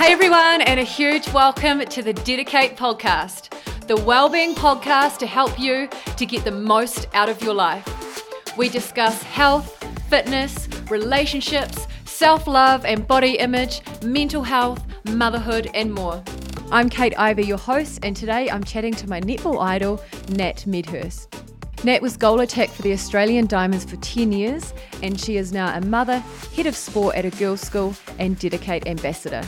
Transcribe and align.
Hey 0.00 0.12
everyone, 0.12 0.62
and 0.62 0.80
a 0.80 0.82
huge 0.82 1.28
welcome 1.28 1.80
to 1.80 2.02
the 2.02 2.14
DediKate 2.14 2.74
podcast, 2.74 3.50
the 3.86 3.96
well-being 3.96 4.54
podcast 4.54 5.18
to 5.18 5.26
help 5.26 5.60
you 5.60 5.90
to 6.16 6.24
get 6.24 6.42
the 6.42 6.50
most 6.50 7.06
out 7.12 7.28
of 7.28 7.42
your 7.42 7.52
life. 7.52 8.56
We 8.56 8.70
discuss 8.70 9.22
health, 9.22 9.76
fitness, 10.08 10.70
relationships, 10.88 11.86
self-love 12.06 12.86
and 12.86 13.06
body 13.06 13.32
image, 13.32 13.82
mental 14.02 14.42
health, 14.42 14.82
motherhood, 15.10 15.70
and 15.74 15.92
more. 15.92 16.24
I'm 16.72 16.88
Kate 16.88 17.12
Ivey, 17.18 17.44
your 17.44 17.58
host, 17.58 18.00
and 18.02 18.16
today 18.16 18.48
I'm 18.48 18.64
chatting 18.64 18.94
to 18.94 19.06
my 19.06 19.20
netball 19.20 19.60
idol, 19.62 20.02
Nat 20.30 20.66
Medhurst. 20.66 21.28
Nat 21.84 22.00
was 22.00 22.16
goal 22.16 22.40
attack 22.40 22.70
for 22.70 22.80
the 22.80 22.94
Australian 22.94 23.46
Diamonds 23.46 23.84
for 23.84 23.96
10 23.96 24.32
years, 24.32 24.72
and 25.02 25.20
she 25.20 25.36
is 25.36 25.52
now 25.52 25.76
a 25.76 25.80
mother, 25.82 26.20
head 26.56 26.64
of 26.64 26.74
sport 26.74 27.16
at 27.16 27.26
a 27.26 27.30
girls' 27.32 27.60
school, 27.60 27.94
and 28.18 28.38
DediKate 28.38 28.86
ambassador. 28.86 29.42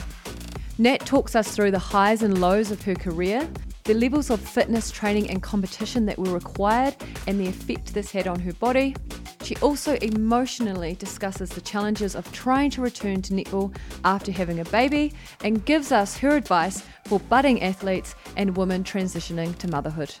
Nat 0.79 1.01
talks 1.05 1.35
us 1.35 1.55
through 1.55 1.69
the 1.69 1.77
highs 1.77 2.23
and 2.23 2.41
lows 2.41 2.71
of 2.71 2.81
her 2.81 2.95
career, 2.95 3.47
the 3.83 3.93
levels 3.93 4.31
of 4.31 4.39
fitness, 4.39 4.89
training, 4.89 5.29
and 5.29 5.43
competition 5.43 6.05
that 6.07 6.17
were 6.17 6.31
required, 6.33 6.95
and 7.27 7.39
the 7.39 7.47
effect 7.47 7.93
this 7.93 8.11
had 8.11 8.27
on 8.27 8.39
her 8.39 8.53
body. 8.53 8.95
She 9.43 9.55
also 9.57 9.95
emotionally 9.97 10.95
discusses 10.95 11.49
the 11.49 11.61
challenges 11.61 12.15
of 12.15 12.31
trying 12.31 12.71
to 12.71 12.81
return 12.81 13.21
to 13.23 13.33
netball 13.33 13.75
after 14.03 14.31
having 14.31 14.61
a 14.61 14.65
baby 14.65 15.13
and 15.43 15.63
gives 15.65 15.91
us 15.91 16.17
her 16.17 16.35
advice 16.35 16.81
for 17.05 17.19
budding 17.19 17.61
athletes 17.61 18.15
and 18.35 18.57
women 18.57 18.83
transitioning 18.83 19.55
to 19.57 19.67
motherhood. 19.67 20.15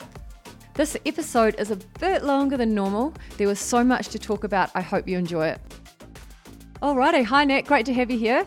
This 0.75 0.97
episode 1.05 1.55
is 1.57 1.71
a 1.71 1.77
bit 1.99 2.25
longer 2.25 2.57
than 2.57 2.75
normal. 2.75 3.13
There 3.37 3.47
was 3.47 3.59
so 3.59 3.83
much 3.83 4.09
to 4.09 4.19
talk 4.19 4.43
about. 4.43 4.69
I 4.75 4.81
hope 4.81 5.07
you 5.07 5.17
enjoy 5.17 5.47
it. 5.47 5.61
Alrighty, 6.81 7.23
hi 7.23 7.45
Nat, 7.45 7.61
great 7.61 7.85
to 7.85 7.93
have 7.93 8.11
you 8.11 8.19
here. 8.19 8.45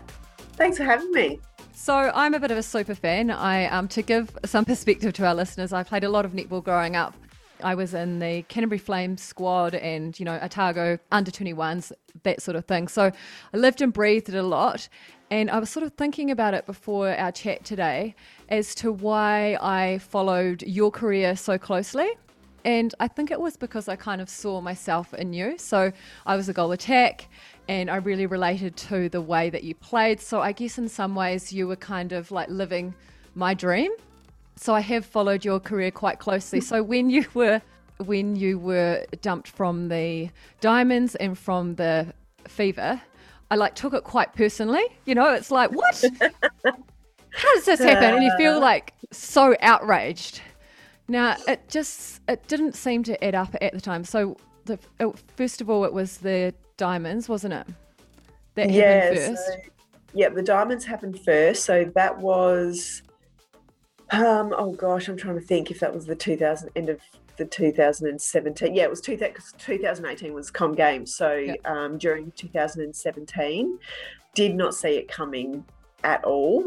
Thanks 0.57 0.77
for 0.77 0.85
having 0.85 1.11
me. 1.13 1.41
So 1.87 1.95
I'm 1.95 2.35
a 2.35 2.41
bit 2.41 2.51
of 2.51 2.59
a 2.59 2.65
super 2.65 2.97
fan. 2.97 3.31
I 3.31 3.67
um, 3.67 3.87
to 3.87 4.03
give 4.03 4.37
some 4.45 4.65
perspective 4.65 5.13
to 5.13 5.25
our 5.25 5.37
listeners, 5.37 5.73
I 5.73 5.85
played 5.85 6.03
a 6.03 6.09
lot 6.09 6.25
of 6.25 6.33
netball 6.33 6.65
growing 6.65 6.97
up. 6.97 7.15
I 7.63 7.77
was 7.77 7.95
in 7.95 8.19
the 8.19 8.43
Canterbury 8.49 8.81
Flames 8.81 9.23
squad 9.23 9.77
and, 9.77 10.19
you 10.19 10.25
know, 10.25 10.37
Otago 10.43 10.99
under 11.13 11.31
21s, 11.31 11.93
that 12.25 12.43
sort 12.43 12.57
of 12.57 12.65
thing. 12.65 12.89
So 12.89 13.13
I 13.55 13.57
lived 13.57 13.83
and 13.83 13.93
breathed 13.93 14.29
it 14.29 14.35
a 14.35 14.43
lot. 14.43 14.89
And 15.31 15.49
I 15.49 15.61
was 15.61 15.71
sort 15.71 15.87
of 15.87 15.93
thinking 15.93 16.33
about 16.33 16.55
it 16.55 16.67
before 16.67 17.11
our 17.11 17.31
chat 17.31 17.65
today 17.65 18.17
as 18.49 18.75
to 18.75 18.91
why 18.91 19.57
I 19.61 19.99
followed 19.99 20.65
your 20.65 20.91
career 20.91 21.37
so 21.37 21.57
closely. 21.57 22.09
And 22.65 22.97
I 22.99 23.07
think 23.07 23.31
it 23.31 23.41
was 23.41 23.57
because 23.57 23.87
I 23.87 23.95
kind 23.95 24.21
of 24.21 24.29
saw 24.29 24.61
myself 24.61 25.15
in 25.15 25.33
you. 25.33 25.57
So 25.57 25.93
I 26.27 26.35
was 26.35 26.49
a 26.49 26.53
goal 26.53 26.73
attack 26.73 27.29
and 27.69 27.91
I 27.91 27.97
really 27.97 28.27
related 28.27 28.77
to 28.77 29.09
the 29.09 29.21
way 29.21 29.51
that 29.51 29.65
you 29.65 29.75
played. 29.75 30.21
So 30.21 30.41
I 30.41 30.53
guess 30.53 30.79
in 30.79 30.89
some 30.89 31.15
ways 31.15 31.53
you 31.53 31.67
were 31.67 31.77
kind 31.77 32.13
of 32.13 32.31
like 32.31 32.49
living 32.49 32.95
my 33.35 33.55
dream. 33.55 33.91
So 34.57 34.75
I 34.75 34.81
have 34.81 35.05
followed 35.05 35.45
your 35.45 35.61
career 35.61 35.91
quite 35.91 36.19
closely. 36.19 36.61
So 36.61 36.83
when 36.93 37.11
you 37.11 37.27
were 37.35 37.61
when 37.99 38.37
you 38.37 38.59
were 38.59 39.07
dumped 39.23 39.49
from 39.49 39.89
the 39.89 40.29
diamonds 40.61 41.15
and 41.15 41.39
from 41.39 41.77
the 41.77 42.13
fever, 42.47 43.01
I 43.51 43.55
like 43.57 43.75
took 43.75 43.95
it 43.95 44.05
quite 44.05 44.35
personally. 44.35 44.85
You 45.05 45.15
know, 45.15 45.33
it's 45.33 45.51
like, 45.51 45.71
what? 45.73 46.05
How 46.63 47.55
does 47.55 47.65
this 47.65 47.81
happen? 47.81 48.15
And 48.17 48.25
you 48.25 48.33
feel 48.37 48.61
like 48.71 48.93
so 49.13 49.57
outraged. 49.61 50.41
Now, 51.09 51.37
it 51.47 51.69
just 51.69 52.21
it 52.29 52.47
didn't 52.49 52.75
seem 52.75 53.03
to 53.05 53.25
add 53.25 53.35
up 53.35 53.55
at 53.61 53.73
the 53.73 53.81
time. 53.81 54.05
So, 54.05 54.37
the, 54.65 54.79
first 55.37 55.61
of 55.61 55.71
all, 55.71 55.85
it 55.85 55.93
was 55.93 56.19
the 56.19 56.53
diamonds, 56.77 57.29
wasn't 57.29 57.55
it? 57.55 57.67
That 58.55 58.71
yeah, 58.71 59.15
first. 59.15 59.47
So, 59.47 59.55
yeah, 60.15 60.29
the 60.31 60.43
diamonds 60.43 60.85
happened 60.85 61.21
first. 61.21 61.65
So 61.65 61.91
that 61.95 62.19
was, 62.19 63.03
um, 64.11 64.55
oh 64.57 64.73
gosh, 64.73 65.09
I'm 65.09 65.17
trying 65.17 65.39
to 65.39 65.45
think 65.45 65.71
if 65.71 65.81
that 65.81 65.95
was 65.95 66.07
the 66.07 66.17
2000 66.17 66.71
end 66.75 66.89
of 66.89 67.01
the 67.37 67.45
2017. 67.45 68.75
Yeah, 68.75 68.85
it 68.85 68.91
was 68.91 69.01
2018 69.01 70.33
was 70.33 70.51
Com 70.51 70.75
Games. 70.75 71.15
So 71.15 71.55
um, 71.65 71.99
during 71.99 72.33
2017, 72.33 73.79
did 74.35 74.55
not 74.55 74.75
see 74.75 74.97
it 74.97 75.09
coming 75.09 75.65
at 76.05 76.25
all. 76.25 76.65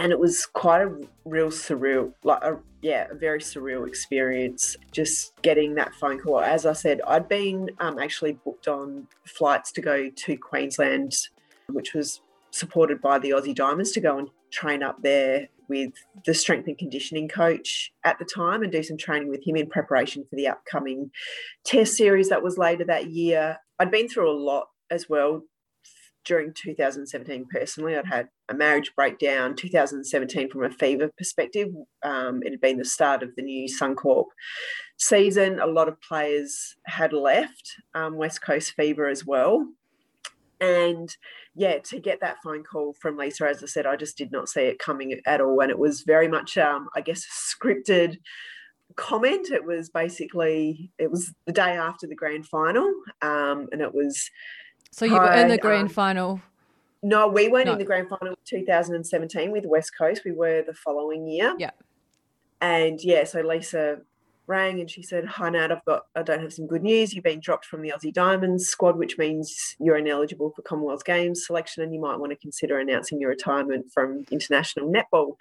And 0.00 0.12
it 0.12 0.18
was 0.18 0.46
quite 0.46 0.80
a 0.80 0.96
real 1.26 1.48
surreal, 1.48 2.14
like 2.24 2.42
a, 2.42 2.58
yeah, 2.80 3.06
a 3.10 3.14
very 3.14 3.38
surreal 3.38 3.86
experience. 3.86 4.74
Just 4.92 5.34
getting 5.42 5.74
that 5.74 5.94
phone 5.94 6.18
call. 6.18 6.40
As 6.40 6.64
I 6.64 6.72
said, 6.72 7.02
I'd 7.06 7.28
been 7.28 7.68
um, 7.80 7.98
actually 7.98 8.32
booked 8.32 8.66
on 8.66 9.08
flights 9.26 9.70
to 9.72 9.82
go 9.82 10.08
to 10.08 10.36
Queensland, 10.38 11.12
which 11.68 11.92
was 11.92 12.22
supported 12.50 13.02
by 13.02 13.18
the 13.18 13.28
Aussie 13.28 13.54
Diamonds 13.54 13.92
to 13.92 14.00
go 14.00 14.16
and 14.16 14.28
train 14.50 14.82
up 14.82 15.02
there 15.02 15.48
with 15.68 15.92
the 16.24 16.32
strength 16.32 16.66
and 16.66 16.78
conditioning 16.78 17.28
coach 17.28 17.92
at 18.02 18.18
the 18.18 18.24
time 18.24 18.62
and 18.62 18.72
do 18.72 18.82
some 18.82 18.96
training 18.96 19.28
with 19.28 19.46
him 19.46 19.54
in 19.54 19.68
preparation 19.68 20.24
for 20.30 20.34
the 20.34 20.48
upcoming 20.48 21.10
test 21.66 21.94
series 21.94 22.30
that 22.30 22.42
was 22.42 22.56
later 22.56 22.84
that 22.84 23.10
year. 23.10 23.58
I'd 23.78 23.90
been 23.90 24.08
through 24.08 24.30
a 24.30 24.32
lot 24.32 24.68
as 24.90 25.10
well 25.10 25.42
during 26.24 26.52
2017 26.52 27.46
personally. 27.50 27.96
I'd 27.96 28.06
had 28.06 28.28
a 28.48 28.54
marriage 28.54 28.92
breakdown, 28.94 29.54
2017 29.56 30.50
from 30.50 30.64
a 30.64 30.70
fever 30.70 31.10
perspective. 31.16 31.68
Um, 32.02 32.42
it 32.42 32.50
had 32.50 32.60
been 32.60 32.78
the 32.78 32.84
start 32.84 33.22
of 33.22 33.34
the 33.36 33.42
new 33.42 33.68
Suncorp 33.68 34.26
season. 34.98 35.60
A 35.60 35.66
lot 35.66 35.88
of 35.88 36.00
players 36.00 36.76
had 36.84 37.12
left, 37.12 37.76
um, 37.94 38.16
West 38.16 38.42
Coast 38.42 38.72
fever 38.72 39.08
as 39.08 39.24
well. 39.24 39.66
And 40.60 41.14
yeah, 41.54 41.78
to 41.78 41.98
get 41.98 42.20
that 42.20 42.36
phone 42.44 42.62
call 42.62 42.94
from 43.00 43.16
Lisa, 43.16 43.48
as 43.48 43.62
I 43.62 43.66
said, 43.66 43.86
I 43.86 43.96
just 43.96 44.18
did 44.18 44.30
not 44.30 44.48
see 44.48 44.62
it 44.62 44.78
coming 44.78 45.18
at 45.24 45.40
all. 45.40 45.60
And 45.60 45.70
it 45.70 45.78
was 45.78 46.02
very 46.02 46.28
much, 46.28 46.58
um, 46.58 46.88
I 46.94 47.00
guess, 47.00 47.24
scripted 47.24 48.18
comment. 48.96 49.50
It 49.50 49.64
was 49.64 49.88
basically, 49.88 50.90
it 50.98 51.10
was 51.10 51.32
the 51.46 51.52
day 51.52 51.76
after 51.76 52.06
the 52.06 52.14
grand 52.14 52.46
final. 52.46 52.92
Um, 53.22 53.68
and 53.72 53.80
it 53.80 53.94
was. 53.94 54.30
So 54.90 55.04
you 55.04 55.14
were 55.14 55.32
in 55.32 55.48
the 55.48 55.58
grand 55.58 55.88
um, 55.88 55.88
final? 55.88 56.40
No, 57.02 57.28
we 57.28 57.48
weren't 57.48 57.66
no. 57.66 57.72
in 57.72 57.78
the 57.78 57.84
grand 57.84 58.08
final 58.08 58.34
2017 58.44 59.50
with 59.50 59.64
West 59.64 59.92
Coast. 59.96 60.22
We 60.24 60.32
were 60.32 60.62
the 60.62 60.74
following 60.74 61.26
year. 61.26 61.54
Yeah. 61.58 61.70
And 62.60 63.02
yeah, 63.02 63.24
so 63.24 63.40
Lisa 63.40 64.00
rang 64.46 64.80
and 64.80 64.90
she 64.90 65.02
said, 65.02 65.24
Hi 65.24 65.48
Nat, 65.48 65.72
I've 65.72 65.84
got 65.86 66.02
I 66.14 66.22
don't 66.22 66.42
have 66.42 66.52
some 66.52 66.66
good 66.66 66.82
news. 66.82 67.14
You've 67.14 67.24
been 67.24 67.40
dropped 67.40 67.64
from 67.64 67.80
the 67.80 67.92
Aussie 67.96 68.12
Diamonds 68.12 68.66
squad, 68.66 68.98
which 68.98 69.16
means 69.16 69.76
you're 69.78 69.96
ineligible 69.96 70.52
for 70.54 70.62
Commonwealth 70.62 71.04
Games 71.04 71.46
selection 71.46 71.82
and 71.82 71.94
you 71.94 72.00
might 72.00 72.18
want 72.18 72.32
to 72.32 72.36
consider 72.36 72.78
announcing 72.78 73.20
your 73.20 73.30
retirement 73.30 73.90
from 73.92 74.24
international 74.30 74.92
netball. 74.92 75.36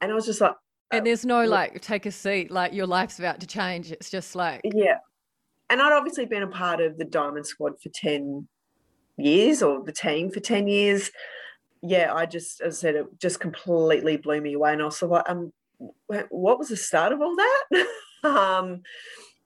And 0.00 0.10
I 0.10 0.14
was 0.14 0.24
just 0.24 0.40
like 0.40 0.54
And 0.92 1.04
there's 1.04 1.26
no 1.26 1.44
like 1.44 1.82
take 1.82 2.06
a 2.06 2.12
seat, 2.12 2.50
like 2.50 2.72
your 2.72 2.86
life's 2.86 3.18
about 3.18 3.40
to 3.40 3.46
change. 3.46 3.92
It's 3.92 4.08
just 4.08 4.34
like 4.34 4.62
Yeah. 4.64 4.98
And 5.68 5.82
I'd 5.82 5.92
obviously 5.92 6.24
been 6.24 6.44
a 6.44 6.48
part 6.48 6.80
of 6.80 6.96
the 6.96 7.04
Diamond 7.04 7.46
squad 7.46 7.80
for 7.82 7.90
10 7.92 8.46
years 9.16 9.62
or 9.62 9.82
the 9.82 9.92
team 9.92 10.30
for 10.30 10.40
10 10.40 10.68
years. 10.68 11.10
Yeah, 11.82 12.12
I 12.14 12.26
just, 12.26 12.60
as 12.60 12.78
I 12.78 12.80
said, 12.80 12.94
it 12.96 13.06
just 13.20 13.40
completely 13.40 14.16
blew 14.16 14.40
me 14.40 14.54
away. 14.54 14.72
And 14.72 14.82
I 14.82 14.86
was 14.86 15.02
like, 15.02 15.28
um, 15.28 15.52
what 16.06 16.58
was 16.58 16.68
the 16.68 16.76
start 16.76 17.12
of 17.12 17.20
all 17.20 17.36
that? 17.36 17.86
Um, 18.24 18.82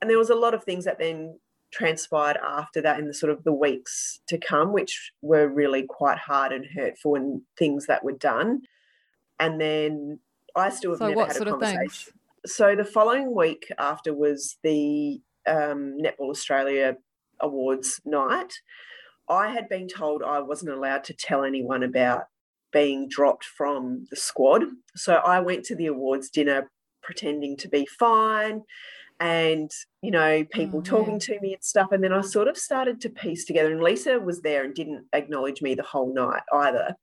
and 0.00 0.09
there 0.09 0.16
was 0.16 0.30
a 0.30 0.34
lot 0.34 0.54
of 0.54 0.64
things 0.64 0.86
that 0.86 0.98
then 0.98 1.38
transpired 1.70 2.38
after 2.38 2.80
that 2.82 2.98
in 2.98 3.06
the 3.06 3.12
sort 3.14 3.30
of 3.30 3.44
the 3.44 3.53
weeks 3.53 4.20
to 4.28 4.38
come, 4.38 4.72
which 4.72 5.12
were 5.22 5.48
really 5.48 5.82
quite 5.82 6.19
hard 6.19 6.53
and 6.53 6.64
hurtful 6.75 7.14
and 7.14 7.42
things 7.59 7.86
that 7.86 8.04
were 8.04 8.12
done. 8.12 8.62
And 9.38 9.60
then 9.60 10.20
I 10.56 10.70
still 10.70 10.92
have 10.92 10.98
so 10.98 11.09
never 11.09 11.26
had 11.26 11.36
a 11.36 11.44
conversation. 11.44 12.12
So 12.47 12.75
the 12.75 12.84
following 12.84 13.34
week 13.34 13.71
after 13.78 14.15
was 14.15 14.56
the 14.62 15.21
um, 15.47 15.98
Netball 16.00 16.30
Australia 16.30 16.97
Awards 17.41 18.00
night. 18.04 18.54
I 19.30 19.48
had 19.48 19.68
been 19.68 19.86
told 19.86 20.22
I 20.22 20.41
wasn't 20.41 20.72
allowed 20.72 21.04
to 21.04 21.15
tell 21.15 21.44
anyone 21.44 21.84
about 21.84 22.24
being 22.72 23.09
dropped 23.09 23.44
from 23.44 24.06
the 24.10 24.16
squad. 24.16 24.65
So 24.97 25.15
I 25.15 25.41
went 25.41 25.65
to 25.66 25.77
the 25.77 25.86
awards 25.86 26.28
dinner 26.30 26.71
pretending 27.03 27.56
to 27.59 27.68
be 27.68 27.86
fine 27.86 28.62
and 29.18 29.71
you 30.03 30.10
know 30.10 30.44
people 30.53 30.80
oh, 30.80 30.82
talking 30.82 31.18
to 31.21 31.38
me 31.41 31.54
and 31.54 31.62
stuff. 31.62 31.92
And 31.92 32.03
then 32.03 32.12
i 32.12 32.21
sort 32.21 32.48
of 32.48 32.56
started 32.56 33.00
to 33.03 33.10
piece 33.10 33.44
together 33.44 33.71
and 33.71 33.82
lisa 33.82 34.18
was 34.18 34.42
there 34.42 34.65
and 34.65 34.74
didn't 34.74 35.06
acknowledge 35.12 35.62
me 35.62 35.74
the 35.74 35.83
whole 35.83 36.12
night 36.12 36.42
either. 36.53 36.97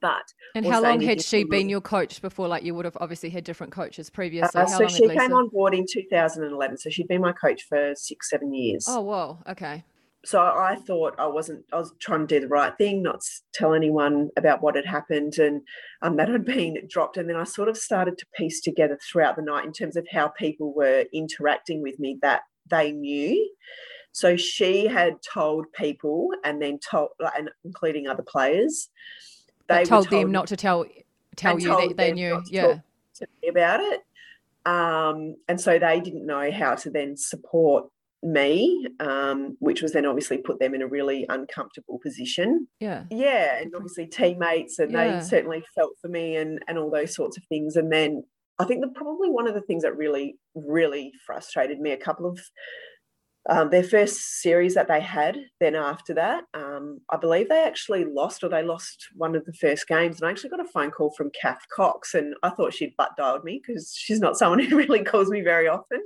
But 0.00 0.24
and 0.56 0.66
how 0.66 0.82
long 0.82 1.00
had 1.00 1.22
she 1.22 1.44
been 1.44 1.68
your 1.68 1.80
coach 1.80 2.20
before 2.20 2.48
like 2.48 2.64
you 2.64 2.74
would 2.74 2.84
have 2.84 2.98
obviously 3.00 3.30
had 3.30 3.44
different 3.44 3.72
coaches 3.72 4.10
previously? 4.10 4.60
Uh, 4.60 4.66
so 4.66 4.88
she 4.88 5.08
came 5.08 5.32
on 5.32 5.48
board 5.48 5.74
in 5.74 5.86
2011 5.88 6.78
so 6.78 6.90
she'd 6.90 7.06
been 7.06 7.20
my 7.20 7.32
coach 7.32 7.62
for 7.68 7.92
six 7.94 8.30
seven 8.30 8.52
years. 8.52 8.86
Oh 8.88 9.02
wow. 9.02 9.38
okay 9.48 9.84
so 10.24 10.40
I 10.40 10.76
thought 10.76 11.14
I 11.18 11.26
wasn't, 11.26 11.64
I 11.72 11.78
was 11.78 11.92
trying 11.98 12.26
to 12.26 12.26
do 12.26 12.40
the 12.40 12.48
right 12.48 12.76
thing, 12.78 13.02
not 13.02 13.22
tell 13.52 13.74
anyone 13.74 14.30
about 14.36 14.62
what 14.62 14.76
had 14.76 14.86
happened 14.86 15.38
and 15.38 15.62
um, 16.00 16.16
that 16.16 16.28
had 16.28 16.44
been 16.44 16.78
dropped. 16.88 17.16
And 17.16 17.28
then 17.28 17.36
I 17.36 17.44
sort 17.44 17.68
of 17.68 17.76
started 17.76 18.18
to 18.18 18.26
piece 18.34 18.60
together 18.60 18.98
throughout 19.02 19.36
the 19.36 19.42
night 19.42 19.64
in 19.64 19.72
terms 19.72 19.96
of 19.96 20.06
how 20.10 20.28
people 20.28 20.72
were 20.74 21.06
interacting 21.12 21.82
with 21.82 21.98
me 21.98 22.18
that 22.22 22.42
they 22.70 22.92
knew. 22.92 23.50
So 24.12 24.36
she 24.36 24.86
had 24.86 25.16
told 25.22 25.72
people 25.72 26.28
and 26.44 26.62
then 26.62 26.78
told, 26.78 27.10
and 27.36 27.50
including 27.64 28.06
other 28.06 28.22
players, 28.22 28.90
they 29.68 29.84
told, 29.84 30.08
told 30.08 30.10
them 30.10 30.30
not 30.30 30.46
to 30.48 30.56
tell 30.56 30.84
tell 31.34 31.58
you 31.58 31.68
that 31.68 31.96
they 31.96 32.12
knew. 32.12 32.42
Yeah. 32.46 32.80
About 33.48 33.80
it. 33.80 34.02
Um, 34.64 35.36
and 35.48 35.60
so 35.60 35.78
they 35.78 36.00
didn't 36.00 36.26
know 36.26 36.50
how 36.52 36.74
to 36.76 36.90
then 36.90 37.16
support 37.16 37.86
me, 38.22 38.86
um, 39.00 39.56
which 39.58 39.82
was 39.82 39.92
then 39.92 40.06
obviously 40.06 40.38
put 40.38 40.60
them 40.60 40.74
in 40.74 40.82
a 40.82 40.86
really 40.86 41.26
uncomfortable 41.28 41.98
position. 42.02 42.68
Yeah. 42.80 43.04
Yeah. 43.10 43.60
And 43.60 43.74
obviously 43.74 44.06
teammates, 44.06 44.78
and 44.78 44.92
yeah. 44.92 45.18
they 45.18 45.24
certainly 45.24 45.64
felt 45.74 45.92
for 46.00 46.08
me 46.08 46.36
and, 46.36 46.60
and 46.68 46.78
all 46.78 46.90
those 46.90 47.14
sorts 47.14 47.36
of 47.36 47.44
things. 47.48 47.76
And 47.76 47.92
then 47.92 48.22
I 48.58 48.64
think 48.64 48.80
that 48.82 48.94
probably 48.94 49.28
one 49.28 49.48
of 49.48 49.54
the 49.54 49.60
things 49.62 49.82
that 49.82 49.96
really, 49.96 50.36
really 50.54 51.12
frustrated 51.26 51.80
me 51.80 51.90
a 51.90 51.96
couple 51.96 52.26
of 52.26 52.38
um, 53.50 53.70
their 53.70 53.82
first 53.82 54.40
series 54.40 54.74
that 54.74 54.86
they 54.86 55.00
had, 55.00 55.36
then 55.58 55.74
after 55.74 56.14
that, 56.14 56.44
um, 56.54 57.00
I 57.10 57.16
believe 57.16 57.48
they 57.48 57.64
actually 57.64 58.04
lost 58.04 58.44
or 58.44 58.48
they 58.48 58.62
lost 58.62 59.08
one 59.16 59.34
of 59.34 59.44
the 59.44 59.52
first 59.54 59.88
games. 59.88 60.20
And 60.20 60.28
I 60.28 60.30
actually 60.30 60.50
got 60.50 60.64
a 60.64 60.68
phone 60.72 60.92
call 60.92 61.12
from 61.16 61.32
Cath 61.40 61.62
Cox, 61.74 62.14
and 62.14 62.34
I 62.44 62.50
thought 62.50 62.72
she'd 62.72 62.96
butt 62.96 63.16
dialed 63.16 63.42
me 63.42 63.60
because 63.66 63.96
she's 63.98 64.20
not 64.20 64.36
someone 64.36 64.60
who 64.64 64.76
really 64.76 65.02
calls 65.02 65.28
me 65.28 65.40
very 65.40 65.66
often. 65.66 66.00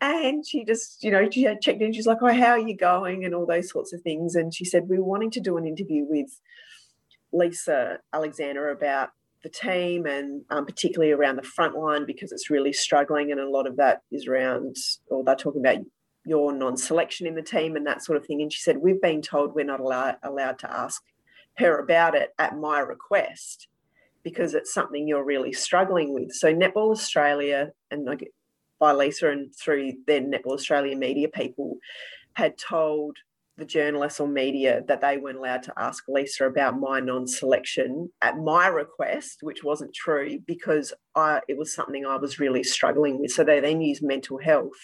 And 0.00 0.46
she 0.46 0.64
just, 0.64 1.04
you 1.04 1.10
know, 1.10 1.28
she 1.30 1.42
had 1.42 1.60
checked 1.60 1.82
in. 1.82 1.92
She's 1.92 2.06
like, 2.06 2.18
"Oh, 2.22 2.32
how 2.32 2.52
are 2.52 2.58
you 2.58 2.76
going?" 2.76 3.24
and 3.24 3.34
all 3.34 3.46
those 3.46 3.70
sorts 3.70 3.92
of 3.92 4.00
things. 4.00 4.34
And 4.34 4.54
she 4.54 4.64
said 4.64 4.88
we 4.88 4.98
were 4.98 5.04
wanting 5.04 5.30
to 5.32 5.40
do 5.40 5.56
an 5.56 5.66
interview 5.66 6.04
with 6.08 6.40
Lisa 7.32 7.98
Alexander 8.12 8.70
about 8.70 9.10
the 9.42 9.48
team 9.48 10.06
and 10.06 10.42
um, 10.50 10.66
particularly 10.66 11.12
around 11.12 11.36
the 11.36 11.42
front 11.42 11.76
line 11.76 12.04
because 12.06 12.32
it's 12.32 12.50
really 12.50 12.72
struggling, 12.72 13.30
and 13.30 13.40
a 13.40 13.48
lot 13.48 13.66
of 13.66 13.76
that 13.76 14.02
is 14.10 14.26
around, 14.26 14.76
or 15.08 15.22
they're 15.22 15.36
talking 15.36 15.60
about 15.60 15.84
your 16.24 16.52
non-selection 16.52 17.26
in 17.26 17.34
the 17.34 17.42
team 17.42 17.76
and 17.76 17.86
that 17.86 18.02
sort 18.02 18.16
of 18.16 18.26
thing. 18.26 18.42
And 18.42 18.52
she 18.52 18.60
said, 18.60 18.78
we've 18.78 19.00
been 19.00 19.22
told 19.22 19.54
we're 19.54 19.64
not 19.64 19.80
allowed, 19.80 20.16
allowed 20.22 20.58
to 20.60 20.70
ask 20.70 21.02
her 21.56 21.78
about 21.78 22.14
it 22.14 22.34
at 22.38 22.58
my 22.58 22.78
request 22.78 23.68
because 24.22 24.54
it's 24.54 24.72
something 24.72 25.08
you're 25.08 25.24
really 25.24 25.52
struggling 25.52 26.12
with. 26.12 26.32
So 26.32 26.54
Netball 26.54 26.92
Australia 26.92 27.72
and 27.90 28.04
by 28.80 28.92
Lisa 28.92 29.30
and 29.30 29.54
through 29.54 29.92
then 30.06 30.32
Netball 30.32 30.54
Australia 30.54 30.96
media 30.96 31.28
people 31.28 31.76
had 32.34 32.58
told 32.58 33.16
the 33.60 33.64
journalists 33.66 34.18
or 34.18 34.26
media 34.26 34.82
that 34.88 35.02
they 35.02 35.18
weren't 35.18 35.36
allowed 35.36 35.62
to 35.62 35.72
ask 35.76 36.04
Lisa 36.08 36.46
about 36.46 36.80
my 36.80 36.98
non-selection 36.98 38.10
at 38.22 38.38
my 38.38 38.66
request, 38.66 39.40
which 39.42 39.62
wasn't 39.62 39.94
true 39.94 40.38
because 40.46 40.92
I, 41.14 41.40
it 41.46 41.58
was 41.58 41.72
something 41.72 42.06
I 42.06 42.16
was 42.16 42.40
really 42.40 42.64
struggling 42.64 43.20
with. 43.20 43.30
So 43.30 43.44
they 43.44 43.60
then 43.60 43.82
used 43.82 44.02
mental 44.02 44.38
health 44.38 44.78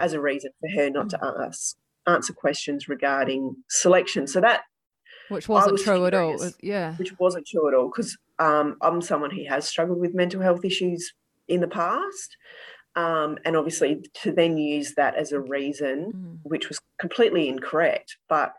as 0.00 0.12
a 0.12 0.20
reason 0.20 0.50
for 0.60 0.68
her 0.76 0.90
not 0.90 1.08
to 1.10 1.18
mm. 1.18 1.46
ask 1.46 1.76
answer 2.06 2.32
questions 2.32 2.88
regarding 2.88 3.54
selection. 3.68 4.26
So 4.26 4.40
that 4.40 4.62
which 5.28 5.48
wasn't 5.48 5.72
was 5.72 5.82
true 5.84 6.08
curious, 6.08 6.42
at 6.42 6.46
all. 6.46 6.52
Yeah, 6.60 6.94
which 6.96 7.16
wasn't 7.18 7.46
true 7.46 7.68
at 7.68 7.74
all 7.74 7.88
because 7.88 8.18
um, 8.40 8.76
I'm 8.82 9.00
someone 9.00 9.30
who 9.30 9.44
has 9.48 9.66
struggled 9.68 10.00
with 10.00 10.14
mental 10.14 10.40
health 10.40 10.64
issues 10.64 11.12
in 11.46 11.60
the 11.60 11.68
past. 11.68 12.36
Um, 13.00 13.38
and 13.44 13.56
obviously 13.56 14.02
to 14.22 14.32
then 14.32 14.58
use 14.58 14.94
that 14.94 15.14
as 15.16 15.32
a 15.32 15.40
reason, 15.40 16.12
mm. 16.12 16.38
which 16.42 16.68
was 16.68 16.78
completely 16.98 17.48
incorrect, 17.48 18.16
but 18.28 18.52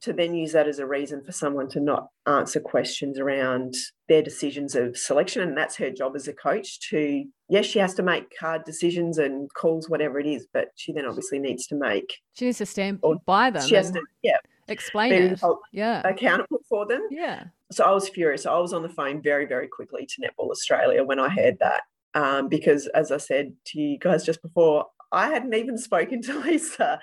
to 0.00 0.12
then 0.12 0.34
use 0.34 0.52
that 0.52 0.68
as 0.68 0.78
a 0.78 0.86
reason 0.86 1.24
for 1.24 1.32
someone 1.32 1.68
to 1.70 1.80
not 1.80 2.08
answer 2.26 2.60
questions 2.60 3.18
around 3.18 3.74
their 4.08 4.22
decisions 4.22 4.74
of 4.74 4.96
selection. 4.96 5.42
And 5.42 5.56
that's 5.56 5.76
her 5.76 5.90
job 5.90 6.12
as 6.14 6.28
a 6.28 6.32
coach 6.32 6.68
to, 6.90 7.24
yes, 7.48 7.66
she 7.66 7.78
has 7.78 7.94
to 7.94 8.02
make 8.02 8.26
hard 8.38 8.64
decisions 8.64 9.18
and 9.18 9.48
calls, 9.54 9.88
whatever 9.88 10.18
it 10.18 10.26
is, 10.26 10.46
but 10.52 10.68
she 10.74 10.92
then 10.92 11.06
obviously 11.06 11.38
needs 11.38 11.66
to 11.68 11.74
make. 11.74 12.20
She 12.34 12.44
needs 12.46 12.58
to 12.58 12.66
stand 12.66 12.98
or, 13.02 13.16
by 13.24 13.50
them. 13.50 13.66
She 13.66 13.76
has 13.76 13.90
to, 13.92 14.02
yeah. 14.22 14.36
Explain 14.66 15.12
it. 15.12 15.40
Yeah. 15.72 16.00
Accountable 16.06 16.60
for 16.68 16.86
them. 16.86 17.02
Yeah. 17.10 17.44
So 17.70 17.84
I 17.84 17.92
was 17.92 18.08
furious. 18.08 18.46
I 18.46 18.58
was 18.58 18.72
on 18.72 18.82
the 18.82 18.88
phone 18.88 19.22
very, 19.22 19.46
very 19.46 19.68
quickly 19.68 20.06
to 20.06 20.22
Netball 20.22 20.50
Australia 20.50 21.04
when 21.04 21.18
I 21.18 21.28
heard 21.28 21.56
that 21.60 21.82
um, 22.14 22.48
because, 22.48 22.86
as 22.88 23.10
I 23.10 23.18
said 23.18 23.54
to 23.66 23.80
you 23.80 23.98
guys 23.98 24.24
just 24.24 24.42
before, 24.42 24.86
I 25.12 25.28
hadn't 25.28 25.54
even 25.54 25.78
spoken 25.78 26.22
to 26.22 26.38
Lisa. 26.44 27.00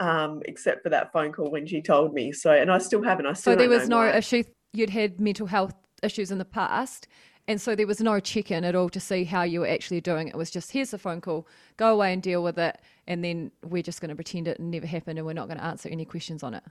Um, 0.00 0.42
except 0.44 0.84
for 0.84 0.90
that 0.90 1.12
phone 1.12 1.32
call 1.32 1.50
when 1.50 1.66
she 1.66 1.82
told 1.82 2.14
me. 2.14 2.30
So, 2.30 2.52
and 2.52 2.70
I 2.70 2.78
still 2.78 3.02
haven't. 3.02 3.26
I 3.26 3.32
still 3.32 3.54
so 3.54 3.56
there 3.56 3.68
was 3.68 3.88
no 3.88 4.06
issue. 4.06 4.44
You'd 4.72 4.90
had 4.90 5.20
mental 5.20 5.48
health 5.48 5.74
issues 6.04 6.30
in 6.30 6.38
the 6.38 6.44
past, 6.44 7.08
and 7.48 7.60
so 7.60 7.74
there 7.74 7.86
was 7.86 8.00
no 8.00 8.20
check 8.20 8.52
in 8.52 8.62
at 8.62 8.76
all 8.76 8.90
to 8.90 9.00
see 9.00 9.24
how 9.24 9.42
you 9.42 9.60
were 9.60 9.66
actually 9.66 10.00
doing. 10.00 10.28
It 10.28 10.36
was 10.36 10.52
just 10.52 10.70
here's 10.70 10.92
the 10.92 10.98
phone 10.98 11.20
call, 11.20 11.48
go 11.78 11.92
away 11.92 12.12
and 12.12 12.22
deal 12.22 12.44
with 12.44 12.58
it, 12.58 12.78
and 13.08 13.24
then 13.24 13.50
we're 13.64 13.82
just 13.82 14.00
going 14.00 14.10
to 14.10 14.14
pretend 14.14 14.46
it 14.46 14.60
never 14.60 14.86
happened, 14.86 15.18
and 15.18 15.26
we're 15.26 15.32
not 15.32 15.48
going 15.48 15.58
to 15.58 15.64
answer 15.64 15.88
any 15.88 16.04
questions 16.04 16.44
on 16.44 16.54
it. 16.54 16.62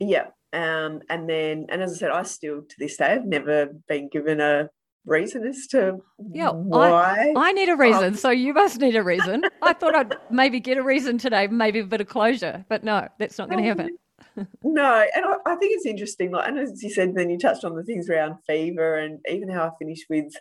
Yeah, 0.00 0.28
um, 0.52 1.02
and 1.10 1.28
then 1.28 1.66
and 1.68 1.80
as 1.82 1.92
I 1.92 1.96
said, 1.96 2.10
I 2.10 2.22
still 2.24 2.62
to 2.62 2.74
this 2.78 2.96
day 2.96 3.10
have 3.10 3.24
never 3.26 3.66
been 3.86 4.08
given 4.08 4.40
a 4.40 4.68
reason 5.04 5.46
as 5.46 5.66
to 5.68 6.00
yeah, 6.32 6.50
why. 6.50 7.32
I, 7.36 7.48
I 7.48 7.52
need 7.52 7.68
a 7.68 7.76
reason, 7.76 8.04
um, 8.04 8.14
so 8.14 8.30
you 8.30 8.54
must 8.54 8.80
need 8.80 8.96
a 8.96 9.02
reason. 9.12 9.44
I 9.60 9.72
thought 9.72 9.94
I'd 9.94 10.14
maybe 10.30 10.60
get 10.60 10.78
a 10.78 10.82
reason 10.82 11.18
today, 11.18 11.46
maybe 11.46 11.80
a 11.80 11.84
bit 11.84 12.00
of 12.00 12.08
closure, 12.08 12.64
but 12.68 12.84
no, 12.84 13.08
that's 13.18 13.38
not 13.38 13.50
going 13.50 13.62
to 13.62 13.68
happen. 13.68 13.98
no, 14.62 15.06
and 15.14 15.24
I, 15.24 15.52
I, 15.52 15.56
think 15.56 15.72
it's 15.74 15.86
interesting. 15.86 16.30
Like, 16.30 16.48
and 16.48 16.58
as 16.58 16.82
you 16.82 16.90
said, 16.90 17.14
then 17.14 17.30
you 17.30 17.38
touched 17.38 17.64
on 17.64 17.74
the 17.74 17.82
things 17.82 18.08
around 18.08 18.36
fever, 18.46 18.96
and 18.96 19.20
even 19.28 19.48
how 19.48 19.66
I 19.66 19.70
finished 19.78 20.06
with 20.08 20.32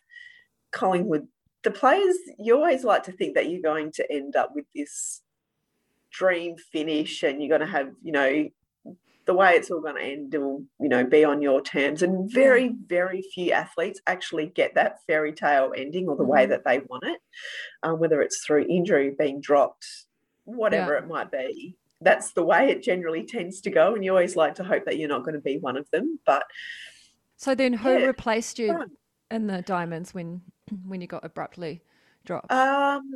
Collingwood. 0.72 1.28
The 1.64 1.72
players, 1.72 2.16
you 2.40 2.56
always 2.56 2.84
like 2.84 3.04
to 3.04 3.12
think 3.12 3.36
that 3.36 3.50
you're 3.50 3.62
going 3.62 3.92
to 3.94 4.12
end 4.12 4.36
up 4.36 4.52
with 4.56 4.66
this 4.76 5.22
dream 6.12 6.56
finish, 6.72 7.24
and 7.24 7.42
you're 7.42 7.58
going 7.58 7.68
to 7.68 7.78
have, 7.78 7.92
you 8.02 8.12
know, 8.12 8.50
the 9.32 9.38
way 9.38 9.56
it's 9.56 9.72
all 9.72 9.80
going 9.80 9.96
to 9.96 10.02
end 10.02 10.34
will, 10.34 10.66
you 10.82 10.90
know, 10.90 11.06
be 11.06 11.24
on 11.24 11.42
your 11.42 11.62
terms. 11.62 12.04
And 12.04 12.30
very, 12.30 12.76
very 12.88 13.24
few 13.34 13.54
athletes 13.54 14.02
actually 14.06 14.48
get 14.48 14.76
that 14.76 14.98
fairy 15.08 15.32
tale 15.32 15.72
ending 15.74 16.10
or 16.10 16.18
the 16.18 16.26
way 16.26 16.42
mm-hmm. 16.42 16.52
that 16.52 16.66
they 16.66 16.80
want 16.80 17.06
it, 17.06 17.22
um, 17.82 17.98
whether 17.98 18.22
it's 18.22 18.44
through 18.46 18.66
injury, 18.70 19.16
being 19.18 19.40
dropped, 19.40 19.86
whatever 20.44 20.92
yeah. 20.92 21.00
it 21.00 21.08
might 21.08 21.32
be. 21.32 21.78
That's 22.02 22.34
the 22.34 22.44
way 22.44 22.72
it 22.72 22.84
generally 22.84 23.24
tends 23.24 23.62
to 23.62 23.70
go. 23.70 23.96
And 23.96 24.04
you 24.04 24.12
always 24.12 24.36
like 24.36 24.56
to 24.56 24.66
hope 24.66 24.84
that 24.84 24.98
you're 24.98 25.08
not 25.08 25.24
going 25.24 25.36
to 25.36 25.40
be 25.40 25.60
one 25.60 25.78
of 25.78 25.90
them. 25.92 26.20
But 26.26 26.44
so 27.38 27.56
then 27.56 27.72
who 27.72 27.92
yeah, 27.98 28.08
replaced 28.08 28.60
you 28.60 28.86
in 29.30 29.48
the 29.48 29.62
diamonds 29.62 30.14
when 30.14 30.42
when 30.86 31.00
you 31.00 31.08
got 31.08 31.24
abruptly 31.24 31.84
dropped? 32.26 32.52
Um, 32.52 33.14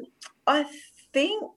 I 0.47 0.65
think 1.11 1.51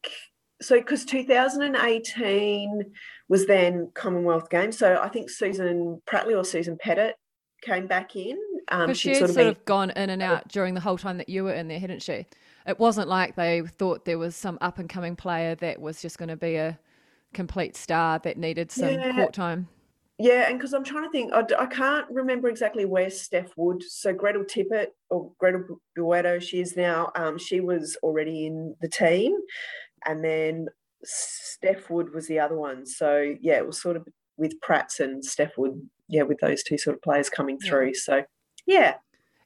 so 0.60 0.78
because 0.78 1.04
2018 1.04 2.84
was 3.28 3.46
then 3.46 3.90
Commonwealth 3.94 4.50
Games. 4.50 4.78
So 4.78 5.00
I 5.00 5.08
think 5.08 5.30
Susan 5.30 6.00
Pratley 6.06 6.36
or 6.36 6.44
Susan 6.44 6.76
Pettitt 6.78 7.16
came 7.62 7.86
back 7.86 8.16
in. 8.16 8.38
Um, 8.70 8.92
she 8.94 9.10
had 9.10 9.18
sort, 9.18 9.30
of, 9.30 9.34
sort 9.34 9.46
of 9.46 9.64
gone 9.64 9.90
in 9.90 10.10
and 10.10 10.22
out 10.22 10.48
during 10.48 10.74
the 10.74 10.80
whole 10.80 10.98
time 10.98 11.18
that 11.18 11.28
you 11.28 11.44
were 11.44 11.54
in 11.54 11.68
there, 11.68 11.78
hadn't 11.78 12.02
she? 12.02 12.26
It 12.66 12.78
wasn't 12.78 13.08
like 13.08 13.34
they 13.34 13.62
thought 13.62 14.04
there 14.04 14.18
was 14.18 14.36
some 14.36 14.58
up 14.60 14.78
and 14.78 14.88
coming 14.88 15.16
player 15.16 15.54
that 15.56 15.80
was 15.80 16.02
just 16.02 16.18
going 16.18 16.28
to 16.28 16.36
be 16.36 16.56
a 16.56 16.78
complete 17.32 17.76
star 17.76 18.18
that 18.20 18.36
needed 18.36 18.70
some 18.70 18.90
yeah. 18.90 19.14
court 19.14 19.32
time. 19.32 19.68
Yeah, 20.20 20.48
and 20.48 20.58
because 20.58 20.74
I'm 20.74 20.82
trying 20.82 21.04
to 21.04 21.10
think, 21.10 21.32
I, 21.32 21.44
I, 21.56 21.66
can't 21.66 22.04
remember 22.10 22.48
exactly 22.48 22.84
where 22.84 23.08
Steph 23.08 23.52
Wood. 23.56 23.84
So 23.84 24.12
Gretel 24.12 24.42
Tippett 24.42 24.88
or 25.10 25.30
Gretel 25.38 25.80
Bueta, 25.96 26.42
she 26.42 26.60
is 26.60 26.76
now. 26.76 27.12
Um, 27.14 27.38
she 27.38 27.60
was 27.60 27.96
already 28.02 28.46
in 28.46 28.74
the 28.80 28.88
team, 28.88 29.38
and 30.06 30.24
then 30.24 30.68
Steph 31.04 31.90
Wood 31.90 32.14
was 32.14 32.26
the 32.26 32.40
other 32.40 32.56
one. 32.56 32.86
So 32.86 33.34
yeah, 33.40 33.56
it 33.56 33.66
was 33.66 33.80
sort 33.80 33.96
of 33.96 34.06
with 34.36 34.60
Prats 34.60 35.00
and 35.00 35.24
Steph 35.24 35.56
Wood, 35.56 35.88
yeah, 36.08 36.22
with 36.22 36.38
those 36.40 36.62
two 36.62 36.78
sort 36.78 36.96
of 36.96 37.02
players 37.02 37.28
coming 37.28 37.58
through. 37.58 37.94
So 37.94 38.24
yeah. 38.66 38.94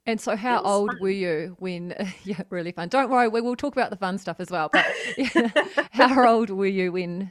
And 0.04 0.20
so, 0.20 0.34
how 0.34 0.60
old 0.62 0.90
fun. 0.90 0.98
were 1.00 1.10
you 1.10 1.56
when? 1.58 1.94
Yeah, 2.24 2.42
really 2.50 2.72
fun. 2.72 2.88
Don't 2.88 3.10
worry, 3.10 3.28
we 3.28 3.40
will 3.40 3.56
talk 3.56 3.74
about 3.74 3.90
the 3.90 3.96
fun 3.96 4.18
stuff 4.18 4.40
as 4.40 4.50
well. 4.50 4.68
But 4.72 4.86
yeah, 5.16 5.50
how 5.92 6.28
old 6.28 6.50
were 6.50 6.66
you 6.66 6.92
when 6.92 7.30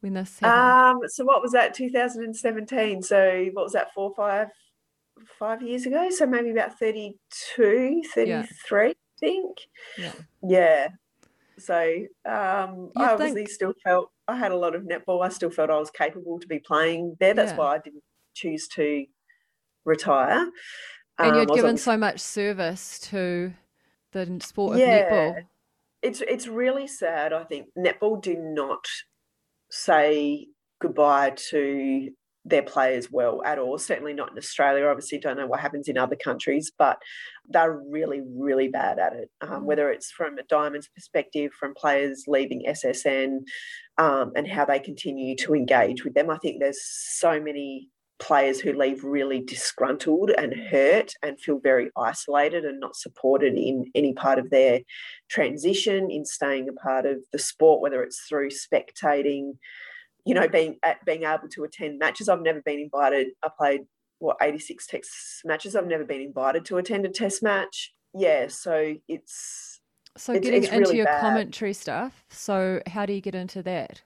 when 0.00 0.14
this 0.14 0.38
happened? 0.38 1.02
Um, 1.02 1.08
so 1.08 1.24
what 1.24 1.42
was 1.42 1.52
that? 1.52 1.74
2017. 1.74 3.02
So 3.02 3.48
what 3.54 3.64
was 3.64 3.72
that? 3.72 3.92
Four, 3.92 4.14
five, 4.14 4.48
five 5.38 5.62
years 5.62 5.86
ago. 5.86 6.08
So 6.10 6.26
maybe 6.26 6.50
about 6.50 6.78
32, 6.78 8.02
33, 8.14 8.28
yeah. 8.28 8.42
I 8.88 8.94
think. 9.18 9.56
Yeah. 9.98 10.12
Yeah. 10.42 10.88
So 11.58 11.78
um, 12.26 12.90
I 12.96 13.12
obviously 13.12 13.42
think... 13.42 13.48
still 13.50 13.74
felt 13.82 14.10
I 14.26 14.36
had 14.36 14.52
a 14.52 14.56
lot 14.56 14.74
of 14.74 14.82
netball. 14.82 15.24
I 15.24 15.28
still 15.28 15.50
felt 15.50 15.70
I 15.70 15.78
was 15.78 15.90
capable 15.90 16.38
to 16.40 16.46
be 16.46 16.58
playing 16.58 17.16
there. 17.20 17.34
That's 17.34 17.52
yeah. 17.52 17.58
why 17.58 17.74
I 17.74 17.78
didn't 17.78 18.02
choose 18.34 18.68
to 18.68 19.04
retire. 19.84 20.50
And 21.18 21.36
you'd 21.36 21.50
um, 21.50 21.56
given 21.56 21.76
so 21.76 21.96
much 21.96 22.20
service 22.20 22.98
to 23.10 23.52
the 24.12 24.38
sport 24.42 24.78
yeah, 24.78 24.86
of 24.86 25.12
netball. 25.12 25.42
It's 26.02 26.20
it's 26.20 26.46
really 26.46 26.86
sad. 26.86 27.32
I 27.32 27.44
think 27.44 27.68
netball 27.78 28.20
do 28.20 28.36
not 28.38 28.86
say 29.70 30.48
goodbye 30.80 31.32
to 31.50 32.10
their 32.44 32.62
players 32.62 33.10
well 33.10 33.42
at 33.44 33.58
all. 33.58 33.78
Certainly 33.78 34.14
not 34.14 34.32
in 34.32 34.38
Australia. 34.38 34.86
Obviously, 34.86 35.18
don't 35.18 35.38
know 35.38 35.46
what 35.46 35.60
happens 35.60 35.88
in 35.88 35.96
other 35.96 36.16
countries, 36.16 36.70
but 36.76 36.98
they're 37.48 37.80
really, 37.88 38.22
really 38.26 38.68
bad 38.68 38.98
at 38.98 39.14
it. 39.14 39.30
Um, 39.40 39.62
mm. 39.62 39.64
Whether 39.64 39.90
it's 39.90 40.10
from 40.10 40.38
a 40.38 40.42
Diamonds 40.42 40.88
perspective, 40.94 41.52
from 41.58 41.74
players 41.74 42.24
leaving 42.26 42.64
SSN, 42.68 43.38
um, 43.98 44.32
and 44.36 44.46
how 44.46 44.64
they 44.64 44.78
continue 44.78 45.36
to 45.36 45.54
engage 45.54 46.04
with 46.04 46.14
them. 46.14 46.30
I 46.30 46.38
think 46.38 46.60
there's 46.60 46.84
so 46.84 47.40
many 47.40 47.88
players 48.20 48.60
who 48.60 48.72
leave 48.72 49.04
really 49.04 49.40
disgruntled 49.40 50.30
and 50.30 50.54
hurt 50.54 51.12
and 51.22 51.40
feel 51.40 51.58
very 51.58 51.90
isolated 51.96 52.64
and 52.64 52.80
not 52.80 52.96
supported 52.96 53.54
in 53.54 53.84
any 53.94 54.12
part 54.12 54.38
of 54.38 54.50
their 54.50 54.80
transition, 55.28 56.10
in 56.10 56.24
staying 56.24 56.68
a 56.68 56.72
part 56.72 57.06
of 57.06 57.18
the 57.32 57.38
sport, 57.38 57.80
whether 57.80 58.02
it's 58.02 58.24
through 58.28 58.50
spectating, 58.50 59.52
you 60.24 60.34
know, 60.34 60.48
being 60.48 60.78
at, 60.82 61.04
being 61.04 61.24
able 61.24 61.48
to 61.50 61.64
attend 61.64 61.98
matches. 61.98 62.28
I've 62.28 62.40
never 62.42 62.62
been 62.62 62.78
invited. 62.80 63.28
I 63.42 63.48
played 63.56 63.82
what 64.18 64.36
86 64.40 64.86
test 64.86 65.42
matches. 65.44 65.76
I've 65.76 65.86
never 65.86 66.04
been 66.04 66.20
invited 66.20 66.64
to 66.66 66.78
attend 66.78 67.04
a 67.06 67.10
test 67.10 67.42
match. 67.42 67.92
Yeah, 68.14 68.46
so 68.48 68.94
it's 69.08 69.80
so 70.16 70.32
it's, 70.32 70.44
getting 70.44 70.62
it's 70.62 70.72
into 70.72 70.80
really 70.80 70.96
your 70.98 71.06
bad. 71.06 71.20
commentary 71.20 71.72
stuff. 71.72 72.24
So 72.30 72.80
how 72.86 73.06
do 73.06 73.12
you 73.12 73.20
get 73.20 73.34
into 73.34 73.62
that? 73.64 74.02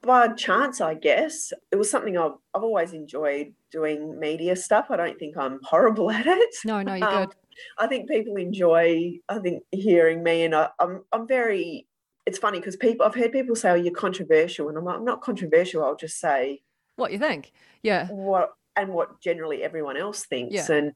by 0.00 0.28
chance, 0.28 0.80
I 0.80 0.94
guess. 0.94 1.52
It 1.72 1.76
was 1.76 1.90
something 1.90 2.16
I've, 2.16 2.34
I've 2.54 2.62
always 2.62 2.92
enjoyed 2.92 3.52
doing 3.72 4.18
media 4.20 4.54
stuff. 4.54 4.86
I 4.90 4.96
don't 4.96 5.18
think 5.18 5.36
I'm 5.36 5.58
horrible 5.64 6.08
at 6.18 6.24
it. 6.26 6.54
No, 6.64 6.82
no, 6.82 6.94
you're 6.94 7.08
Um, 7.08 7.26
good. 7.26 7.34
I 7.78 7.88
think 7.88 8.08
people 8.08 8.36
enjoy, 8.36 9.18
I 9.28 9.40
think, 9.40 9.64
hearing 9.72 10.22
me, 10.22 10.44
and 10.44 10.54
I, 10.54 10.68
I'm, 10.78 11.02
I'm 11.12 11.26
very. 11.26 11.88
It's 12.28 12.38
funny 12.38 12.58
because 12.58 12.76
people, 12.76 13.06
I've 13.06 13.14
heard 13.14 13.32
people 13.32 13.56
say, 13.56 13.70
"Oh, 13.70 13.74
you're 13.74 13.94
controversial," 13.94 14.68
and 14.68 14.76
I'm 14.76 14.84
like, 14.84 14.96
I'm 14.96 15.04
not 15.04 15.22
controversial. 15.22 15.82
I'll 15.82 15.96
just 15.96 16.20
say 16.20 16.60
What 16.96 17.10
you 17.10 17.18
think? 17.18 17.52
Yeah. 17.82 18.08
what 18.08 18.50
and 18.76 18.92
what 18.92 19.20
generally 19.22 19.62
everyone 19.62 19.96
else 19.96 20.26
thinks. 20.26 20.54
Yeah. 20.54 20.76
And 20.76 20.92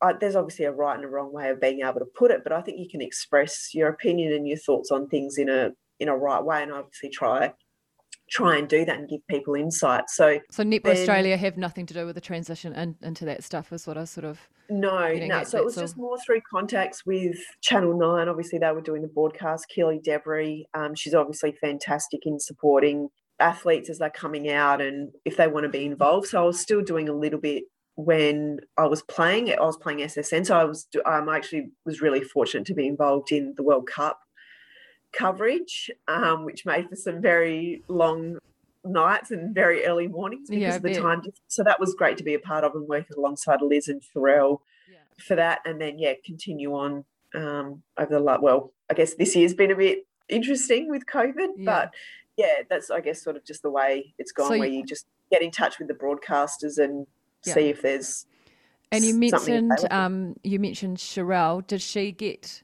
I, 0.00 0.12
there's 0.12 0.36
obviously 0.36 0.66
a 0.66 0.70
right 0.72 0.94
and 0.94 1.04
a 1.04 1.08
wrong 1.08 1.32
way 1.32 1.50
of 1.50 1.60
being 1.60 1.80
able 1.80 1.98
to 1.98 2.06
put 2.06 2.30
it, 2.30 2.42
but 2.44 2.52
I 2.52 2.60
think 2.60 2.78
you 2.78 2.88
can 2.88 3.02
express 3.02 3.74
your 3.74 3.88
opinion 3.88 4.32
and 4.32 4.46
your 4.46 4.58
thoughts 4.58 4.92
on 4.92 5.08
things 5.08 5.38
in 5.38 5.48
a 5.48 5.72
in 5.98 6.08
a 6.08 6.16
right 6.16 6.44
way, 6.44 6.62
and 6.62 6.72
I 6.72 6.78
obviously 6.78 7.10
try 7.10 7.52
try 8.30 8.56
and 8.56 8.68
do 8.68 8.84
that 8.84 8.98
and 8.98 9.08
give 9.08 9.26
people 9.28 9.54
insight. 9.54 10.04
So 10.08 10.40
So 10.50 10.62
Netball 10.64 10.92
Australia 10.92 11.36
have 11.36 11.56
nothing 11.56 11.86
to 11.86 11.94
do 11.94 12.06
with 12.06 12.14
the 12.14 12.20
transition 12.20 12.72
in, 12.72 12.96
into 13.02 13.24
that 13.26 13.44
stuff 13.44 13.72
is 13.72 13.86
what 13.86 13.96
I 13.96 14.04
sort 14.04 14.24
of 14.24 14.40
No, 14.68 15.12
no. 15.12 15.44
So 15.44 15.58
it 15.58 15.64
was 15.64 15.74
sort 15.74 15.84
just 15.84 15.96
more 15.96 16.18
through 16.24 16.40
contacts 16.50 17.06
with 17.06 17.36
Channel 17.62 17.96
Nine. 17.98 18.28
Obviously, 18.28 18.58
they 18.58 18.70
were 18.72 18.80
doing 18.80 19.02
the 19.02 19.08
broadcast. 19.08 19.68
Keely 19.68 20.00
Debris, 20.02 20.66
um, 20.74 20.94
she's 20.94 21.14
obviously 21.14 21.52
fantastic 21.60 22.20
in 22.24 22.40
supporting 22.40 23.08
athletes 23.38 23.90
as 23.90 23.98
they're 23.98 24.10
coming 24.10 24.50
out 24.50 24.80
and 24.80 25.10
if 25.24 25.36
they 25.36 25.46
want 25.46 25.64
to 25.64 25.68
be 25.68 25.84
involved. 25.84 26.28
So 26.28 26.42
I 26.42 26.46
was 26.46 26.58
still 26.58 26.82
doing 26.82 27.08
a 27.08 27.14
little 27.14 27.40
bit 27.40 27.64
when 27.96 28.60
I 28.76 28.86
was 28.86 29.02
playing. 29.02 29.52
I 29.52 29.60
was 29.60 29.76
playing 29.76 30.00
SSN, 30.00 30.46
so 30.46 30.56
I 30.56 30.64
was. 30.64 30.86
Um, 31.04 31.28
I 31.28 31.36
actually 31.36 31.70
was 31.84 32.00
really 32.00 32.22
fortunate 32.22 32.66
to 32.66 32.74
be 32.74 32.86
involved 32.86 33.32
in 33.32 33.54
the 33.56 33.62
World 33.62 33.86
Cup 33.86 34.18
coverage, 35.16 35.90
um, 36.08 36.44
which 36.44 36.64
made 36.66 36.88
for 36.88 36.96
some 36.96 37.20
very 37.20 37.82
long 37.88 38.38
nights 38.84 39.30
and 39.30 39.54
very 39.54 39.84
early 39.84 40.06
mornings 40.06 40.48
because 40.48 40.62
Yeah, 40.62 40.76
of 40.76 40.82
the 40.82 40.90
bet. 40.90 41.02
time. 41.02 41.22
So 41.48 41.64
that 41.64 41.80
was 41.80 41.94
great 41.94 42.16
to 42.18 42.24
be 42.24 42.34
a 42.34 42.38
part 42.38 42.62
of 42.64 42.74
and 42.74 42.86
working 42.86 43.16
alongside 43.16 43.60
Liz 43.62 43.88
and 43.88 44.00
Sharelle 44.02 44.60
Yeah. 44.90 44.98
for 45.18 45.34
that, 45.36 45.60
and 45.64 45.80
then 45.80 45.98
yeah, 45.98 46.14
continue 46.24 46.74
on 46.74 47.04
um, 47.34 47.82
over 47.98 48.14
the 48.14 48.20
la- 48.20 48.40
well. 48.40 48.72
I 48.88 48.94
guess 48.94 49.14
this 49.14 49.34
year's 49.36 49.52
been 49.52 49.70
a 49.72 49.76
bit 49.76 50.06
interesting 50.28 50.88
with 50.88 51.04
COVID, 51.06 51.48
Yeah. 51.56 51.64
but 51.64 51.94
yeah, 52.36 52.62
that's 52.70 52.90
I 52.90 53.00
guess 53.00 53.22
sort 53.22 53.36
of 53.36 53.44
just 53.44 53.62
the 53.62 53.70
way 53.70 54.14
it's 54.18 54.32
gone, 54.32 54.48
So 54.52 54.58
where 54.58 54.68
you- 54.68 54.78
you 54.78 54.84
just 54.84 55.06
get 55.30 55.42
in 55.42 55.50
touch 55.50 55.78
with 55.78 55.88
the 55.88 55.94
broadcasters 55.94 56.78
and 56.82 57.06
see 57.42 57.68
if 57.68 57.82
there's 57.82 58.26
And 58.92 59.04
you 59.04 59.14
mentioned 59.14 59.72
um 59.90 60.36
you 60.44 60.58
mentioned 60.60 60.98
Sharelle. 60.98 61.66
Did 61.66 61.82
she 61.82 62.12
get 62.12 62.62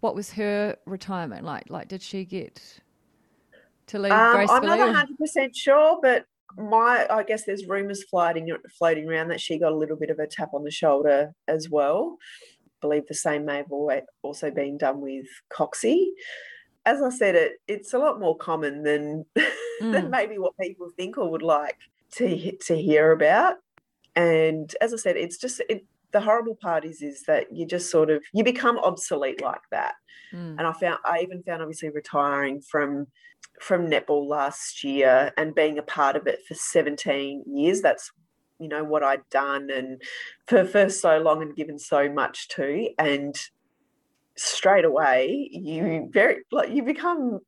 what 0.00 0.14
was 0.14 0.32
her 0.32 0.76
retirement 0.86 1.44
like? 1.44 1.70
Like 1.70 1.88
did 1.88 2.02
she 2.02 2.24
get 2.24 2.80
to 3.88 3.98
leave 3.98 4.30
Um, 4.32 4.46
I'm 4.48 4.64
not 4.64 4.78
100 4.78 5.18
percent 5.18 5.54
sure, 5.56 5.98
but 6.02 6.24
my 6.56 7.06
I 7.08 7.22
guess 7.22 7.44
there's 7.44 7.66
rumours 7.66 8.02
floating 8.04 8.50
floating 8.78 9.08
around 9.08 9.28
that 9.28 9.40
she 9.40 9.58
got 9.58 9.72
a 9.72 9.76
little 9.76 9.96
bit 9.96 10.10
of 10.10 10.18
a 10.18 10.26
tap 10.26 10.50
on 10.52 10.64
the 10.64 10.70
shoulder 10.70 11.32
as 11.46 11.68
well. 11.70 12.18
I 12.66 12.70
believe 12.80 13.06
the 13.08 13.14
same 13.14 13.44
may 13.44 13.58
have 13.58 13.70
also 14.22 14.50
been 14.50 14.78
done 14.78 15.00
with 15.00 15.26
Coxie. 15.52 16.08
As 16.86 17.02
I 17.02 17.10
said, 17.10 17.34
it 17.36 17.52
it's 17.68 17.92
a 17.94 17.98
lot 17.98 18.20
more 18.20 18.36
common 18.36 18.82
than 18.82 19.26
than 19.92 20.10
Mm. 20.10 20.10
maybe 20.10 20.38
what 20.38 20.54
people 20.60 20.90
think 20.96 21.18
or 21.18 21.30
would 21.30 21.42
like 21.42 21.78
to 22.16 22.56
to 22.58 22.76
hear 22.76 23.12
about. 23.12 23.56
And 24.16 24.74
as 24.80 24.92
I 24.92 24.96
said, 24.96 25.16
it's 25.16 25.38
just 25.38 25.60
it, 25.68 25.84
the 26.12 26.20
horrible 26.20 26.56
part 26.56 26.84
is 26.84 27.02
is 27.02 27.22
that 27.24 27.52
you 27.52 27.66
just 27.66 27.90
sort 27.90 28.10
of 28.10 28.22
you 28.32 28.44
become 28.44 28.78
obsolete 28.78 29.40
like 29.42 29.62
that 29.70 29.94
Mm. 30.32 30.56
and 30.58 30.66
I 30.66 30.72
found 30.72 30.98
I 31.04 31.20
even 31.20 31.42
found 31.42 31.60
obviously 31.62 31.90
retiring 31.90 32.60
from 32.60 33.08
from 33.60 33.88
netball 33.90 34.28
last 34.28 34.84
year 34.84 35.32
and 35.36 35.54
being 35.54 35.78
a 35.78 35.82
part 35.82 36.16
of 36.16 36.26
it 36.26 36.40
for 36.46 36.54
17 36.54 37.44
years. 37.46 37.82
That's 37.82 38.12
you 38.58 38.68
know 38.68 38.84
what 38.84 39.02
I'd 39.02 39.28
done 39.30 39.70
and 39.70 40.00
for 40.46 40.64
for 40.64 40.88
so 40.88 41.18
long 41.18 41.42
and 41.42 41.56
given 41.56 41.78
so 41.78 42.08
much 42.08 42.48
to 42.50 42.90
and 42.98 43.34
straight 44.36 44.84
away 44.84 45.48
you 45.50 46.08
very 46.12 46.38
like 46.52 46.70
you 46.70 46.82
become 46.82 47.40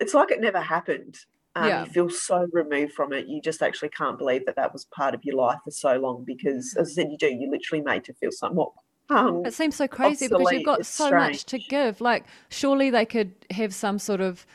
it's 0.00 0.14
like 0.14 0.30
it 0.30 0.40
never 0.40 0.60
happened. 0.60 1.16
Um, 1.56 1.68
Yeah. 1.68 1.84
You 1.84 1.90
feel 1.90 2.10
so 2.10 2.46
removed 2.52 2.92
from 2.92 3.12
it. 3.12 3.26
You 3.26 3.40
just 3.40 3.62
actually 3.62 3.90
can't 3.90 4.18
believe 4.18 4.44
that 4.46 4.56
that 4.56 4.72
was 4.72 4.86
part 4.86 5.14
of 5.14 5.20
your 5.24 5.36
life 5.36 5.58
for 5.64 5.70
so 5.70 5.96
long 5.98 6.24
because, 6.24 6.74
as 6.78 6.90
I 6.90 7.02
said, 7.02 7.10
you 7.10 7.18
do. 7.18 7.28
You're 7.28 7.50
literally 7.50 7.82
made 7.82 8.04
to 8.04 8.14
feel 8.14 8.32
somewhat 8.32 8.70
um, 9.10 9.44
It 9.44 9.54
seems 9.54 9.76
so 9.76 9.86
crazy 9.86 10.28
because 10.28 10.50
you've 10.52 10.64
got 10.64 10.80
It's 10.80 10.88
so 10.88 11.10
much 11.10 11.44
to 11.46 11.58
give. 11.58 12.00
Like, 12.00 12.24
surely 12.48 12.90
they 12.90 13.04
could 13.06 13.32
have 13.50 13.74
some 13.74 13.98
sort 13.98 14.20
of, 14.20 14.46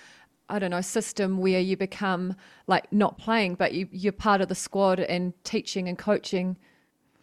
I 0.50 0.60
don't 0.60 0.72
know, 0.72 0.82
system 0.82 1.38
where 1.38 1.60
you 1.60 1.78
become 1.78 2.36
like 2.68 2.92
not 2.92 3.18
playing, 3.18 3.56
but 3.56 3.74
you, 3.74 3.88
you're 3.92 4.12
part 4.12 4.42
of 4.42 4.48
the 4.48 4.56
squad 4.56 5.00
and 5.00 5.34
teaching 5.44 5.88
and 5.88 5.98
coaching. 5.98 6.58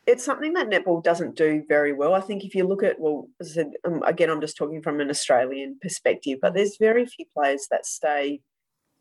it's 0.07 0.25
something 0.25 0.53
that 0.53 0.69
netball 0.71 1.03
doesn't 1.03 1.35
do 1.37 1.65
very 1.69 1.93
well. 1.93 2.15
I 2.15 2.21
think 2.21 2.45
if 2.45 2.55
you 2.55 2.65
look 2.67 2.85
at, 2.85 3.01
well, 3.01 3.29
as 3.41 3.51
I 3.51 3.55
said, 3.55 3.73
um, 3.85 4.03
again, 4.05 4.31
I'm 4.31 4.41
just 4.41 4.57
talking 4.57 4.81
from 4.81 5.01
an 5.01 5.11
Australian 5.11 5.79
perspective, 5.83 6.39
but 6.41 6.55
there's 6.55 6.77
very 6.79 7.05
few 7.07 7.27
players 7.37 7.67
that 7.73 7.85
stay 7.85 8.41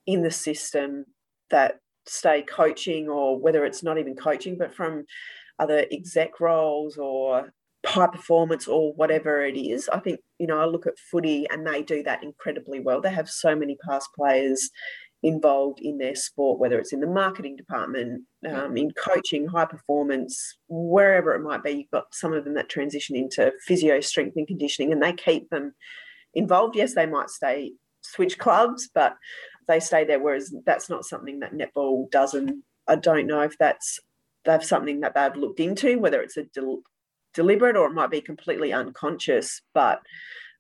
in 0.05 0.21
the 0.21 0.31
system 0.31 1.05
that 1.49 1.79
stay 2.05 2.41
coaching, 2.41 3.09
or 3.09 3.39
whether 3.39 3.65
it's 3.65 3.83
not 3.83 3.97
even 3.97 4.15
coaching, 4.15 4.57
but 4.57 4.73
from 4.73 5.05
other 5.59 5.85
exec 5.91 6.39
roles 6.39 6.97
or 6.97 7.51
high 7.85 8.07
performance 8.07 8.67
or 8.67 8.93
whatever 8.93 9.45
it 9.45 9.57
is. 9.57 9.87
I 9.89 9.99
think, 9.99 10.19
you 10.39 10.47
know, 10.47 10.59
I 10.59 10.65
look 10.65 10.87
at 10.87 10.99
footy 11.11 11.47
and 11.49 11.65
they 11.65 11.83
do 11.83 12.03
that 12.03 12.23
incredibly 12.23 12.79
well. 12.79 13.01
They 13.01 13.13
have 13.13 13.29
so 13.29 13.55
many 13.55 13.77
past 13.87 14.09
players 14.15 14.69
involved 15.23 15.79
in 15.81 15.97
their 15.97 16.15
sport, 16.15 16.59
whether 16.59 16.77
it's 16.77 16.93
in 16.93 16.99
the 16.99 17.07
marketing 17.07 17.55
department, 17.55 18.23
um, 18.47 18.77
in 18.77 18.91
coaching, 18.91 19.47
high 19.47 19.65
performance, 19.65 20.57
wherever 20.67 21.33
it 21.33 21.41
might 21.41 21.63
be. 21.63 21.71
You've 21.71 21.91
got 21.91 22.13
some 22.13 22.33
of 22.33 22.43
them 22.43 22.53
that 22.55 22.69
transition 22.69 23.15
into 23.15 23.51
physio, 23.65 23.99
strength 24.01 24.35
and 24.35 24.47
conditioning, 24.47 24.91
and 24.91 25.01
they 25.01 25.13
keep 25.13 25.49
them 25.49 25.73
involved. 26.33 26.75
Yes, 26.75 26.93
they 26.93 27.07
might 27.07 27.29
stay 27.29 27.73
switch 28.01 28.37
clubs, 28.37 28.89
but 28.93 29.15
they 29.67 29.79
stay 29.79 30.03
there. 30.05 30.19
Whereas 30.19 30.53
that's 30.65 30.89
not 30.89 31.05
something 31.05 31.39
that 31.39 31.53
netball 31.53 32.09
does, 32.11 32.33
and 32.33 32.63
I 32.87 32.95
don't 32.95 33.27
know 33.27 33.41
if 33.41 33.57
that's 33.57 33.99
that's 34.43 34.69
something 34.69 34.99
that 35.01 35.15
they've 35.15 35.35
looked 35.35 35.59
into, 35.59 35.99
whether 35.99 36.21
it's 36.21 36.37
a 36.37 36.43
del- 36.43 36.83
deliberate 37.33 37.75
or 37.75 37.87
it 37.87 37.93
might 37.93 38.11
be 38.11 38.21
completely 38.21 38.71
unconscious. 38.71 39.61
But 39.73 40.01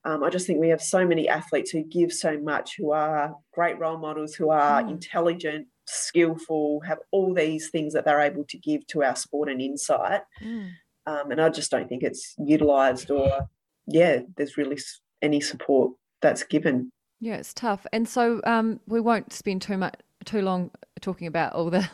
um, 0.03 0.23
I 0.23 0.29
just 0.29 0.47
think 0.47 0.59
we 0.59 0.69
have 0.69 0.81
so 0.81 1.05
many 1.05 1.29
athletes 1.29 1.71
who 1.71 1.83
give 1.83 2.11
so 2.11 2.37
much, 2.39 2.75
who 2.77 2.91
are 2.91 3.35
great 3.53 3.77
role 3.79 3.97
models, 3.97 4.33
who 4.35 4.49
are 4.49 4.81
Mm. 4.81 4.89
intelligent, 4.91 5.67
skillful, 5.87 6.79
have 6.81 6.99
all 7.11 7.33
these 7.33 7.69
things 7.69 7.93
that 7.93 8.05
they're 8.05 8.21
able 8.21 8.43
to 8.45 8.57
give 8.57 8.85
to 8.87 9.03
our 9.03 9.15
sport 9.15 9.49
and 9.49 9.61
insight. 9.61 10.21
Mm. 10.43 10.71
Um, 11.05 11.31
and 11.31 11.39
I 11.39 11.49
just 11.49 11.69
don't 11.69 11.87
think 11.87 12.01
it's 12.01 12.33
utilised 12.39 13.11
or, 13.11 13.47
yeah, 13.85 14.21
there's 14.35 14.57
really 14.57 14.79
any 15.21 15.41
support 15.41 15.93
that's 16.21 16.43
given. 16.43 16.91
Yeah, 17.19 17.35
it's 17.35 17.53
tough. 17.53 17.85
And 17.91 18.07
so 18.07 18.41
um, 18.45 18.79
we 18.87 18.99
won't 18.99 19.33
spend 19.33 19.61
too 19.61 19.77
much 19.77 19.95
too 20.25 20.41
long 20.41 20.71
talking 21.01 21.27
about 21.27 21.53
all 21.53 21.69
the 21.69 21.89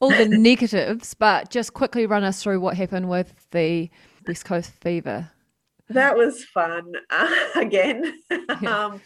all 0.00 0.10
the 0.10 0.28
negatives, 0.28 1.14
but 1.14 1.50
just 1.50 1.74
quickly 1.74 2.06
run 2.06 2.24
us 2.24 2.42
through 2.42 2.60
what 2.60 2.76
happened 2.76 3.08
with 3.08 3.34
the 3.52 3.88
West 4.26 4.44
Coast 4.44 4.72
Fever. 4.80 5.30
That 5.88 6.16
was 6.16 6.44
fun 6.44 6.92
uh, 7.10 7.34
again. 7.56 8.20
Yeah. 8.60 8.84
um, 8.84 9.00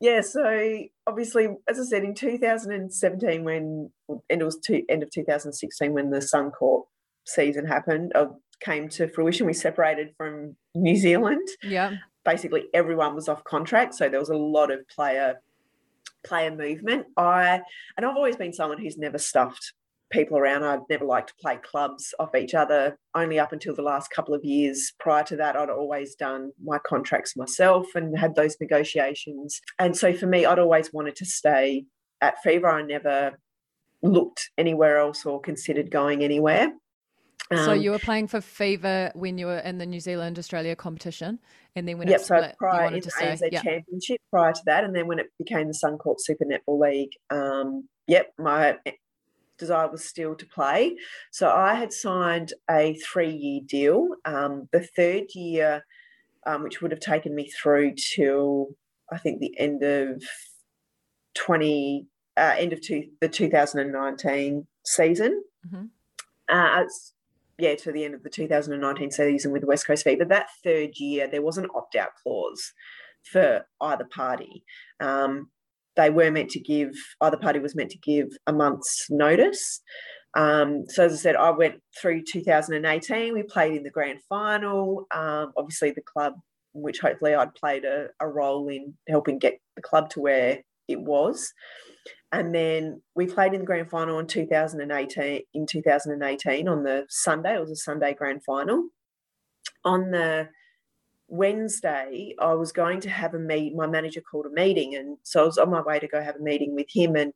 yeah, 0.00 0.20
so 0.20 0.84
obviously, 1.06 1.48
as 1.68 1.80
I 1.80 1.82
said, 1.82 2.04
in 2.04 2.14
2017, 2.14 3.44
when 3.44 3.90
and 4.08 4.40
it 4.40 4.44
was 4.44 4.58
two, 4.64 4.84
end 4.88 5.02
of 5.02 5.10
2016 5.10 5.92
when 5.92 6.10
the 6.10 6.18
Suncorp 6.18 6.84
season 7.26 7.66
happened, 7.66 8.12
uh, 8.14 8.26
came 8.60 8.88
to 8.90 9.08
fruition. 9.08 9.46
We 9.46 9.54
separated 9.54 10.14
from 10.16 10.56
New 10.74 10.96
Zealand. 10.96 11.46
Yeah. 11.62 11.96
Basically, 12.28 12.66
everyone 12.74 13.14
was 13.14 13.26
off 13.26 13.42
contract, 13.44 13.94
so 13.94 14.10
there 14.10 14.20
was 14.20 14.28
a 14.28 14.36
lot 14.36 14.70
of 14.70 14.86
player 14.88 15.40
player 16.26 16.54
movement. 16.54 17.06
I 17.16 17.62
and 17.96 18.04
I've 18.04 18.16
always 18.16 18.36
been 18.36 18.52
someone 18.52 18.76
who's 18.76 18.98
never 18.98 19.16
stuffed 19.16 19.72
people 20.10 20.36
around. 20.36 20.62
I've 20.62 20.88
never 20.90 21.06
liked 21.06 21.30
to 21.30 21.34
play 21.40 21.56
clubs 21.56 22.12
off 22.18 22.34
each 22.34 22.52
other. 22.52 22.98
Only 23.14 23.38
up 23.38 23.54
until 23.54 23.74
the 23.74 23.80
last 23.80 24.10
couple 24.10 24.34
of 24.34 24.44
years. 24.44 24.92
Prior 25.00 25.24
to 25.24 25.36
that, 25.36 25.56
I'd 25.56 25.70
always 25.70 26.16
done 26.16 26.52
my 26.62 26.78
contracts 26.78 27.34
myself 27.34 27.86
and 27.94 28.18
had 28.18 28.34
those 28.34 28.56
negotiations. 28.60 29.62
And 29.78 29.96
so 29.96 30.12
for 30.12 30.26
me, 30.26 30.44
I'd 30.44 30.58
always 30.58 30.92
wanted 30.92 31.16
to 31.16 31.24
stay 31.24 31.86
at 32.20 32.42
Fever. 32.42 32.68
I 32.68 32.82
never 32.82 33.38
looked 34.02 34.50
anywhere 34.58 34.98
else 34.98 35.24
or 35.24 35.40
considered 35.40 35.90
going 35.90 36.22
anywhere. 36.22 36.72
Um, 37.50 37.64
so 37.64 37.72
you 37.72 37.92
were 37.92 37.98
playing 37.98 38.28
for 38.28 38.40
Fever 38.40 39.10
when 39.14 39.38
you 39.38 39.46
were 39.46 39.58
in 39.58 39.78
the 39.78 39.86
New 39.86 40.00
Zealand 40.00 40.38
Australia 40.38 40.76
competition, 40.76 41.38
and 41.74 41.88
then 41.88 41.98
when 41.98 42.08
yep, 42.08 42.20
it 42.20 42.24
split, 42.24 42.50
so 42.50 42.56
prior 42.58 42.80
you 42.80 42.84
wanted 42.84 43.02
to 43.04 43.10
stay. 43.10 43.26
ANZ 43.26 43.52
yep. 43.52 43.64
Championship 43.64 44.20
prior 44.30 44.52
to 44.52 44.60
that, 44.66 44.84
and 44.84 44.94
then 44.94 45.06
when 45.06 45.18
it 45.18 45.32
became 45.38 45.68
the 45.68 45.72
Suncorp 45.72 46.16
Super 46.18 46.44
Netball 46.44 46.80
League, 46.80 47.12
um, 47.30 47.88
yep, 48.06 48.32
my 48.38 48.76
desire 49.58 49.90
was 49.90 50.04
still 50.04 50.34
to 50.36 50.46
play. 50.46 50.96
So 51.30 51.50
I 51.50 51.74
had 51.74 51.92
signed 51.92 52.52
a 52.70 52.94
three-year 52.94 53.62
deal. 53.66 54.08
Um, 54.24 54.68
the 54.72 54.86
third 54.96 55.34
year, 55.34 55.84
um, 56.46 56.62
which 56.62 56.80
would 56.80 56.90
have 56.90 57.00
taken 57.00 57.34
me 57.34 57.50
through 57.50 57.94
till 57.94 58.68
I 59.10 59.18
think 59.18 59.40
the 59.40 59.58
end 59.58 59.82
of 59.82 60.22
twenty, 61.34 62.06
uh, 62.36 62.56
end 62.58 62.74
of 62.74 62.82
two, 62.82 63.08
the 63.20 63.28
2019 63.28 64.66
season. 64.84 65.42
Mm-hmm. 65.66 65.84
Uh, 66.50 66.84
yeah, 67.58 67.74
to 67.74 67.92
the 67.92 68.04
end 68.04 68.14
of 68.14 68.22
the 68.22 68.30
2019 68.30 69.10
season 69.10 69.52
with 69.52 69.62
the 69.62 69.66
West 69.66 69.86
Coast 69.86 70.04
Fever. 70.04 70.24
That 70.24 70.48
third 70.62 70.90
year, 70.96 71.26
there 71.26 71.42
was 71.42 71.58
an 71.58 71.66
opt 71.74 71.96
out 71.96 72.10
clause 72.22 72.72
for 73.24 73.66
either 73.80 74.04
party. 74.04 74.64
Um, 75.00 75.50
they 75.96 76.10
were 76.10 76.30
meant 76.30 76.50
to 76.50 76.60
give, 76.60 76.92
either 77.20 77.36
party 77.36 77.58
was 77.58 77.74
meant 77.74 77.90
to 77.90 77.98
give 77.98 78.28
a 78.46 78.52
month's 78.52 79.06
notice. 79.10 79.82
Um, 80.36 80.84
so, 80.88 81.06
as 81.06 81.12
I 81.12 81.16
said, 81.16 81.36
I 81.36 81.50
went 81.50 81.80
through 82.00 82.22
2018. 82.30 83.34
We 83.34 83.42
played 83.42 83.74
in 83.74 83.82
the 83.82 83.90
grand 83.90 84.20
final. 84.28 85.06
Um, 85.12 85.52
obviously, 85.56 85.90
the 85.90 86.02
club, 86.02 86.34
which 86.74 87.00
hopefully 87.00 87.34
I'd 87.34 87.54
played 87.54 87.84
a, 87.84 88.08
a 88.20 88.28
role 88.28 88.68
in 88.68 88.94
helping 89.08 89.38
get 89.38 89.58
the 89.74 89.82
club 89.82 90.10
to 90.10 90.20
where 90.20 90.58
it 90.86 91.00
was. 91.00 91.52
And 92.30 92.54
then 92.54 93.00
we 93.14 93.26
played 93.26 93.54
in 93.54 93.60
the 93.60 93.66
grand 93.66 93.88
final 93.88 94.18
in 94.18 94.26
2018. 94.26 95.42
In 95.54 95.66
2018, 95.66 96.68
on 96.68 96.82
the 96.82 97.06
Sunday, 97.08 97.54
it 97.54 97.60
was 97.60 97.70
a 97.70 97.76
Sunday 97.76 98.14
grand 98.14 98.44
final. 98.44 98.88
On 99.84 100.10
the 100.10 100.48
Wednesday, 101.28 102.34
I 102.38 102.54
was 102.54 102.72
going 102.72 103.00
to 103.00 103.10
have 103.10 103.34
a 103.34 103.38
meet. 103.38 103.74
My 103.74 103.86
manager 103.86 104.20
called 104.20 104.46
a 104.46 104.50
meeting, 104.50 104.94
and 104.94 105.16
so 105.22 105.42
I 105.42 105.46
was 105.46 105.58
on 105.58 105.70
my 105.70 105.80
way 105.80 105.98
to 105.98 106.08
go 106.08 106.22
have 106.22 106.36
a 106.36 106.42
meeting 106.42 106.74
with 106.74 106.86
him. 106.90 107.16
And 107.16 107.32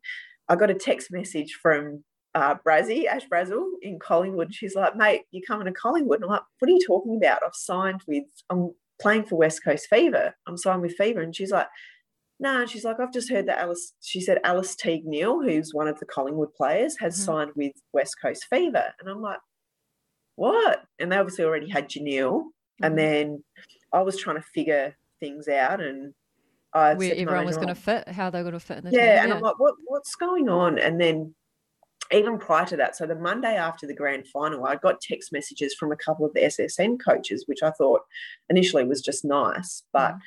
I 0.49 0.57
got 0.57 0.71
a 0.71 0.75
text 0.75 1.11
message 1.11 1.59
from 1.63 2.05
uh, 2.35 2.57
Brazzy, 2.67 3.07
Ash 3.07 3.27
Brazill 3.31 3.65
in 3.81 3.99
Collingwood. 3.99 4.55
She's 4.55 4.75
like, 4.75 4.97
"Mate, 4.97 5.23
you're 5.31 5.47
coming 5.47 5.67
to 5.67 5.73
Collingwood?" 5.73 6.19
And 6.19 6.25
I'm 6.25 6.31
like, 6.31 6.43
"What 6.59 6.69
are 6.69 6.73
you 6.73 6.85
talking 6.87 7.17
about? 7.17 7.43
I've 7.45 7.55
signed 7.55 8.03
with. 8.07 8.25
I'm 8.51 8.73
playing 9.01 9.25
for 9.25 9.37
West 9.37 9.65
Coast 9.65 9.87
Fever. 9.89 10.35
I'm 10.47 10.59
signed 10.59 10.83
with 10.83 10.97
Fever." 10.97 11.21
And 11.21 11.35
she's 11.35 11.53
like, 11.53 11.69
no, 12.43 12.59
nah, 12.59 12.67
she's 12.67 12.85
like, 12.85 12.99
I've 12.99 13.13
just 13.13 13.31
heard 13.31 13.47
that 13.47 13.61
Alice, 13.61 13.93
she 14.01 14.21
said 14.21 14.41
Alice 14.43 14.75
Teague 14.75 15.07
Neeld, 15.07 15.45
who's 15.45 15.73
one 15.73 15.87
of 15.87 16.01
the 16.01 16.07
Collingwood 16.07 16.53
players, 16.55 16.97
has 16.99 17.15
mm-hmm. 17.15 17.25
signed 17.25 17.51
with 17.55 17.73
West 17.93 18.17
Coast 18.21 18.47
Fever. 18.51 18.93
And 18.99 19.09
I'm 19.09 19.23
like, 19.23 19.39
what? 20.35 20.83
And 20.99 21.13
they 21.13 21.17
obviously 21.17 21.45
already 21.45 21.71
had 21.71 21.89
Jhaniele. 21.89 22.41
Mm-hmm. 22.41 22.85
And 22.85 22.99
then 22.99 23.45
I 23.93 24.03
was 24.03 24.19
trying 24.19 24.37
to 24.37 24.43
figure 24.43 24.97
things 25.21 25.47
out 25.47 25.81
and 25.81 26.15
I 26.75 26.95
where 26.95 27.15
everyone 27.15 27.47
was 27.47 27.57
going 27.57 27.69
to 27.69 27.77
fit, 27.77 28.09
how 28.09 28.29
they 28.29 28.39
were 28.39 28.51
going 28.51 28.59
to 28.59 28.67
fit 28.67 28.79
in 28.79 28.85
the 28.87 28.91
yeah, 28.91 29.23
team. 29.23 29.25
And. 29.25 29.35
I'm 29.35 29.41
like, 29.41 29.61
what, 29.61 29.75
what's 29.87 30.17
going 30.17 30.49
on? 30.49 30.81
And 30.81 31.01
then 31.01 31.37
even 32.13 32.39
prior 32.39 32.67
to 32.67 32.77
that, 32.79 32.97
so 32.97 33.07
the 33.07 33.15
Monday 33.15 33.55
after 33.55 33.87
the 33.87 33.95
grand 33.95 34.27
final, 34.27 34.67
I 34.67 34.75
got 34.75 35.01
text 35.01 35.33
messages 35.33 35.77
from 35.79 35.93
a 35.93 35.97
couple 35.97 36.27
of 36.27 36.35
the 36.35 36.41
SSN 36.41 36.99
coaches, 37.07 37.45
which 37.47 37.63
I 37.63 37.71
thought 37.71 38.01
initially 38.51 38.85
was 38.85 39.01
just 39.01 39.25
nice. 39.25 39.85
But 39.93 40.15
mm 40.15 40.19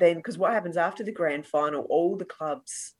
then 0.00 0.16
because 0.16 0.38
what 0.38 0.52
happens 0.52 0.76
after 0.76 1.04
the 1.04 1.12
grand 1.12 1.46
final, 1.46 1.86
all 1.88 2.16
the 2.16 2.24
clubs 2.24 2.94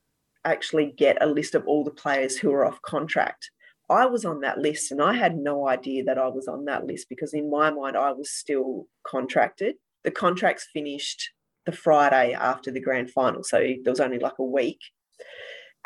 actually 0.45 0.93
get 0.97 1.19
a 1.21 1.27
list 1.27 1.55
of 1.55 1.67
all 1.67 1.85
the 1.85 1.91
players 1.91 2.37
who 2.37 2.53
are 2.53 2.65
off 2.65 2.81
contract. 2.83 3.51
I 3.91 4.07
was 4.07 4.25
on 4.25 4.41
that 4.41 4.59
list 4.59 4.93
and 4.93 5.03
I 5.03 5.15
had 5.15 5.37
no 5.37 5.69
idea 5.69 6.05
that 6.05 6.19
I 6.19 6.29
was 6.29 6.47
on 6.47 6.65
that 6.67 6.87
list 6.87 7.09
because 7.09 7.35
in 7.35 7.51
my 7.51 7.71
mind 7.71 7.97
I 7.97 8.13
was 8.13 8.31
still 8.31 8.87
contracted. 9.05 9.75
The 10.05 10.13
contracts 10.13 10.69
finished 10.73 11.31
the 11.67 11.73
Friday 11.73 12.33
after 12.33 12.71
the 12.71 12.81
grand 12.81 13.11
final, 13.11 13.43
so 13.43 13.59
there 13.59 13.93
was 13.93 14.01
only 14.01 14.19
like 14.19 14.39
a 14.39 14.45
week. 14.45 14.79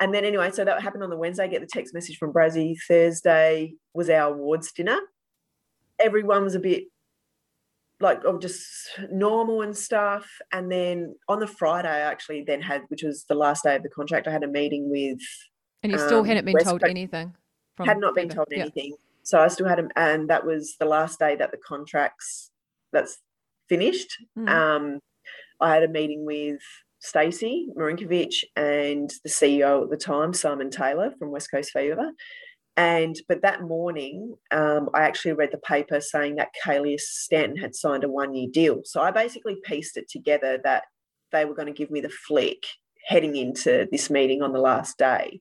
And 0.01 0.13
then 0.13 0.25
anyway, 0.25 0.51
so 0.51 0.65
that 0.65 0.83
happened 0.83 1.03
on 1.03 1.11
the 1.11 1.17
Wednesday. 1.17 1.45
I 1.45 1.49
get 1.49 1.61
the 1.61 1.67
text 1.67 1.95
message 1.95 2.19
from 2.19 2.33
Brazzy. 2.33 2.77
Thursday 2.87 3.75
was 3.95 4.11
our 4.11 4.33
awards 4.33 4.73
dinner. 4.73 4.99
Everyone 5.99 6.45
was 6.45 6.55
a 6.55 6.61
bit 6.61 6.85
like 8.01 8.21
just 8.41 8.65
normal 9.11 9.63
and 9.63 9.77
stuff. 9.77 10.29
And 10.53 10.71
then 10.71 11.15
on 11.29 11.41
the 11.41 11.47
Friday, 11.47 11.89
I 11.89 12.01
actually 12.01 12.45
then 12.47 12.61
had, 12.61 12.83
which 12.89 13.03
was 13.03 13.25
the 13.29 13.35
last 13.35 13.65
day 13.65 13.77
of 13.77 13.83
the 13.83 13.89
contract, 13.89 14.27
I 14.27 14.33
had 14.33 14.45
a 14.45 14.49
meeting 14.49 14.91
with. 14.91 15.21
And 15.83 15.93
you 15.93 15.99
still 15.99 16.21
um, 16.21 16.25
hadn't 16.25 16.45
been 16.45 16.55
West 16.55 16.67
told 16.67 16.81
Coast, 16.81 16.91
anything. 16.91 17.35
had 17.79 17.99
not 17.99 18.15
been 18.15 18.29
told 18.29 18.49
anything. 18.53 18.97
So 19.23 19.41
I 19.41 19.49
still 19.49 19.67
had 19.67 19.79
him, 19.79 19.91
and 19.97 20.29
that 20.29 20.45
was 20.45 20.77
the 20.79 20.85
last 20.85 21.19
day 21.19 21.35
that 21.37 21.51
the 21.51 21.57
contracts 21.57 22.51
that's 22.93 23.19
finished. 23.69 24.15
Mm. 24.39 24.49
Um, 24.49 25.01
I 25.61 25.73
had 25.73 25.83
a 25.83 25.89
meeting 25.89 26.27
with 26.27 26.61
Stacey 27.01 27.69
Marinkovic 27.77 28.35
and 28.57 29.11
the 29.23 29.31
CEO 29.31 29.85
at 29.85 29.91
the 29.91 29.97
time, 29.97 30.33
Simon 30.33 30.71
Taylor 30.71 31.13
from 31.19 31.31
West 31.31 31.51
Coast 31.51 31.71
Fever. 31.71 32.13
And 32.77 33.17
but 33.29 33.43
that 33.43 33.63
morning, 33.63 34.35
um, 34.51 34.89
I 34.95 35.03
actually 35.03 35.33
read 35.33 35.51
the 35.53 35.59
paper 35.59 36.01
saying 36.01 36.37
that 36.37 36.53
Kaylia 36.65 36.99
Stanton 36.99 37.57
had 37.57 37.75
signed 37.75 38.03
a 38.03 38.09
one-year 38.09 38.49
deal. 38.53 38.81
So 38.85 39.01
I 39.01 39.11
basically 39.11 39.59
pieced 39.65 39.97
it 39.97 40.09
together 40.09 40.59
that 40.65 40.85
they 41.31 41.45
were 41.45 41.55
going 41.55 41.67
to 41.67 41.73
give 41.73 41.91
me 41.91 42.01
the 42.01 42.09
flick 42.09 42.65
heading 43.07 43.37
into 43.37 43.87
this 43.93 44.11
meeting 44.11 44.43
on 44.43 44.53
the 44.53 44.59
last 44.61 44.99
day. 44.99 45.41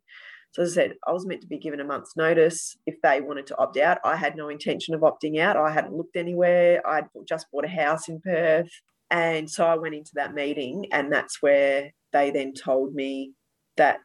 So 0.52 0.62
as 0.62 0.74
I 0.74 0.82
said, 0.82 0.94
I 1.08 1.12
was 1.12 1.26
meant 1.26 1.42
to 1.42 1.48
be 1.48 1.58
given 1.58 1.80
a 1.80 1.84
month's 1.84 2.16
notice 2.16 2.78
if 2.86 2.96
they 3.02 3.22
wanted 3.22 3.48
to 3.48 3.58
opt 3.58 3.78
out. 3.78 3.98
I 4.06 4.16
had 4.16 4.36
no 4.36 4.50
intention 4.50 4.94
of 4.94 5.02
opting 5.02 5.40
out. 5.40 5.58
I 5.58 5.72
hadn't 5.72 5.96
looked 5.96 6.16
anywhere. 6.16 6.88
I'd 6.88 7.08
just 7.28 7.48
bought 7.52 7.66
a 7.66 7.70
house 7.70 8.08
in 8.08 8.22
Perth. 8.22 8.70
And 9.10 9.50
so 9.50 9.66
I 9.66 9.76
went 9.76 9.96
into 9.96 10.12
that 10.16 10.34
meeting, 10.34 10.88
and 10.92 11.12
that's 11.12 11.42
where 11.42 11.92
they 12.12 12.30
then 12.32 12.54
told 12.54 12.94
me 12.94 13.34
that 13.78 14.00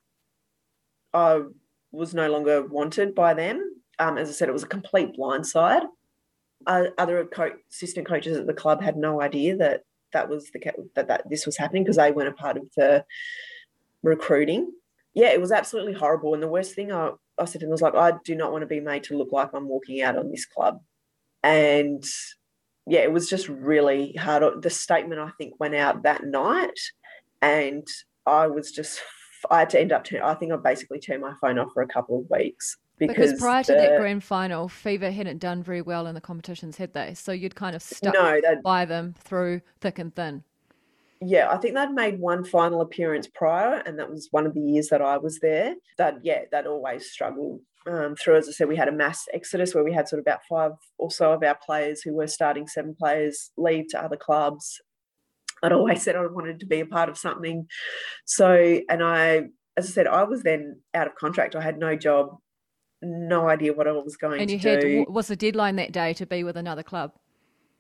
I 1.12 1.43
was 1.92 2.14
no 2.14 2.31
longer 2.31 2.62
wanted 2.66 3.14
by 3.14 3.35
them. 3.35 3.77
Um, 3.98 4.18
as 4.18 4.29
I 4.29 4.33
said, 4.33 4.48
it 4.48 4.53
was 4.53 4.62
a 4.62 4.68
complete 4.68 5.16
blindside. 5.16 5.83
Uh, 6.66 6.87
other 6.98 7.24
co- 7.24 7.57
assistant 7.70 8.07
coaches 8.07 8.37
at 8.37 8.46
the 8.46 8.53
club 8.53 8.83
had 8.83 8.96
no 8.96 9.20
idea 9.20 9.57
that 9.57 9.83
that 10.12 10.29
was 10.29 10.51
the 10.51 10.61
that, 10.94 11.09
that 11.09 11.29
this 11.29 11.46
was 11.46 11.57
happening 11.57 11.85
because 11.85 11.96
they 11.96 12.11
weren't 12.11 12.29
a 12.29 12.33
part 12.33 12.57
of 12.57 12.64
the 12.77 13.05
recruiting. 14.03 14.72
Yeah, 15.14 15.29
it 15.29 15.40
was 15.40 15.53
absolutely 15.53 15.94
horrible. 15.94 16.35
And 16.35 16.42
the 16.42 16.48
worst 16.48 16.74
thing 16.74 16.92
I, 16.92 17.11
I 17.38 17.44
said 17.44 17.61
to 17.61 17.66
them 17.66 17.70
was 17.70 17.83
like, 17.83 17.94
I 17.94 18.12
do 18.24 18.35
not 18.35 18.53
want 18.53 18.62
to 18.62 18.66
be 18.66 18.81
made 18.81 19.05
to 19.05 19.16
look 19.16 19.33
like 19.33 19.51
I'm 19.53 19.68
walking 19.68 20.03
out 20.03 20.16
on 20.16 20.31
this 20.31 20.46
club. 20.46 20.81
And 21.42 22.05
yeah, 22.87 23.01
it 23.01 23.12
was 23.12 23.29
just 23.29 23.48
really 23.48 24.12
hard. 24.12 24.62
The 24.62 24.70
statement 24.70 25.20
I 25.20 25.31
think 25.38 25.59
went 25.59 25.74
out 25.74 26.03
that 26.05 26.24
night, 26.24 26.79
and 27.42 27.87
I 28.27 28.46
was 28.46 28.72
just 28.72 29.01
I 29.51 29.61
had 29.61 29.70
to 29.70 29.81
end 29.81 29.92
up. 29.92 30.05
Turn, 30.05 30.22
I 30.22 30.35
think 30.35 30.53
I 30.53 30.57
basically 30.57 31.01
turned 31.01 31.22
my 31.22 31.35
phone 31.40 31.59
off 31.59 31.72
for 31.72 31.83
a 31.83 31.88
couple 31.88 32.18
of 32.18 32.31
weeks 32.31 32.77
because, 32.98 33.33
because 33.33 33.40
prior 33.40 33.62
to 33.64 33.72
that 33.72 33.98
grand 33.98 34.24
final, 34.24 34.68
Fever 34.68 35.11
hadn't 35.11 35.38
done 35.38 35.62
very 35.62 35.83
well 35.83 36.07
in 36.07 36.14
the 36.14 36.20
competitions, 36.20 36.77
had 36.77 36.92
they? 36.94 37.14
So 37.14 37.33
you'd 37.33 37.55
kind 37.55 37.77
of 37.77 37.83
stuck 37.83 38.14
no, 38.14 38.40
by 38.62 38.85
them 38.85 39.14
through 39.18 39.61
thick 39.81 39.98
and 39.98 40.14
thin. 40.14 40.42
Yeah, 41.20 41.51
I 41.51 41.57
think 41.57 41.74
they'd 41.74 41.90
made 41.90 42.20
one 42.20 42.44
final 42.44 42.81
appearance 42.81 43.29
prior, 43.33 43.83
and 43.87 43.98
that 43.98 44.11
was 44.11 44.29
one 44.31 44.46
of 44.46 44.55
the 44.55 44.61
years 44.61 44.88
that 44.88 45.03
I 45.03 45.18
was 45.18 45.38
there. 45.40 45.74
That 45.96 46.18
yeah, 46.22 46.42
that 46.53 46.66
always 46.66 47.11
struggled 47.11 47.61
um, 47.87 48.14
through. 48.16 48.37
As 48.37 48.48
I 48.48 48.53
said, 48.53 48.68
we 48.68 48.77
had 48.77 48.88
a 48.88 48.92
mass 48.92 49.27
exodus 49.33 49.74
where 49.74 49.85
we 49.85 49.92
had 49.92 50.09
sort 50.09 50.20
of 50.20 50.24
about 50.24 50.40
five 50.48 50.72
or 50.96 51.11
so 51.11 51.33
of 51.33 51.42
our 51.42 51.57
players 51.57 52.03
who 52.03 52.14
were 52.14 52.29
starting 52.29 52.68
seven 52.68 52.94
players 52.94 53.51
leave 53.57 53.88
to 53.88 54.03
other 54.03 54.16
clubs, 54.16 54.81
I'd 55.62 55.73
always 55.73 56.03
said 56.03 56.16
I 56.16 56.27
wanted 56.27 56.61
to 56.61 56.66
be 56.66 56.81
a 56.81 56.87
part 56.87 57.09
of 57.09 57.18
something. 57.18 57.66
So, 58.25 58.81
and 58.88 59.03
I, 59.03 59.44
as 59.77 59.87
I 59.87 59.90
said, 59.90 60.07
I 60.07 60.25
was 60.25 60.42
then 60.42 60.81
out 60.94 61.07
of 61.07 61.14
contract. 61.14 61.57
I 61.57 61.61
had 61.61 61.79
no 61.79 61.97
job, 61.97 62.37
no 63.03 63.49
idea 63.49 63.73
what 63.73 63.87
I 63.87 63.92
was 63.92 64.16
going 64.16 64.40
and 64.40 64.51
you 64.51 64.59
to 64.59 64.71
had, 64.71 64.81
do. 64.81 65.07
Was 65.09 65.29
the 65.29 65.37
deadline 65.37 65.77
that 65.77 65.92
day 65.92 66.12
to 66.14 66.27
be 66.27 66.44
with 66.44 66.57
another 66.57 66.83
club? 66.83 67.12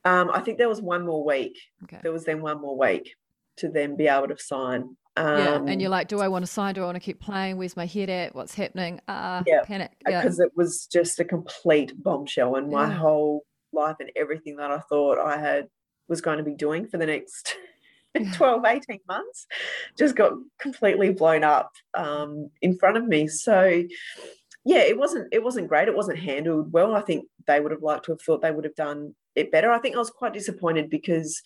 Um, 0.04 0.30
I 0.32 0.40
think 0.40 0.58
there 0.58 0.68
was 0.68 0.80
one 0.80 1.04
more 1.04 1.24
week. 1.24 1.58
Okay. 1.84 1.98
There 2.02 2.12
was 2.12 2.24
then 2.24 2.40
one 2.40 2.60
more 2.60 2.78
week 2.78 3.14
to 3.58 3.68
then 3.68 3.96
be 3.96 4.06
able 4.06 4.28
to 4.28 4.38
sign. 4.38 4.96
Um, 5.16 5.38
yeah, 5.38 5.72
and 5.72 5.80
you're 5.80 5.90
like, 5.90 6.06
do 6.06 6.20
I 6.20 6.28
want 6.28 6.44
to 6.44 6.50
sign? 6.50 6.74
Do 6.74 6.82
I 6.82 6.84
want 6.84 6.94
to 6.94 7.00
keep 7.00 7.20
playing? 7.20 7.56
Where's 7.56 7.76
my 7.76 7.86
head 7.86 8.08
at? 8.08 8.34
What's 8.36 8.54
happening? 8.54 9.00
Ah, 9.08 9.38
uh, 9.38 9.42
yeah, 9.46 9.62
panic. 9.64 9.90
Because 10.04 10.38
yeah. 10.38 10.46
it 10.46 10.52
was 10.54 10.86
just 10.86 11.18
a 11.18 11.24
complete 11.24 11.92
bombshell, 12.00 12.54
and 12.54 12.70
my 12.70 12.86
yeah. 12.86 12.94
whole 12.94 13.44
life 13.72 13.96
and 13.98 14.10
everything 14.14 14.56
that 14.56 14.70
I 14.70 14.78
thought 14.78 15.18
I 15.18 15.36
had 15.36 15.66
was 16.08 16.20
going 16.20 16.38
to 16.38 16.44
be 16.44 16.54
doing 16.54 16.86
for 16.86 16.98
the 16.98 17.06
next 17.06 17.56
12 18.34 18.64
18 18.64 19.00
months 19.06 19.46
just 19.96 20.16
got 20.16 20.32
completely 20.58 21.12
blown 21.12 21.44
up 21.44 21.70
um, 21.94 22.50
in 22.62 22.76
front 22.78 22.96
of 22.96 23.06
me. 23.06 23.28
So 23.28 23.84
yeah 24.64 24.80
it 24.80 24.98
wasn't 24.98 25.28
it 25.32 25.42
wasn't 25.42 25.68
great. 25.68 25.88
It 25.88 25.96
wasn't 25.96 26.18
handled 26.18 26.72
well. 26.72 26.94
I 26.94 27.00
think 27.00 27.26
they 27.46 27.60
would 27.60 27.72
have 27.72 27.82
liked 27.82 28.04
to 28.06 28.12
have 28.12 28.20
thought 28.20 28.42
they 28.42 28.50
would 28.50 28.64
have 28.64 28.74
done 28.74 29.14
it 29.34 29.52
better. 29.52 29.70
I 29.70 29.78
think 29.78 29.94
i 29.94 29.98
was 29.98 30.10
quite 30.10 30.32
disappointed 30.32 30.90
because 30.90 31.40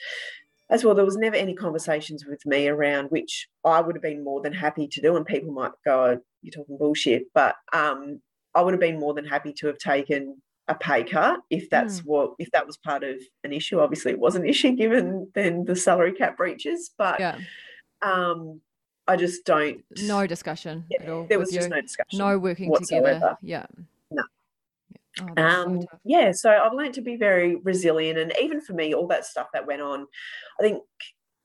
as 0.70 0.85
well 0.85 0.94
there 0.94 1.05
was 1.05 1.16
never 1.16 1.37
any 1.37 1.55
conversations 1.55 2.25
with 2.25 2.44
me 2.46 2.66
around 2.66 3.09
which 3.11 3.48
i 3.64 3.79
would 3.79 3.94
have 3.94 4.03
been 4.03 4.25
more 4.25 4.40
than 4.40 4.53
happy 4.55 4.88
to 4.88 5.03
do 5.03 5.16
and 5.16 5.27
people 5.27 5.53
might 5.53 5.72
go 5.85 6.05
oh, 6.05 6.20
you're 6.40 6.53
talking 6.53 6.79
bullshit. 6.79 7.25
But 7.35 7.57
um, 7.72 8.20
i 8.55 8.62
would 8.62 8.75
have 8.75 8.81
been 8.81 8.98
more 8.98 9.14
than 9.14 9.25
happy 9.25 9.53
to 9.55 9.66
have 9.66 9.79
taken 9.79 10.40
a 10.72 10.74
pay 10.74 11.04
cut 11.04 11.40
if 11.50 11.68
that's 11.70 12.00
mm. 12.00 12.06
what 12.06 12.32
if 12.38 12.50
that 12.50 12.66
was 12.66 12.76
part 12.76 13.04
of 13.04 13.20
an 13.44 13.52
issue. 13.52 13.78
Obviously, 13.80 14.12
it 14.12 14.18
was 14.18 14.35
an 14.35 14.46
issue 14.46 14.72
given 14.72 15.30
then 15.35 15.64
the 15.64 15.76
salary 15.76 16.12
cap 16.12 16.37
breaches, 16.37 16.90
but 16.96 17.20
yeah. 17.20 17.38
um, 18.02 18.61
I 19.06 19.16
just 19.16 19.44
don't. 19.44 19.85
No 20.02 20.26
discussion 20.26 20.85
yeah, 20.90 21.02
at 21.02 21.08
all. 21.08 21.26
There 21.28 21.38
was 21.38 21.50
just 21.50 21.68
no 21.68 21.80
discussion. 21.80 22.18
No 22.18 22.38
working 22.38 22.70
whatsoever. 22.70 23.14
together. 23.14 23.37
Yeah. 23.42 23.66
No. 24.11 24.22
Yeah. 25.18 25.24
Oh, 25.37 25.42
um, 25.42 25.82
so 25.82 25.88
yeah, 26.04 26.32
so 26.32 26.50
I've 26.50 26.72
learned 26.72 26.94
to 26.94 27.02
be 27.02 27.16
very 27.16 27.56
resilient, 27.56 28.18
and 28.18 28.32
even 28.40 28.61
for 28.61 28.72
me, 28.72 28.94
all 28.94 29.06
that 29.08 29.26
stuff 29.26 29.48
that 29.52 29.66
went 29.66 29.82
on, 29.82 30.06
I 30.58 30.62
think 30.62 30.82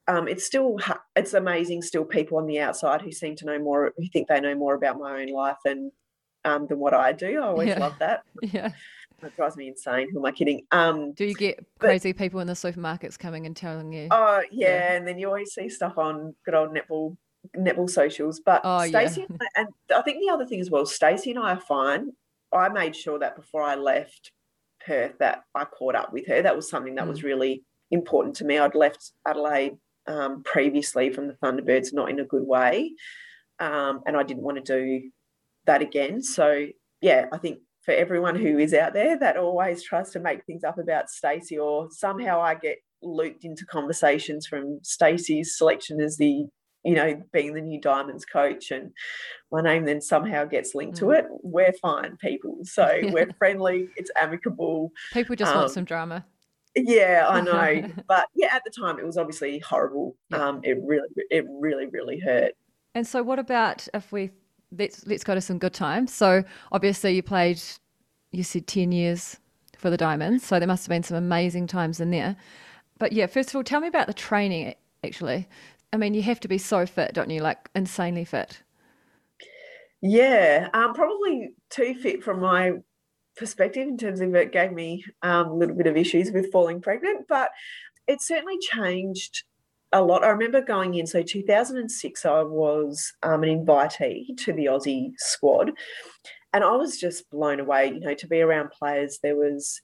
um, 0.08 0.28
it's 0.28 0.46
still 0.46 0.78
it's 1.16 1.34
amazing. 1.34 1.82
Still, 1.82 2.06
people 2.06 2.38
on 2.38 2.48
the 2.48 2.60
outside 2.60 3.02
who 3.02 3.12
seem 3.12 3.36
to 3.38 3.46
know 3.46 3.60
more, 3.60 3.94
who 3.98 4.08
think 4.08 4.30
they 4.30 4.40
know 4.40 4.56
more 4.56 4.76
about 4.76 4.98
my 4.98 5.22
own 5.22 5.28
life 5.28 5.58
than 5.66 5.92
um, 6.46 6.68
than 6.68 6.80
what 6.80 6.94
I 6.94 7.12
do. 7.12 7.42
I 7.42 7.48
always 7.48 7.70
yeah. 7.70 7.80
love 7.80 7.96
that. 8.00 8.24
Yeah. 8.42 8.72
That 9.22 9.36
drives 9.36 9.58
me 9.58 9.68
insane. 9.68 10.10
Who 10.12 10.20
am 10.20 10.26
I 10.26 10.32
kidding? 10.32 10.66
Um, 10.72 11.14
Do 11.14 11.26
you 11.26 11.34
get 11.34 11.66
crazy 11.80 12.12
but, 12.12 12.20
people 12.20 12.40
in 12.40 12.48
the 12.48 12.54
supermarkets 12.54 13.18
coming 13.18 13.46
and 13.48 13.56
telling 13.56 13.92
you? 13.92 14.10
Oh 14.12 14.44
yeah, 14.52 14.68
yeah, 14.68 14.94
and 14.94 15.08
then 15.08 15.18
you 15.18 15.28
always 15.28 15.54
see 15.54 15.70
stuff 15.70 15.98
on 15.98 16.36
good 16.46 16.54
old 16.54 16.70
netball 16.76 17.18
netball 17.56 17.90
socials. 17.90 18.40
But 18.40 18.62
oh, 18.64 18.86
Stacey 18.86 19.22
yeah. 19.22 19.28
and, 19.30 19.42
and 19.56 19.68
I 19.98 20.02
think 20.04 20.20
the 20.20 20.32
other 20.32 20.46
thing 20.46 20.60
as 20.60 20.70
well, 20.70 20.86
Stacey 20.86 21.32
and 21.32 21.40
I 21.40 21.54
are 21.54 21.60
fine. 21.60 22.12
I 22.54 22.70
made 22.70 22.96
sure 22.96 23.18
that 23.20 23.36
before 23.36 23.64
I 23.64 23.76
left 23.76 24.32
Perth 24.86 25.18
that 25.20 25.44
I 25.54 25.66
caught 25.66 25.96
up 25.96 26.14
with 26.14 26.28
her. 26.28 26.42
That 26.42 26.56
was 26.56 26.70
something 26.70 26.96
that 26.96 27.06
mm. 27.06 27.10
was 27.10 27.24
really 27.24 27.64
important 27.92 28.36
to 28.38 28.46
me. 28.46 28.58
I'd 28.58 28.76
left 28.76 29.12
Adelaide 29.28 29.78
um, 30.08 30.44
previously 30.44 31.12
from 31.12 31.28
the 31.28 31.34
Thunderbirds 31.34 31.94
not 31.94 32.10
in 32.10 32.20
a 32.20 32.26
good 32.26 32.46
way, 32.46 32.94
um, 33.60 34.02
and 34.06 34.16
I 34.16 34.24
didn't 34.24 34.44
want 34.44 34.64
to 34.64 34.80
do 34.80 35.10
that 35.66 35.82
again. 35.82 36.22
So 36.22 36.68
yeah, 37.02 37.26
I 37.32 37.38
think 37.38 37.60
for 37.88 37.94
everyone 37.94 38.36
who 38.36 38.60
is 38.60 38.74
out 38.74 38.92
there 38.92 39.18
that 39.18 39.38
always 39.38 39.82
tries 39.82 40.10
to 40.12 40.20
make 40.20 40.44
things 40.44 40.66
up 40.66 40.78
about 40.78 41.10
Stacey, 41.10 41.58
or 41.58 41.88
somehow 41.90 42.42
I 42.42 42.56
get 42.56 42.80
looped 43.02 43.46
into 43.46 43.66
conversations 43.66 44.46
from 44.46 44.80
Stacey's 44.84 45.58
selection 45.58 46.02
as 46.02 46.18
the, 46.18 46.48
you 46.84 46.94
know, 46.94 47.24
being 47.32 47.54
the 47.54 47.62
new 47.62 47.80
Diamonds 47.80 48.26
coach, 48.26 48.72
and 48.72 48.92
my 49.54 49.62
name 49.62 49.86
then 49.86 50.02
somehow 50.02 50.44
gets 50.44 50.76
linked 50.76 50.98
mm. 50.98 51.00
to 51.00 51.12
it. 51.12 51.28
We're 51.30 51.72
fine 51.82 52.18
people, 52.18 52.58
so 52.64 53.00
we're 53.04 53.32
friendly. 53.40 53.88
It's 53.96 54.12
amicable. 54.20 54.92
People 55.14 55.38
just 55.38 55.54
um, 55.54 55.60
want 55.60 55.72
some 55.72 55.86
drama. 55.86 56.26
Yeah, 56.76 57.26
I 57.26 57.40
know, 57.40 57.90
but 58.10 58.26
yeah, 58.36 58.54
at 58.54 58.64
the 58.66 58.72
time 58.78 59.00
it 59.00 59.06
was 59.06 59.18
obviously 59.18 59.60
horrible. 59.60 60.18
Yeah. 60.30 60.46
Um, 60.46 60.60
it 60.64 60.78
really, 60.84 61.08
it 61.30 61.46
really, 61.50 61.88
really 61.88 62.20
hurt. 62.20 62.52
And 62.94 63.08
so, 63.08 63.24
what 63.24 63.40
about 63.40 63.88
if 63.94 64.12
we 64.12 64.32
let's 64.72 65.06
let's 65.08 65.24
go 65.24 65.36
to 65.36 65.42
some 65.42 65.58
good 65.58 65.74
times. 65.74 66.14
So 66.14 66.44
obviously 66.72 67.16
you 67.16 67.24
played, 67.24 67.62
you 68.32 68.44
said 68.44 68.68
ten 68.68 68.92
years 68.92 69.38
for 69.78 69.90
the 69.90 69.98
Diamonds, 69.98 70.46
so 70.46 70.60
there 70.60 70.68
must 70.68 70.86
have 70.86 70.90
been 70.90 71.04
some 71.04 71.18
amazing 71.18 71.68
times 71.68 72.00
in 72.00 72.12
there. 72.12 72.36
But 72.98 73.14
yeah, 73.14 73.28
first 73.28 73.50
of 73.50 73.56
all, 73.56 73.64
tell 73.64 73.82
me 73.82 73.88
about 73.88 74.08
the 74.08 74.14
training. 74.14 74.74
Actually, 75.04 75.48
I 75.94 75.98
mean, 75.98 76.14
you 76.14 76.24
have 76.24 76.40
to 76.42 76.48
be 76.48 76.58
so 76.58 76.86
fit, 76.86 77.14
don't 77.14 77.30
you? 77.30 77.42
Like 77.42 77.70
insanely 77.76 78.26
fit. 78.26 78.64
Yeah, 80.02 80.70
um, 80.74 80.94
probably 80.94 81.54
too 81.70 81.96
fit 81.96 82.24
from 82.24 82.40
my 82.40 82.74
perspective 83.36 83.88
in 83.88 83.98
terms 83.98 84.20
of 84.20 84.34
it 84.36 84.52
gave 84.52 84.72
me 84.72 85.04
um, 85.22 85.48
a 85.48 85.54
little 85.54 85.76
bit 85.76 85.88
of 85.88 85.96
issues 85.96 86.32
with 86.32 86.52
falling 86.52 86.82
pregnant, 86.82 87.28
but 87.28 87.50
it 88.08 88.22
certainly 88.22 88.58
changed 88.60 89.44
a 89.92 90.02
lot. 90.02 90.24
I 90.24 90.30
remember 90.30 90.62
going 90.62 90.96
in, 90.96 91.08
so 91.08 91.22
2006, 91.22 92.26
I 92.26 92.42
was 92.42 93.14
um, 93.24 93.44
an 93.44 93.66
invitee 93.66 94.36
to 94.38 94.54
the 94.54 94.66
Aussie 94.66 95.14
squad, 95.18 95.72
and 96.54 96.64
I 96.64 96.72
was 96.76 97.00
just 97.00 97.30
blown 97.30 97.60
away, 97.60 97.88
you 97.88 98.00
know, 98.00 98.14
to 98.14 98.28
be 98.28 98.42
around 98.42 98.72
players. 98.72 99.20
There 99.22 99.36
was, 99.36 99.82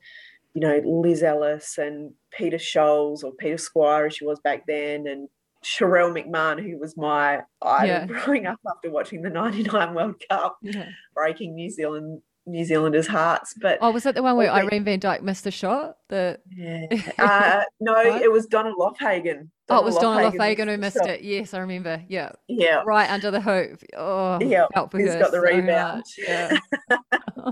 you 0.54 0.62
know, 0.62 0.82
Liz 0.84 1.24
Ellis 1.24 1.78
and 1.78 2.14
Peta 2.32 2.58
Scholz 2.58 3.24
or 3.24 3.32
Peta 3.34 3.58
Squire, 3.58 4.08
as 4.08 4.16
she 4.16 4.26
was 4.26 4.40
back 4.40 4.66
then, 4.68 5.08
and 5.08 5.30
Sharelle 5.64 6.14
McMahon, 6.14 6.62
who 6.62 6.78
was 6.78 6.98
my 6.98 7.42
idol 7.62 7.88
yeah. 7.88 8.06
growing 8.06 8.46
up 8.46 8.60
after 8.68 8.92
watching 8.92 9.22
the 9.22 9.30
99 9.30 9.94
World 9.94 10.22
Cup, 10.30 10.58
yeah. 10.62 10.90
breaking 11.14 11.56
New 11.56 11.70
Zealand 11.70 12.22
New 12.46 12.66
Zealanders' 12.66 13.08
hearts. 13.08 13.54
But 13.60 13.80
oh, 13.82 13.92
was 13.92 14.04
that 14.04 14.16
the 14.16 14.24
one 14.24 14.36
where 14.36 14.52
Irene 14.52 14.84
Van 14.84 15.00
Dyk 15.00 15.22
missed 15.22 15.46
a 15.48 15.52
shot? 15.52 15.98
The 16.10 16.40
yeah, 16.50 16.86
uh, 17.20 17.64
no, 17.80 17.96
it 17.98 18.32
was 18.32 18.46
Donna 18.46 18.72
Loffhagen. 18.78 19.50
oh, 19.70 19.80
it 19.80 19.86
was 19.86 19.98
Donna 19.98 20.30
Loffhagen 20.30 20.68
who 20.68 20.78
missed 20.78 21.06
it. 21.06 21.22
Yes, 21.22 21.54
I 21.54 21.60
remember. 21.60 22.04
Yeah, 22.08 22.32
yeah, 22.48 22.84
right 22.86 23.10
under 23.10 23.32
the 23.32 23.42
hoop. 23.42 23.82
Oh, 23.98 24.40
yeah, 24.42 24.66
he's 24.94 25.16
got 25.16 25.32
the 25.32 25.42
rebound. 25.42 26.04
So, 26.06 26.24
yeah. 26.28 26.58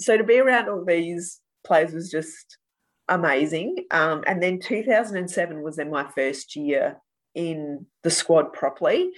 so 0.00 0.16
to 0.16 0.24
be 0.24 0.38
around 0.38 0.68
all 0.68 0.84
these 0.84 1.40
players 1.64 1.92
was 1.92 2.10
just 2.10 2.58
amazing. 3.08 3.76
Um, 3.90 4.22
and 4.26 4.42
then 4.42 4.60
2007 4.60 5.62
was 5.62 5.76
then 5.76 5.90
my 5.90 6.08
first 6.14 6.56
year 6.56 6.98
in 7.34 7.86
the 8.02 8.10
squad 8.10 8.52
properly. 8.52 9.10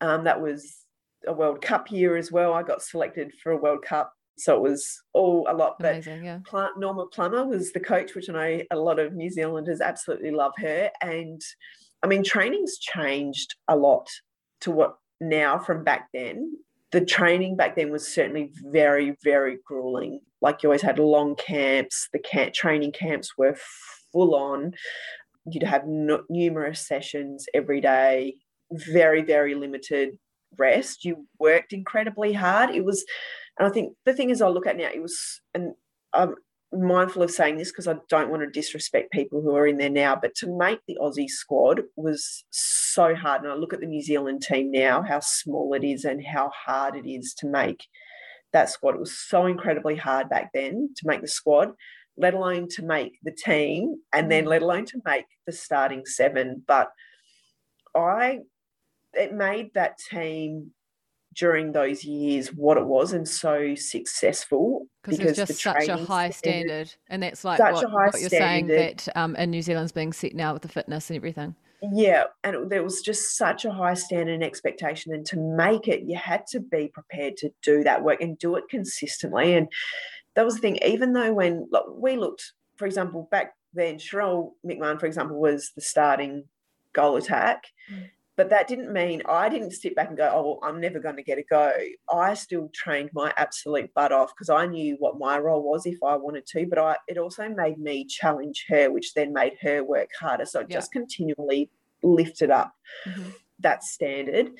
Um, 0.00 0.24
that 0.24 0.40
was 0.40 0.84
a 1.26 1.32
World 1.32 1.62
Cup 1.62 1.90
year 1.90 2.16
as 2.16 2.30
well. 2.30 2.52
I 2.52 2.62
got 2.62 2.82
selected 2.82 3.32
for 3.42 3.52
a 3.52 3.56
World 3.56 3.82
Cup 3.82 4.12
so 4.36 4.54
it 4.56 4.62
was 4.62 5.02
all 5.12 5.46
a 5.48 5.54
lot. 5.54 5.76
But 5.78 5.94
Amazing, 5.94 6.24
yeah. 6.24 6.38
Norma 6.76 7.06
Plummer 7.06 7.46
was 7.46 7.72
the 7.72 7.80
coach, 7.80 8.14
which 8.14 8.28
I 8.28 8.32
know 8.32 8.62
a 8.70 8.76
lot 8.76 8.98
of 8.98 9.14
New 9.14 9.30
Zealanders 9.30 9.80
absolutely 9.80 10.30
love 10.30 10.52
her. 10.58 10.90
And 11.00 11.40
I 12.02 12.06
mean, 12.06 12.24
training's 12.24 12.78
changed 12.78 13.54
a 13.68 13.76
lot 13.76 14.08
to 14.62 14.70
what 14.70 14.96
now 15.20 15.58
from 15.58 15.84
back 15.84 16.08
then. 16.12 16.56
The 16.92 17.04
training 17.04 17.56
back 17.56 17.76
then 17.76 17.90
was 17.90 18.06
certainly 18.06 18.52
very, 18.62 19.16
very 19.22 19.58
grueling. 19.64 20.20
Like 20.40 20.62
you 20.62 20.68
always 20.68 20.82
had 20.82 20.98
long 20.98 21.34
camps. 21.36 22.08
The 22.12 22.18
camp, 22.18 22.54
training 22.54 22.92
camps 22.92 23.36
were 23.36 23.56
full 24.12 24.34
on. 24.34 24.74
You'd 25.46 25.62
have 25.62 25.86
no, 25.86 26.22
numerous 26.28 26.86
sessions 26.86 27.46
every 27.54 27.80
day. 27.80 28.36
Very, 28.70 29.22
very 29.22 29.54
limited 29.54 30.18
rest. 30.58 31.04
You 31.04 31.26
worked 31.38 31.72
incredibly 31.72 32.32
hard. 32.32 32.70
It 32.70 32.84
was 32.84 33.04
and 33.58 33.68
I 33.68 33.70
think 33.70 33.94
the 34.04 34.14
thing 34.14 34.30
is, 34.30 34.42
I 34.42 34.48
look 34.48 34.66
at 34.66 34.76
now, 34.76 34.88
it 34.92 35.02
was, 35.02 35.40
and 35.54 35.74
I'm 36.12 36.34
mindful 36.72 37.22
of 37.22 37.30
saying 37.30 37.56
this 37.56 37.70
because 37.70 37.86
I 37.86 37.96
don't 38.08 38.30
want 38.30 38.42
to 38.42 38.50
disrespect 38.50 39.12
people 39.12 39.40
who 39.40 39.54
are 39.54 39.66
in 39.66 39.78
there 39.78 39.90
now, 39.90 40.16
but 40.16 40.34
to 40.36 40.58
make 40.58 40.80
the 40.86 40.98
Aussie 41.00 41.28
squad 41.28 41.82
was 41.96 42.44
so 42.50 43.14
hard. 43.14 43.42
And 43.42 43.52
I 43.52 43.54
look 43.54 43.72
at 43.72 43.80
the 43.80 43.86
New 43.86 44.02
Zealand 44.02 44.42
team 44.42 44.70
now, 44.70 45.02
how 45.02 45.20
small 45.20 45.72
it 45.74 45.84
is 45.84 46.04
and 46.04 46.24
how 46.24 46.50
hard 46.66 46.96
it 46.96 47.08
is 47.08 47.34
to 47.38 47.46
make 47.46 47.84
that 48.52 48.70
squad. 48.70 48.94
It 48.94 49.00
was 49.00 49.18
so 49.18 49.46
incredibly 49.46 49.96
hard 49.96 50.28
back 50.28 50.50
then 50.52 50.90
to 50.96 51.06
make 51.06 51.20
the 51.20 51.28
squad, 51.28 51.72
let 52.16 52.34
alone 52.34 52.68
to 52.70 52.82
make 52.82 53.18
the 53.22 53.32
team, 53.32 53.96
and 54.12 54.30
then 54.30 54.44
mm. 54.44 54.48
let 54.48 54.62
alone 54.62 54.86
to 54.86 55.00
make 55.04 55.26
the 55.46 55.52
starting 55.52 56.04
seven. 56.06 56.62
But 56.66 56.90
I, 57.94 58.40
it 59.12 59.32
made 59.32 59.74
that 59.74 59.98
team 60.10 60.72
during 61.34 61.72
those 61.72 62.04
years 62.04 62.52
what 62.52 62.76
it 62.76 62.84
was 62.84 63.12
and 63.12 63.28
so 63.28 63.74
successful 63.74 64.86
because 65.02 65.18
it's 65.18 65.36
just 65.36 65.60
such 65.60 65.88
a 65.88 65.96
high 65.96 66.30
standard, 66.30 66.88
standard, 66.88 66.94
and 67.08 67.22
that's 67.22 67.44
like 67.44 67.58
what, 67.58 67.90
what, 67.92 68.20
you're 68.20 68.30
saying 68.30 68.66
that 68.68 69.08
um, 69.16 69.36
in 69.36 69.50
New 69.50 69.62
Zealand's 69.62 69.92
being 69.92 70.12
set 70.12 70.34
now 70.34 70.52
with 70.52 70.62
the 70.62 70.68
fitness 70.68 71.10
and 71.10 71.16
everything. 71.16 71.54
Yeah, 71.92 72.24
and 72.42 72.56
it, 72.56 72.70
there 72.70 72.82
was 72.82 73.02
just 73.02 73.36
such 73.36 73.64
a 73.64 73.72
high 73.72 73.94
standard 73.94 74.34
and 74.34 74.44
expectation, 74.44 75.12
and 75.12 75.26
to 75.26 75.38
make 75.38 75.88
it, 75.88 76.02
you 76.02 76.16
had 76.16 76.46
to 76.48 76.60
be 76.60 76.88
prepared 76.88 77.36
to 77.38 77.50
do 77.62 77.84
that 77.84 78.02
work 78.02 78.20
and 78.20 78.38
do 78.38 78.56
it 78.56 78.64
consistently. 78.70 79.54
And 79.54 79.68
that 80.34 80.44
was 80.44 80.54
the 80.54 80.60
thing. 80.60 80.78
Even 80.84 81.12
though 81.12 81.32
when 81.32 81.68
look, 81.70 81.86
we 81.94 82.16
looked, 82.16 82.52
for 82.76 82.86
example, 82.86 83.28
back 83.30 83.54
then, 83.74 83.96
Sharelle 83.96 84.52
McMahon, 84.64 84.98
for 84.98 85.06
example, 85.06 85.38
was 85.38 85.72
the 85.74 85.82
starting 85.82 86.44
goal 86.94 87.16
attack. 87.16 87.64
Mm. 87.92 88.08
But 88.36 88.50
that 88.50 88.66
didn't 88.66 88.92
mean 88.92 89.22
I 89.28 89.48
didn't 89.48 89.72
sit 89.72 89.94
back 89.94 90.08
and 90.08 90.16
go, 90.16 90.30
oh, 90.32 90.42
well, 90.42 90.58
I'm 90.62 90.80
never 90.80 90.98
going 90.98 91.16
to 91.16 91.22
get 91.22 91.38
a 91.38 91.42
go. 91.42 91.72
I 92.12 92.34
still 92.34 92.68
trained 92.74 93.10
my 93.12 93.32
absolute 93.36 93.94
butt 93.94 94.10
off 94.10 94.32
because 94.34 94.50
I 94.50 94.66
knew 94.66 94.96
what 94.98 95.18
my 95.18 95.38
role 95.38 95.62
was 95.62 95.86
if 95.86 96.02
I 96.02 96.16
wanted 96.16 96.46
to. 96.46 96.66
But 96.66 96.78
I, 96.78 96.96
it 97.06 97.16
also 97.16 97.48
made 97.48 97.78
me 97.78 98.04
challenge 98.06 98.66
her, 98.68 98.90
which 98.90 99.14
then 99.14 99.32
made 99.32 99.54
her 99.62 99.84
work 99.84 100.10
harder. 100.18 100.46
So 100.46 100.60
it 100.60 100.66
yeah. 100.68 100.76
just 100.76 100.90
continually 100.90 101.70
lifted 102.02 102.50
up 102.50 102.74
mm-hmm. 103.06 103.30
that 103.60 103.84
standard. 103.84 104.50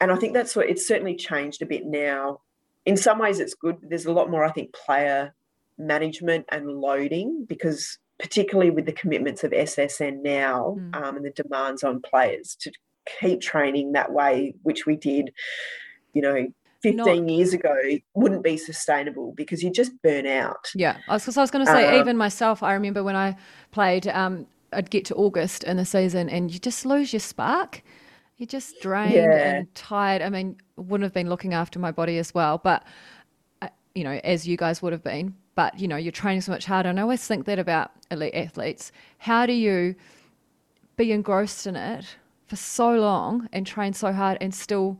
And 0.00 0.12
I 0.12 0.16
think 0.16 0.34
that's 0.34 0.54
what 0.54 0.68
it's 0.68 0.86
certainly 0.86 1.16
changed 1.16 1.62
a 1.62 1.66
bit 1.66 1.86
now. 1.86 2.40
In 2.84 2.98
some 2.98 3.18
ways, 3.18 3.40
it's 3.40 3.54
good. 3.54 3.78
There's 3.82 4.06
a 4.06 4.12
lot 4.12 4.30
more, 4.30 4.44
I 4.44 4.52
think, 4.52 4.74
player 4.74 5.34
management 5.78 6.46
and 6.50 6.68
loading 6.68 7.46
because 7.48 7.98
particularly 8.18 8.70
with 8.70 8.86
the 8.86 8.92
commitments 8.92 9.44
of 9.44 9.50
SSN 9.50 10.22
now 10.22 10.76
mm. 10.78 10.96
um, 10.96 11.16
and 11.16 11.24
the 11.24 11.30
demands 11.30 11.82
on 11.82 12.00
players 12.00 12.56
to 12.60 12.72
keep 13.20 13.40
training 13.40 13.92
that 13.92 14.12
way, 14.12 14.54
which 14.62 14.86
we 14.86 14.96
did, 14.96 15.32
you 16.12 16.22
know, 16.22 16.46
15 16.82 16.96
Not, 16.96 17.28
years 17.28 17.52
ago 17.52 17.74
wouldn't 18.14 18.44
be 18.44 18.56
sustainable 18.56 19.32
because 19.36 19.62
you 19.62 19.70
just 19.70 19.92
burn 20.02 20.26
out. 20.26 20.70
Yeah. 20.74 20.98
I 21.08 21.14
was, 21.14 21.36
I 21.36 21.40
was 21.40 21.50
going 21.50 21.64
to 21.64 21.70
say, 21.70 21.96
uh, 21.96 22.00
even 22.00 22.16
myself, 22.16 22.62
I 22.62 22.74
remember 22.74 23.02
when 23.02 23.16
I 23.16 23.36
played, 23.72 24.06
um, 24.08 24.46
I'd 24.72 24.90
get 24.90 25.04
to 25.06 25.14
August 25.14 25.64
in 25.64 25.78
the 25.78 25.84
season 25.84 26.28
and 26.28 26.52
you 26.52 26.58
just 26.58 26.84
lose 26.84 27.12
your 27.12 27.20
spark. 27.20 27.82
You're 28.36 28.46
just 28.46 28.80
drained 28.82 29.14
yeah. 29.14 29.54
and 29.56 29.74
tired. 29.74 30.20
I 30.20 30.28
mean, 30.28 30.56
wouldn't 30.76 31.04
have 31.04 31.14
been 31.14 31.28
looking 31.28 31.54
after 31.54 31.78
my 31.78 31.90
body 31.90 32.18
as 32.18 32.34
well, 32.34 32.58
but, 32.58 32.84
uh, 33.62 33.68
you 33.94 34.04
know, 34.04 34.20
as 34.22 34.46
you 34.46 34.56
guys 34.56 34.82
would 34.82 34.92
have 34.92 35.02
been. 35.02 35.34
but 35.56 35.80
you 35.80 35.88
know 35.88 35.96
you're 35.96 36.12
training 36.12 36.42
so 36.42 36.52
much 36.52 36.66
harder. 36.66 36.88
And 36.88 37.00
I 37.00 37.02
always 37.02 37.26
think 37.26 37.46
that 37.46 37.58
about 37.58 37.90
elite 38.10 38.34
athletes. 38.34 38.92
How 39.18 39.46
do 39.46 39.52
you 39.52 39.96
be 40.96 41.10
engrossed 41.10 41.66
in 41.66 41.74
it 41.74 42.16
for 42.46 42.56
so 42.56 42.92
long 42.92 43.48
and 43.52 43.66
train 43.66 43.92
so 43.92 44.12
hard 44.12 44.38
and 44.40 44.54
still 44.54 44.98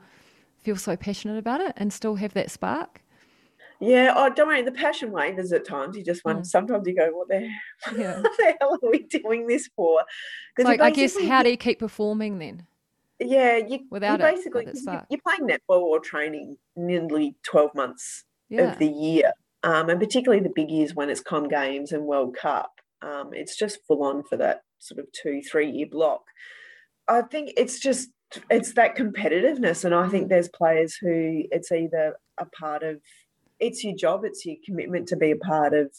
feel 0.59 0.77
so 0.77 0.97
passionate 0.97 1.39
about 1.39 1.61
it 1.61 1.73
and 1.77 1.93
still 1.93 2.17
have 2.17 2.35
that 2.35 2.51
spark? 2.51 3.03
Yeah, 3.81 4.15
oh, 4.17 4.31
don't 4.31 4.49
worry. 4.49 4.63
The 4.63 4.73
passion 4.73 5.13
wavers 5.13 5.53
at 5.53 5.67
times. 5.67 5.97
You 5.97 6.03
just 6.03 6.25
wonder. 6.25 6.43
Mm. 6.43 6.47
Sometimes 6.47 6.87
you 6.87 6.97
go, 6.97 7.11
"What 7.11 7.29
the, 7.29 7.49
yeah. 7.97 8.21
what 8.21 8.37
the 8.37 8.55
hell 8.59 8.79
are 8.83 8.91
we 8.91 9.01
doing 9.03 9.47
this 9.47 9.69
for?" 9.77 10.03
Like, 10.59 10.81
I 10.81 10.91
guess, 10.91 11.21
how 11.25 11.43
do 11.43 11.51
you 11.51 11.57
keep 11.57 11.79
performing 11.79 12.39
then? 12.39 12.67
Yeah, 13.19 13.57
you 13.57 13.81
without 13.91 14.21
you 14.21 14.27
basically 14.27 14.67
it, 14.67 14.79
you're 15.11 15.21
playing 15.21 15.49
netball 15.49 15.81
or 15.81 16.01
training 16.01 16.57
nearly 16.75 17.37
twelve 17.45 17.75
months 17.75 18.25
yeah. 18.49 18.73
of 18.73 18.79
the 18.79 18.89
year, 18.89 19.33
um, 19.63 19.91
and 19.91 20.01
particularly 20.01 20.43
the 20.43 20.53
big 20.55 20.71
years 20.71 20.95
when 20.95 21.11
it's 21.11 21.21
Com 21.21 21.49
Games 21.49 21.93
and 21.93 22.05
World 22.05 22.37
Cup. 22.37 22.73
Um, 23.03 23.31
it's 23.33 23.57
just 23.57 23.81
full 23.87 24.03
on 24.03 24.23
for 24.25 24.37
that 24.39 24.63
sort 24.79 25.01
of 25.01 25.07
two, 25.13 25.43
three 25.43 25.71
year 25.71 25.87
block. 25.91 26.23
I 27.09 27.23
think 27.23 27.53
it's 27.57 27.79
just 27.79 28.11
it's 28.51 28.73
that 28.75 28.97
competitiveness, 28.97 29.85
and 29.85 29.95
I 29.95 30.09
think 30.09 30.27
mm. 30.27 30.29
there's 30.31 30.49
players 30.49 30.97
who 30.97 31.45
it's 31.51 31.71
either 31.71 32.16
a 32.38 32.47
part 32.47 32.83
of 32.83 33.01
it's 33.59 33.83
your 33.85 33.95
job, 33.95 34.25
it's 34.25 34.45
your 34.45 34.57
commitment 34.64 35.09
to 35.09 35.16
be 35.16 35.31
a 35.31 35.37
part 35.37 35.73
of 35.73 35.90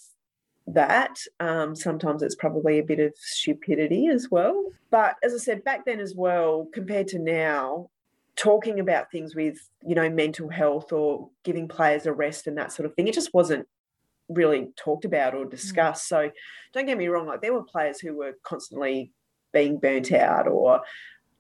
that. 0.68 1.18
Um, 1.40 1.76
sometimes 1.76 2.22
it's 2.22 2.36
probably 2.36 2.80
a 2.80 2.84
bit 2.84 3.00
of 3.00 3.14
stupidity 3.16 4.08
as 4.08 4.30
well. 4.30 4.72
But 4.92 5.16
as 5.24 5.34
I 5.34 5.38
said, 5.38 5.64
back 5.64 5.86
then 5.86 6.00
as 6.00 6.14
well, 6.16 6.68
compared 6.74 7.08
to 7.10 7.20
now, 7.20 7.90
talking 8.36 8.80
about 8.80 9.12
things 9.12 9.36
with, 9.36 9.58
you 9.86 9.96
know, 9.96 10.10
mental 10.10 10.50
health 10.50 10.92
or 10.92 11.30
giving 11.44 11.68
players 11.68 12.06
a 12.06 12.14
rest 12.14 12.48
and 12.48 12.58
that 12.58 12.72
sort 12.72 12.86
of 12.86 12.94
thing, 12.94 13.08
it 13.08 13.16
just 13.16 13.34
wasn't 13.34 13.68
really 14.30 14.68
talked 14.76 15.06
about 15.06 15.34
or 15.34 15.46
mm. 15.46 15.50
discussed. 15.50 16.06
Mm. 16.06 16.10
So 16.10 16.32
don't 16.74 16.86
get 16.86 16.98
me 16.98 17.08
wrong, 17.08 17.26
like 17.26 17.42
there 17.42 17.54
were 17.54 17.64
players 17.64 18.00
who 18.00 18.16
were 18.16 18.34
constantly 18.44 19.12
being 19.54 19.80
burnt 19.80 20.12
out 20.12 20.48
or 20.48 20.82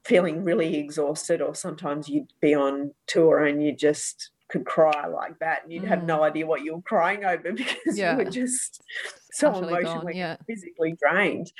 feeling 0.06 0.44
really 0.44 0.78
exhausted, 0.78 1.42
or 1.42 1.54
sometimes 1.54 2.08
you'd 2.08 2.32
be 2.42 2.54
on 2.54 2.94
tour 3.08 3.46
and 3.46 3.64
you 3.64 3.74
just 3.74 4.32
could 4.50 4.66
cry 4.66 5.08
like 5.08 5.38
that 5.40 5.64
and 5.64 5.74
you'd 5.74 5.84
mm. 5.84 5.88
have 5.88 6.06
no 6.06 6.24
idea 6.24 6.46
what 6.46 6.64
you 6.64 6.76
were 6.76 6.82
crying 6.82 7.26
over 7.26 7.52
because 7.54 7.98
yeah. 7.98 8.18
you 8.18 8.24
were 8.24 8.32
just 8.32 8.82
so 9.32 9.50
Utterly 9.50 9.74
emotionally 9.74 10.14
gone, 10.14 10.16
yeah. 10.16 10.36
physically 10.48 10.96
drained 11.02 11.52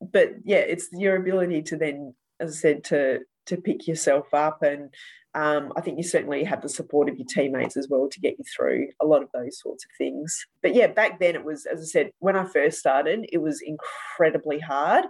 but 0.00 0.30
yeah 0.42 0.58
it's 0.58 0.88
your 0.92 1.16
ability 1.16 1.62
to 1.62 1.76
then 1.76 2.14
as 2.40 2.50
i 2.50 2.54
said 2.54 2.84
to 2.84 3.20
to 3.46 3.56
pick 3.58 3.86
yourself 3.86 4.32
up 4.32 4.62
and 4.62 4.90
um, 5.36 5.72
I 5.76 5.80
think 5.80 5.98
you 5.98 6.04
certainly 6.04 6.44
have 6.44 6.62
the 6.62 6.68
support 6.68 7.08
of 7.08 7.18
your 7.18 7.26
teammates 7.26 7.76
as 7.76 7.88
well 7.88 8.08
to 8.08 8.20
get 8.20 8.38
you 8.38 8.44
through 8.56 8.90
a 9.00 9.04
lot 9.04 9.22
of 9.22 9.30
those 9.34 9.58
sorts 9.58 9.84
of 9.84 9.90
things. 9.98 10.46
But 10.62 10.76
yeah, 10.76 10.86
back 10.86 11.18
then 11.18 11.34
it 11.34 11.44
was, 11.44 11.66
as 11.66 11.80
I 11.80 11.84
said, 11.86 12.10
when 12.20 12.36
I 12.36 12.44
first 12.44 12.78
started, 12.78 13.26
it 13.32 13.38
was 13.38 13.60
incredibly 13.60 14.60
hard. 14.60 15.06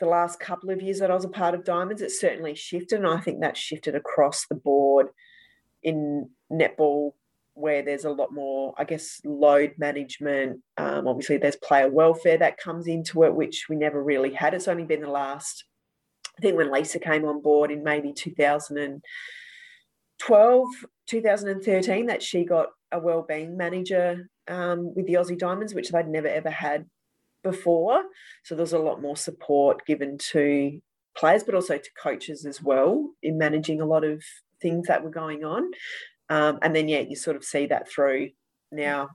The 0.00 0.06
last 0.06 0.40
couple 0.40 0.70
of 0.70 0.82
years 0.82 0.98
that 0.98 1.10
I 1.10 1.14
was 1.14 1.24
a 1.24 1.28
part 1.28 1.54
of 1.54 1.64
Diamonds, 1.64 2.02
it 2.02 2.10
certainly 2.10 2.54
shifted. 2.54 3.00
And 3.00 3.06
I 3.06 3.20
think 3.20 3.40
that 3.40 3.56
shifted 3.56 3.94
across 3.94 4.46
the 4.46 4.54
board 4.54 5.08
in 5.82 6.30
netball 6.50 7.12
where 7.54 7.82
there's 7.82 8.04
a 8.04 8.10
lot 8.10 8.32
more, 8.32 8.74
I 8.78 8.84
guess, 8.84 9.20
load 9.24 9.74
management. 9.76 10.60
Um, 10.76 11.06
obviously, 11.06 11.36
there's 11.36 11.56
player 11.56 11.90
welfare 11.90 12.38
that 12.38 12.58
comes 12.58 12.86
into 12.86 13.24
it, 13.24 13.34
which 13.34 13.66
we 13.68 13.76
never 13.76 14.02
really 14.02 14.32
had. 14.32 14.54
It's 14.54 14.68
only 14.68 14.84
been 14.84 15.02
the 15.02 15.10
last, 15.10 15.64
I 16.38 16.42
think, 16.42 16.56
when 16.56 16.72
Lisa 16.72 16.98
came 16.98 17.26
on 17.26 17.42
board 17.42 17.70
in 17.70 17.84
maybe 17.84 18.12
2012, 18.12 20.68
2013, 21.06 22.06
that 22.06 22.22
she 22.22 22.44
got 22.44 22.68
a 22.92 22.98
well-being 22.98 23.56
manager 23.56 24.28
um, 24.48 24.92
with 24.94 25.06
the 25.06 25.14
Aussie 25.14 25.38
Diamonds, 25.38 25.74
which 25.74 25.90
they'd 25.90 26.08
never 26.08 26.28
ever 26.28 26.50
had 26.50 26.86
before. 27.42 28.02
So 28.44 28.54
there's 28.54 28.72
a 28.72 28.78
lot 28.78 29.02
more 29.02 29.16
support 29.16 29.86
given 29.86 30.18
to 30.32 30.80
players, 31.16 31.42
but 31.42 31.54
also 31.54 31.76
to 31.78 31.90
coaches 32.00 32.46
as 32.46 32.62
well 32.62 33.10
in 33.22 33.38
managing 33.38 33.80
a 33.80 33.86
lot 33.86 34.04
of 34.04 34.22
things 34.60 34.86
that 34.86 35.02
were 35.02 35.10
going 35.10 35.44
on. 35.44 35.70
Um, 36.28 36.58
and 36.62 36.74
then, 36.74 36.88
yeah, 36.88 37.00
you 37.00 37.16
sort 37.16 37.36
of 37.36 37.44
see 37.44 37.66
that 37.66 37.90
through 37.90 38.30
now. 38.70 39.10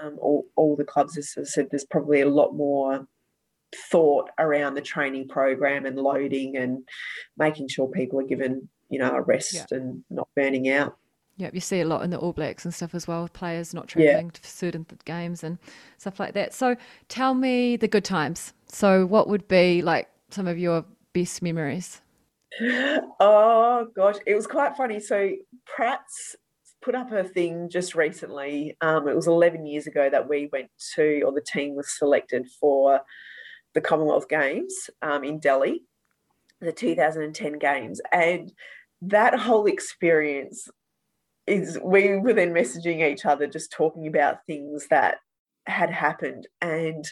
Um, 0.00 0.16
all, 0.18 0.46
all 0.56 0.76
the 0.76 0.84
clubs, 0.84 1.18
as 1.18 1.34
I 1.38 1.42
said, 1.42 1.68
there's 1.70 1.84
probably 1.84 2.22
a 2.22 2.28
lot 2.28 2.54
more 2.54 3.06
thought 3.90 4.30
around 4.38 4.74
the 4.74 4.80
training 4.80 5.28
program 5.28 5.84
and 5.84 5.96
loading 5.96 6.56
and 6.56 6.88
making 7.36 7.68
sure 7.68 7.88
people 7.88 8.20
are 8.20 8.26
given, 8.26 8.68
you 8.88 8.98
know, 8.98 9.14
a 9.14 9.20
rest 9.20 9.54
yeah. 9.54 9.66
and 9.70 10.04
not 10.08 10.28
burning 10.34 10.70
out. 10.70 10.96
Yeah, 11.36 11.50
you 11.52 11.60
see 11.60 11.80
a 11.80 11.84
lot 11.84 12.02
in 12.02 12.10
the 12.10 12.18
All 12.18 12.32
Blacks 12.32 12.64
and 12.64 12.72
stuff 12.72 12.94
as 12.94 13.08
well, 13.08 13.28
players 13.28 13.74
not 13.74 13.88
travelling 13.88 14.26
yeah. 14.26 14.40
to 14.40 14.48
certain 14.48 14.86
games 15.04 15.42
and 15.42 15.58
stuff 15.98 16.20
like 16.20 16.34
that. 16.34 16.54
So 16.54 16.76
tell 17.08 17.34
me 17.34 17.76
the 17.76 17.88
good 17.88 18.04
times. 18.04 18.52
So, 18.68 19.04
what 19.06 19.28
would 19.28 19.48
be 19.48 19.82
like 19.82 20.08
some 20.30 20.46
of 20.46 20.58
your 20.58 20.84
best 21.12 21.42
memories? 21.42 22.00
Oh 23.18 23.88
gosh, 23.96 24.16
it 24.26 24.34
was 24.34 24.46
quite 24.46 24.76
funny. 24.76 25.00
So 25.00 25.32
Pratt's 25.66 26.36
put 26.82 26.94
up 26.94 27.10
a 27.10 27.24
thing 27.24 27.68
just 27.70 27.94
recently. 27.94 28.76
Um, 28.80 29.08
it 29.08 29.16
was 29.16 29.26
11 29.26 29.66
years 29.66 29.86
ago 29.86 30.08
that 30.10 30.28
we 30.28 30.48
went 30.52 30.70
to, 30.94 31.22
or 31.22 31.32
the 31.32 31.40
team 31.40 31.74
was 31.74 31.90
selected 31.98 32.46
for 32.60 33.00
the 33.72 33.80
Commonwealth 33.80 34.28
Games 34.28 34.90
um, 35.02 35.24
in 35.24 35.40
Delhi, 35.40 35.82
the 36.60 36.72
2010 36.72 37.58
Games, 37.58 38.00
and 38.12 38.52
that 39.02 39.38
whole 39.38 39.66
experience 39.66 40.68
is 41.46 41.78
we 41.82 42.18
were 42.18 42.32
then 42.32 42.52
messaging 42.52 43.06
each 43.06 43.24
other, 43.24 43.46
just 43.46 43.72
talking 43.72 44.06
about 44.06 44.46
things 44.46 44.86
that 44.88 45.18
had 45.66 45.90
happened 45.90 46.46
and 46.60 47.06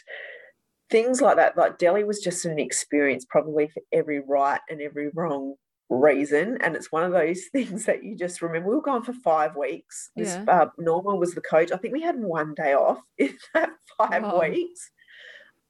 things 0.89 1.21
like 1.21 1.37
that. 1.37 1.57
Like 1.57 1.77
Delhi 1.77 2.03
was 2.03 2.19
just 2.19 2.45
an 2.45 2.59
experience, 2.59 3.25
probably 3.29 3.67
for 3.67 3.81
every 3.91 4.19
right 4.19 4.61
and 4.69 4.81
every 4.81 5.09
wrong 5.13 5.55
reason. 5.89 6.57
And 6.61 6.75
it's 6.75 6.91
one 6.91 7.03
of 7.03 7.11
those 7.11 7.45
things 7.51 7.85
that 7.85 8.03
you 8.03 8.15
just 8.15 8.41
remember. 8.41 8.69
We 8.69 8.75
were 8.75 8.81
gone 8.81 9.03
for 9.03 9.13
five 9.13 9.55
weeks. 9.55 10.09
This 10.15 10.35
yeah. 10.35 10.45
uh, 10.47 10.69
Norma 10.77 11.15
was 11.15 11.33
the 11.33 11.41
coach. 11.41 11.71
I 11.71 11.77
think 11.77 11.93
we 11.93 12.01
had 12.01 12.19
one 12.19 12.53
day 12.53 12.73
off 12.73 13.01
in 13.17 13.35
that 13.53 13.71
five 13.97 14.23
oh. 14.23 14.39
weeks. 14.39 14.89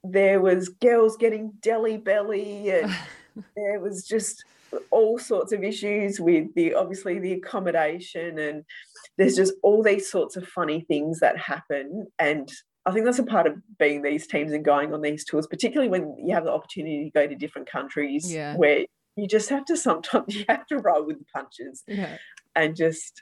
There 0.06 0.42
was 0.42 0.68
girls 0.68 1.16
getting 1.16 1.54
Delhi 1.62 1.96
belly, 1.96 2.70
and 2.72 2.94
there 3.56 3.80
was 3.80 4.06
just 4.06 4.44
all 4.92 5.18
sorts 5.20 5.52
of 5.52 5.64
issues 5.64 6.20
with 6.20 6.54
the 6.56 6.74
obviously 6.74 7.20
the 7.20 7.34
accommodation 7.34 8.40
and 8.40 8.64
there's 9.18 9.36
just 9.36 9.54
all 9.64 9.84
these 9.84 10.10
sorts 10.10 10.36
of 10.36 10.48
funny 10.48 10.82
things 10.82 11.20
that 11.20 11.38
happen 11.38 12.08
and 12.20 12.52
I 12.86 12.92
think 12.92 13.06
that's 13.06 13.20
a 13.20 13.24
part 13.24 13.48
of 13.48 13.56
being 13.80 14.02
these 14.02 14.28
teams 14.28 14.52
and 14.52 14.64
going 14.64 14.94
on 14.94 15.02
these 15.02 15.24
tours, 15.24 15.48
particularly 15.48 15.90
when 15.90 16.18
you 16.18 16.34
have 16.36 16.44
the 16.44 16.52
opportunity 16.52 17.06
to 17.06 17.12
go 17.12 17.26
to 17.28 17.36
different 17.36 17.70
countries 17.72 18.32
yeah. 18.32 18.58
where 18.58 18.86
you 19.16 19.28
just 19.28 19.50
have 19.50 19.66
to 19.66 19.78
sometimes 19.78 20.36
you 20.36 20.46
have 20.50 20.66
to 20.68 20.80
roll 20.80 21.06
with 21.06 21.20
the 21.20 21.26
punches 21.34 21.84
yeah. 21.88 22.18
and 22.56 22.76
just 22.76 23.22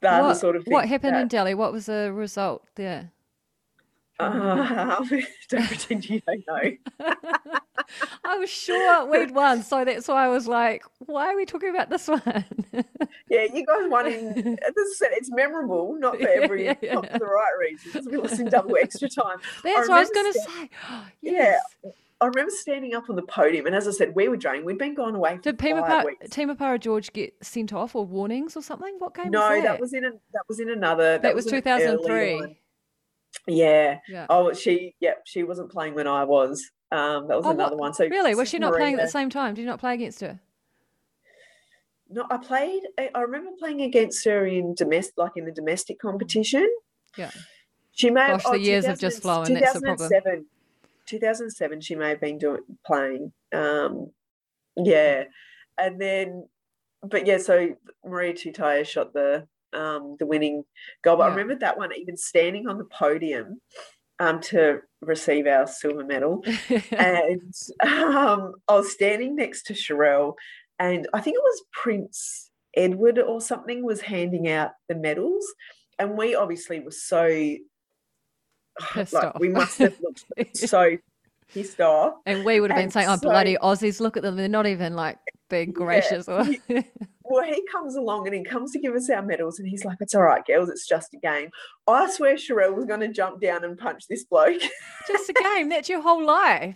that 0.00 0.22
what, 0.22 0.34
sort 0.34 0.56
of 0.56 0.64
thing. 0.64 0.72
What 0.72 0.88
happened 0.88 1.14
that, 1.14 1.22
in 1.22 1.28
Delhi? 1.28 1.54
What 1.54 1.72
was 1.72 1.86
the 1.86 2.12
result 2.12 2.64
there? 2.76 3.12
Uh, 4.20 5.04
don't 5.48 5.66
pretend 5.66 6.08
you 6.08 6.20
don't 6.26 6.44
know. 6.46 6.76
I 8.24 8.38
was 8.38 8.50
sure 8.50 9.06
we'd 9.06 9.32
won, 9.32 9.62
so 9.62 9.84
that's 9.84 10.06
why 10.08 10.26
I 10.26 10.28
was 10.28 10.46
like, 10.46 10.84
"Why 10.98 11.32
are 11.32 11.36
we 11.36 11.44
talking 11.44 11.70
about 11.70 11.90
this 11.90 12.06
one?" 12.06 12.22
yeah, 13.28 13.46
you 13.52 13.64
guys 13.66 13.88
won 13.88 14.06
in. 14.06 14.58
It's 15.12 15.30
memorable, 15.30 15.96
not 15.98 16.18
for 16.18 16.28
every, 16.28 16.64
yeah, 16.64 16.74
yeah, 16.80 16.94
not 16.94 17.10
for 17.10 17.18
the 17.18 17.24
right 17.24 17.52
reasons. 17.58 18.06
We 18.06 18.16
lost 18.16 18.38
in 18.40 18.48
double 18.48 18.76
extra 18.76 19.08
time. 19.08 19.38
That's 19.62 19.88
I 19.88 19.92
what 19.92 19.98
I 19.98 20.00
was 20.00 20.10
going 20.10 20.32
to 20.32 20.38
say. 20.38 20.70
yes. 21.22 21.62
Yeah. 21.82 21.90
I 22.22 22.26
remember 22.26 22.50
standing 22.50 22.94
up 22.94 23.08
on 23.08 23.16
the 23.16 23.22
podium, 23.22 23.66
and 23.66 23.74
as 23.74 23.88
I 23.88 23.92
said, 23.92 24.14
we 24.14 24.28
were 24.28 24.36
draining. 24.36 24.66
We'd 24.66 24.76
been 24.76 24.94
gone 24.94 25.14
away. 25.14 25.38
Did 25.40 25.58
Tima 25.58 26.58
Para 26.58 26.78
George 26.78 27.12
get 27.14 27.34
sent 27.42 27.72
off 27.72 27.94
or 27.94 28.04
warnings 28.04 28.56
or 28.56 28.62
something? 28.62 28.94
What 28.98 29.14
game? 29.14 29.30
No, 29.30 29.40
was 29.40 29.48
that? 29.48 29.62
that? 29.62 29.80
was 29.80 29.94
in 29.94 30.04
a, 30.04 30.10
that 30.10 30.42
was 30.46 30.60
in 30.60 30.70
another. 30.70 31.12
That, 31.12 31.22
that 31.22 31.34
was, 31.34 31.46
was 31.46 31.52
two 31.52 31.60
thousand 31.62 32.00
three. 32.04 32.58
Yeah. 33.46 33.98
yeah. 34.08 34.26
Oh, 34.28 34.52
she. 34.52 34.94
Yeah, 35.00 35.14
she 35.24 35.42
wasn't 35.42 35.70
playing 35.70 35.94
when 35.94 36.06
I 36.06 36.24
was. 36.24 36.70
Um, 36.92 37.28
that 37.28 37.36
was 37.36 37.46
oh, 37.46 37.50
another 37.50 37.76
what? 37.76 37.80
one. 37.80 37.94
So 37.94 38.06
really, 38.06 38.34
was 38.34 38.48
she 38.48 38.58
not 38.58 38.74
playing 38.74 38.94
at 38.94 39.02
the 39.02 39.08
same 39.08 39.30
time? 39.30 39.54
Did 39.54 39.62
you 39.62 39.66
not 39.66 39.80
play 39.80 39.94
against 39.94 40.20
her? 40.20 40.40
No, 42.08 42.26
I 42.30 42.38
played. 42.38 42.82
I 42.98 43.20
remember 43.20 43.50
playing 43.58 43.82
against 43.82 44.24
her 44.24 44.46
in 44.46 44.74
domestic, 44.74 45.14
like 45.16 45.32
in 45.36 45.44
the 45.44 45.52
domestic 45.52 46.00
competition. 46.00 46.68
Yeah. 47.16 47.30
She 47.92 48.10
may. 48.10 48.28
Gosh, 48.28 48.42
have, 48.42 48.46
oh, 48.46 48.52
the 48.52 48.60
years 48.60 48.86
have 48.86 48.98
just 48.98 49.22
flown. 49.22 49.52
That's 49.52 49.74
the 49.74 49.80
problem. 49.80 50.46
2007, 51.10 51.80
she 51.80 51.96
may 51.96 52.10
have 52.10 52.20
been 52.20 52.38
doing 52.38 52.60
playing. 52.86 53.32
Um, 53.52 54.12
yeah, 54.76 55.24
and 55.76 56.00
then, 56.00 56.48
but 57.02 57.26
yeah, 57.26 57.38
so 57.38 57.74
Maria 58.04 58.32
Tutaia 58.32 58.86
shot 58.86 59.12
the 59.12 59.46
um, 59.72 60.16
the 60.18 60.26
winning 60.26 60.64
goal. 61.02 61.16
But 61.16 61.24
yeah. 61.24 61.28
I 61.28 61.30
remember 61.30 61.54
that 61.56 61.78
one 61.78 61.94
even 61.94 62.16
standing 62.16 62.68
on 62.68 62.78
the 62.78 62.84
podium 62.84 63.60
um, 64.18 64.40
to 64.42 64.80
receive 65.00 65.46
our 65.46 65.66
silver 65.66 66.04
medal, 66.04 66.44
and 66.92 67.54
um, 67.82 68.54
I 68.68 68.74
was 68.74 68.92
standing 68.92 69.36
next 69.36 69.64
to 69.64 69.72
Sharelle, 69.72 70.34
and 70.78 71.08
I 71.14 71.20
think 71.20 71.36
it 71.36 71.42
was 71.42 71.62
Prince 71.72 72.50
Edward 72.76 73.18
or 73.18 73.40
something 73.40 73.84
was 73.84 74.00
handing 74.02 74.48
out 74.48 74.72
the 74.88 74.94
medals, 74.94 75.46
and 75.98 76.16
we 76.18 76.34
obviously 76.34 76.80
were 76.80 76.90
so 76.90 77.56
pissed 78.92 79.12
like, 79.12 79.24
off. 79.24 79.40
we 79.40 79.48
must 79.48 79.78
have 79.78 79.98
looked 80.00 80.24
so 80.56 80.96
pissed 81.52 81.80
off. 81.80 82.14
And 82.26 82.44
we 82.44 82.60
would 82.60 82.70
have 82.70 82.76
been 82.76 82.84
And 82.84 82.92
saying, 82.92 83.08
"Oh, 83.08 83.16
so- 83.16 83.22
bloody 83.22 83.56
Aussies! 83.62 84.00
Look 84.00 84.16
at 84.16 84.22
them; 84.22 84.36
they're 84.36 84.48
not 84.48 84.66
even 84.66 84.94
like 84.94 85.18
being 85.50 85.72
gracious." 85.72 86.28
Or 86.28 86.44
Well, 87.24 87.44
he 87.44 87.64
comes 87.70 87.94
along 87.94 88.26
and 88.26 88.34
he 88.34 88.42
comes 88.42 88.72
to 88.72 88.80
give 88.80 88.94
us 88.96 89.08
our 89.08 89.22
medals, 89.22 89.60
and 89.60 89.68
he's 89.68 89.84
like, 89.84 89.98
"It's 90.00 90.14
all 90.16 90.22
right, 90.22 90.44
girls. 90.44 90.68
It's 90.68 90.86
just 90.88 91.14
a 91.14 91.16
game." 91.18 91.50
I 91.86 92.10
swear, 92.10 92.34
Sharelle 92.34 92.74
was 92.74 92.86
going 92.86 93.00
to 93.00 93.08
jump 93.08 93.40
down 93.40 93.62
and 93.62 93.78
punch 93.78 94.08
this 94.08 94.24
bloke. 94.24 94.60
just 95.06 95.28
a 95.28 95.32
game. 95.34 95.68
That's 95.68 95.88
your 95.88 96.00
whole 96.00 96.24
life. 96.26 96.74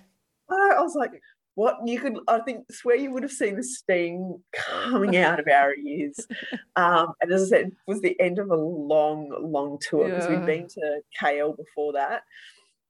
I 0.48 0.80
was 0.80 0.94
like, 0.94 1.10
"What?" 1.56 1.78
You 1.84 1.98
could, 1.98 2.18
I 2.28 2.38
think, 2.40 2.70
swear 2.70 2.94
you 2.94 3.10
would 3.10 3.24
have 3.24 3.32
seen 3.32 3.56
the 3.56 3.64
steam 3.64 4.44
coming 4.52 5.16
out 5.16 5.40
of 5.40 5.48
our 5.48 5.74
ears. 5.74 6.24
Um, 6.76 7.12
and 7.20 7.32
as 7.32 7.42
I 7.44 7.46
said, 7.46 7.66
it 7.68 7.72
was 7.87 8.00
the 8.00 8.20
end 8.20 8.40
of 8.40 8.50
a 8.50 8.56
long, 8.56 9.32
long 9.40 9.78
tour 9.80 10.08
because 10.08 10.26
Yeah. 10.28 10.38
we'd 10.38 10.46
been 10.46 10.66
to 10.68 11.00
KL 11.20 11.56
before 11.56 11.92
that. 11.92 12.22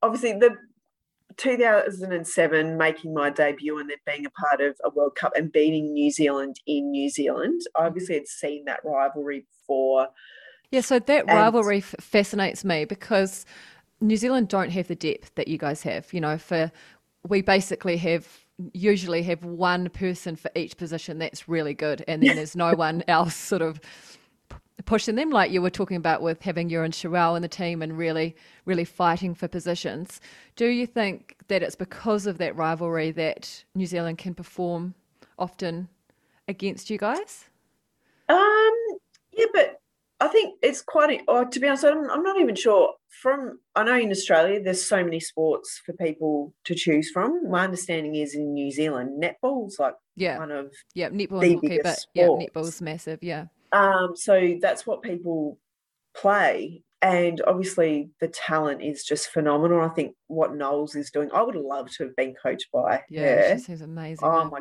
Obviously, 0.03 0.33
the 0.33 0.57
2007 1.37 2.77
making 2.77 3.15
my 3.15 3.31
debut 3.31 3.79
and 3.79 3.91
then 3.91 3.99
being 4.07 4.27
a 4.27 4.31
part 4.31 4.61
of 4.61 4.77
a 4.85 4.91
World 4.91 5.15
Cup 5.15 5.33
and 5.37 5.53
beating 5.53 5.93
New 5.93 6.11
Zealand 6.11 6.61
in 6.67 6.91
New 6.91 7.11
Zealand. 7.11 7.63
I 7.77 7.87
obviously 7.87 8.15
had 8.17 8.29
seen 8.29 8.65
that 8.67 8.81
rivalry 8.85 9.47
before. 9.61 10.09
Yeah, 10.71 10.81
so 10.81 10.99
that 10.99 11.27
rivalry 11.27 11.79
f- 11.79 11.95
fascinates 12.01 12.65
me 12.65 12.85
because 12.85 13.47
New 14.01 14.17
Zealand 14.17 14.49
don't 14.49 14.71
have 14.71 14.89
the 14.89 14.97
depth 14.97 15.35
that 15.37 15.49
you 15.49 15.59
guys 15.59 15.83
have. 15.83 16.13
You 16.13 16.21
know, 16.21 16.39
for 16.39 16.73
we 17.27 17.43
basically 17.43 17.97
have 17.99 18.27
usually 18.73 19.23
have 19.23 19.45
one 19.45 19.89
person 19.91 20.37
for 20.37 20.51
each 20.55 20.77
position 20.77 21.19
that's 21.19 21.49
really 21.49 21.75
good, 21.75 22.05
and 22.07 22.23
then 22.23 22.37
there's 22.37 22.57
no 22.57 22.75
one 22.75 23.03
else 23.09 23.35
sort 23.35 23.63
of 23.63 23.81
pushing 24.87 25.15
them 25.15 25.31
like 25.31 25.51
you 25.51 25.63
were 25.63 25.71
talking 25.71 25.97
about 25.97 26.23
with 26.23 26.43
having 26.43 26.69
you 26.71 26.83
and 26.83 26.93
Sharelle 26.93 27.37
in 27.37 27.43
the 27.43 27.49
team 27.49 27.83
and 27.83 27.97
really, 27.97 28.37
really 28.65 28.85
fighting 28.85 29.35
for 29.35 29.49
positions. 29.49 30.21
Do 30.57 30.67
you 30.67 30.87
think 30.87 31.37
that 31.49 31.63
it's 31.63 31.77
because 31.77 32.27
of 32.27 32.39
that 32.39 32.57
rivalry 32.57 33.11
that 33.13 33.65
New 33.75 33.87
Zealand 33.87 34.19
can 34.19 34.35
perform 34.35 34.95
often 35.39 35.89
against 36.49 36.91
you 36.91 36.99
guys? 36.99 37.47
Um, 38.29 38.73
yeah, 39.33 39.47
but 39.53 39.81
I 40.21 40.29
think 40.29 40.59
it's 40.63 40.81
quite. 40.83 41.11
a- 41.21 41.25
Or 41.31 41.45
to 41.45 41.61
be 41.61 41.69
honest, 41.69 41.85
I'm, 41.85 42.11
I'm 42.11 42.23
not 42.23 42.41
even 42.41 42.55
sure. 42.55 42.95
From 43.23 43.59
I 43.77 43.85
know 43.85 43.97
in 43.99 44.11
Australia, 44.11 44.61
there's 44.63 44.85
so 44.87 45.05
many 45.05 45.21
sports 45.21 45.81
for 45.85 45.93
people 45.93 46.53
to 46.65 46.75
choose 46.75 47.11
from. 47.11 47.49
My 47.51 47.65
understanding 47.65 48.15
is 48.17 48.35
in 48.35 48.53
New 48.55 48.71
Zealand, 48.71 49.23
netball's 49.23 49.79
like 49.79 49.95
Yeah, 50.17 50.39
one 50.39 50.51
of. 50.51 50.73
yeah, 50.95 51.11
netball 51.11 51.41
the 51.41 51.47
and 51.53 51.55
hockey, 51.57 51.69
but 51.69 51.83
biggest 51.85 52.09
yeah, 52.15 52.27
netball's 52.27 52.83
massive. 52.83 53.21
Yeah. 53.23 53.47
Um, 53.75 54.17
so 54.17 54.57
that's 54.61 54.87
what 54.87 55.03
people 55.03 55.59
play, 56.17 56.83
and 57.03 57.41
obviously 57.47 58.11
the 58.21 58.29
talent 58.29 58.83
is 58.83 59.05
just 59.05 59.29
phenomenal. 59.29 59.81
I 59.83 59.89
think 59.89 60.15
what 60.29 60.55
Knowles 60.55 60.95
is 60.95 61.11
doing, 61.11 61.29
I 61.35 61.43
would 61.43 61.57
love 61.57 61.91
to 61.97 62.05
have 62.05 62.17
been 62.17 62.35
coached 62.41 62.69
by 62.73 63.03
Yeah, 63.11 63.51
her. 63.51 63.59
she 63.59 63.65
seems 63.65 63.81
amazing. 63.83 64.27
Oh 64.27 64.49
my 64.49 64.61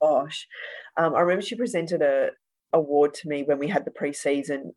gosh. 0.00 0.48
Um, 0.96 1.14
I 1.14 1.20
remember 1.20 1.42
she 1.42 1.56
presented 1.56 2.00
a 2.02 2.30
award 2.72 3.14
to 3.14 3.28
me 3.28 3.42
when 3.44 3.58
we 3.58 3.68
had 3.68 3.84
the 3.84 3.90
preseason 3.90 4.70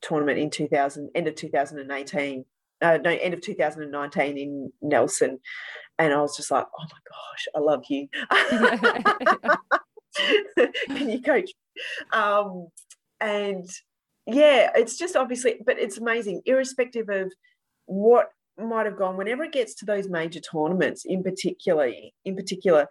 tournament 0.00 0.38
in 0.38 0.48
2000, 0.50 1.10
end 1.14 1.26
of 1.28 1.34
2018. 1.34 2.44
Uh, 2.80 2.98
no, 3.02 3.10
end 3.10 3.34
of 3.34 3.40
2019 3.40 4.38
in 4.38 4.72
Nelson. 4.80 5.40
And 5.98 6.12
I 6.12 6.20
was 6.20 6.36
just 6.36 6.50
like, 6.50 6.66
oh 6.78 6.82
my 6.82 6.98
gosh, 7.10 7.48
I 7.54 7.58
love 7.58 7.84
you. 7.88 8.08
Can 10.86 11.10
you 11.10 11.20
coach? 11.22 11.50
Um, 12.12 12.68
and 13.20 13.68
yeah, 14.26 14.70
it's 14.74 14.96
just 14.96 15.16
obviously, 15.16 15.56
but 15.64 15.78
it's 15.78 15.98
amazing, 15.98 16.42
irrespective 16.46 17.08
of 17.08 17.32
what 17.86 18.30
might 18.58 18.86
have 18.86 18.96
gone, 18.96 19.16
whenever 19.16 19.44
it 19.44 19.52
gets 19.52 19.74
to 19.76 19.84
those 19.84 20.08
major 20.08 20.40
tournaments, 20.40 21.04
in 21.04 21.22
particular, 21.22 21.90
in 22.24 22.36
particular, 22.36 22.86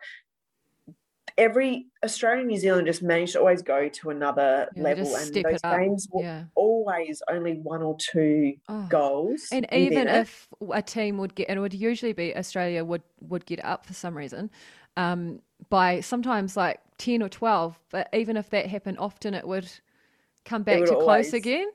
every 1.38 1.88
Australia 2.04 2.44
New 2.44 2.58
Zealand 2.58 2.86
just 2.86 3.02
managed 3.02 3.34
to 3.34 3.40
always 3.40 3.62
go 3.62 3.90
to 3.90 4.10
another 4.10 4.68
Yeah, 4.76 4.84
level, 4.84 5.16
and 5.16 5.34
those 5.34 5.62
games 5.62 6.08
were 6.12 6.22
Yeah. 6.22 6.44
always 6.56 7.22
only 7.30 7.54
one 7.60 7.82
or 7.82 7.98
two 8.00 8.56
Oh. 8.70 8.88
goals. 8.90 9.48
And 9.52 9.66
even 9.74 10.08
it. 10.08 10.22
if 10.22 10.48
a 10.72 10.82
team 10.82 11.18
would 11.18 11.34
get, 11.34 11.50
and 11.50 11.58
it 11.58 11.62
would 11.62 11.74
usually 11.74 12.14
be 12.14 12.36
Australia 12.38 12.84
would 12.84 13.04
would 13.22 13.46
get 13.46 13.64
up 13.66 13.86
for 13.86 13.94
some 13.94 14.16
reason, 14.16 14.52
um, 14.98 15.42
by 15.70 16.02
sometimes 16.02 16.56
like 16.56 16.82
ten 16.98 17.24
or 17.24 17.30
twelve. 17.30 17.80
But 17.90 18.10
even 18.14 18.38
if 18.38 18.50
that 18.52 18.68
happened 18.68 19.00
often, 19.00 19.34
it 19.34 19.48
would 19.48 19.72
come 20.46 20.64
back 20.64 20.80
to 20.82 20.86
close 20.88 21.02
always- 21.02 21.34
again. 21.34 21.70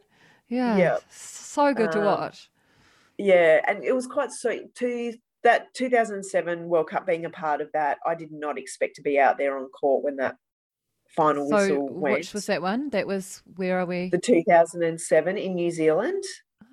Yeah, 0.49 0.77
Yeah. 0.77 0.99
so 1.11 1.75
good 1.75 1.93
to 1.93 1.99
Um, 2.01 2.05
watch. 2.07 2.51
Yeah, 3.19 3.61
and 3.67 3.85
it 3.85 3.93
was 3.93 4.07
quite 4.07 4.33
sweet. 4.33 4.75
To 4.77 5.15
that 5.43 5.73
2007 5.75 6.69
World 6.69 6.89
Cup 6.89 7.07
being 7.07 7.25
a 7.25 7.31
part 7.31 7.61
of 7.61 7.71
that, 7.73 7.99
I 8.07 8.15
did 8.15 8.33
not 8.33 8.59
expect 8.59 8.97
to 8.97 9.03
be 9.03 9.19
out 9.19 9.39
there 9.39 9.57
on 9.59 9.69
court 9.71 10.05
when 10.05 10.17
that 10.17 10.37
final 11.09 11.49
So 11.49 11.57
whistle 11.57 11.89
went. 11.89 12.17
which 12.19 12.33
was 12.35 12.47
that 12.47 12.63
one? 12.63 12.91
That 12.91 13.07
was 13.07 13.43
where 13.57 13.79
are 13.81 13.87
we? 13.87 14.09
the 14.11 14.19
2007 14.19 15.37
in 15.37 15.55
New 15.55 15.71
Zealand, 15.71 16.23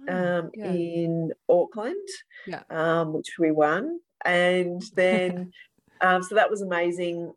Oh, 0.08 0.14
um, 0.40 0.52
yeah. 0.54 0.72
in 0.72 1.34
Auckland, 1.50 2.08
Yeah. 2.46 2.64
um, 2.70 3.14
which 3.14 3.38
we 3.40 3.52
won, 3.52 4.00
and 4.24 4.82
then 4.96 5.52
um, 6.02 6.22
so 6.24 6.36
that 6.36 6.50
was 6.50 6.62
amazing. 6.62 7.34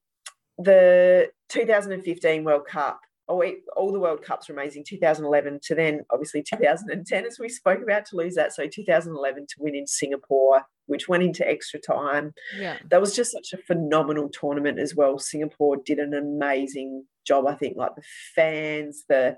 The 0.59 1.31
2015 1.49 2.45
World 2.45 2.67
Cup. 2.67 3.01
Oh, 3.29 3.45
all 3.77 3.93
the 3.93 4.01
World 4.01 4.23
Cups 4.23 4.49
were 4.49 4.55
amazing. 4.55 4.85
2011 4.87 5.61
to 5.65 5.75
then 5.75 6.05
obviously 6.11 6.43
2010, 6.43 7.27
as 7.27 7.39
we 7.39 7.49
spoke 7.49 7.83
about, 7.83 8.07
to 8.07 8.17
lose 8.17 8.35
that. 8.37 8.55
So 8.55 8.67
2011 8.67 9.47
to 9.47 9.55
win 9.59 9.75
in 9.75 9.87
Singapore, 9.87 10.63
which 10.87 11.09
went 11.09 11.23
into 11.23 11.47
extra 11.47 11.79
time. 11.79 12.33
yeah. 12.59 12.79
That 12.91 13.01
was 13.01 13.15
just 13.15 13.33
such 13.33 13.53
a 13.53 13.63
phenomenal 13.63 14.31
tournament 14.31 14.79
as 14.79 14.95
well. 14.95 15.19
Singapore 15.19 15.77
did 15.85 15.99
an 15.99 16.15
amazing 16.15 17.05
job, 17.27 17.47
I 17.47 17.55
think. 17.55 17.77
Like 17.77 17.95
the 17.97 18.03
fans, 18.35 19.05
the 19.09 19.37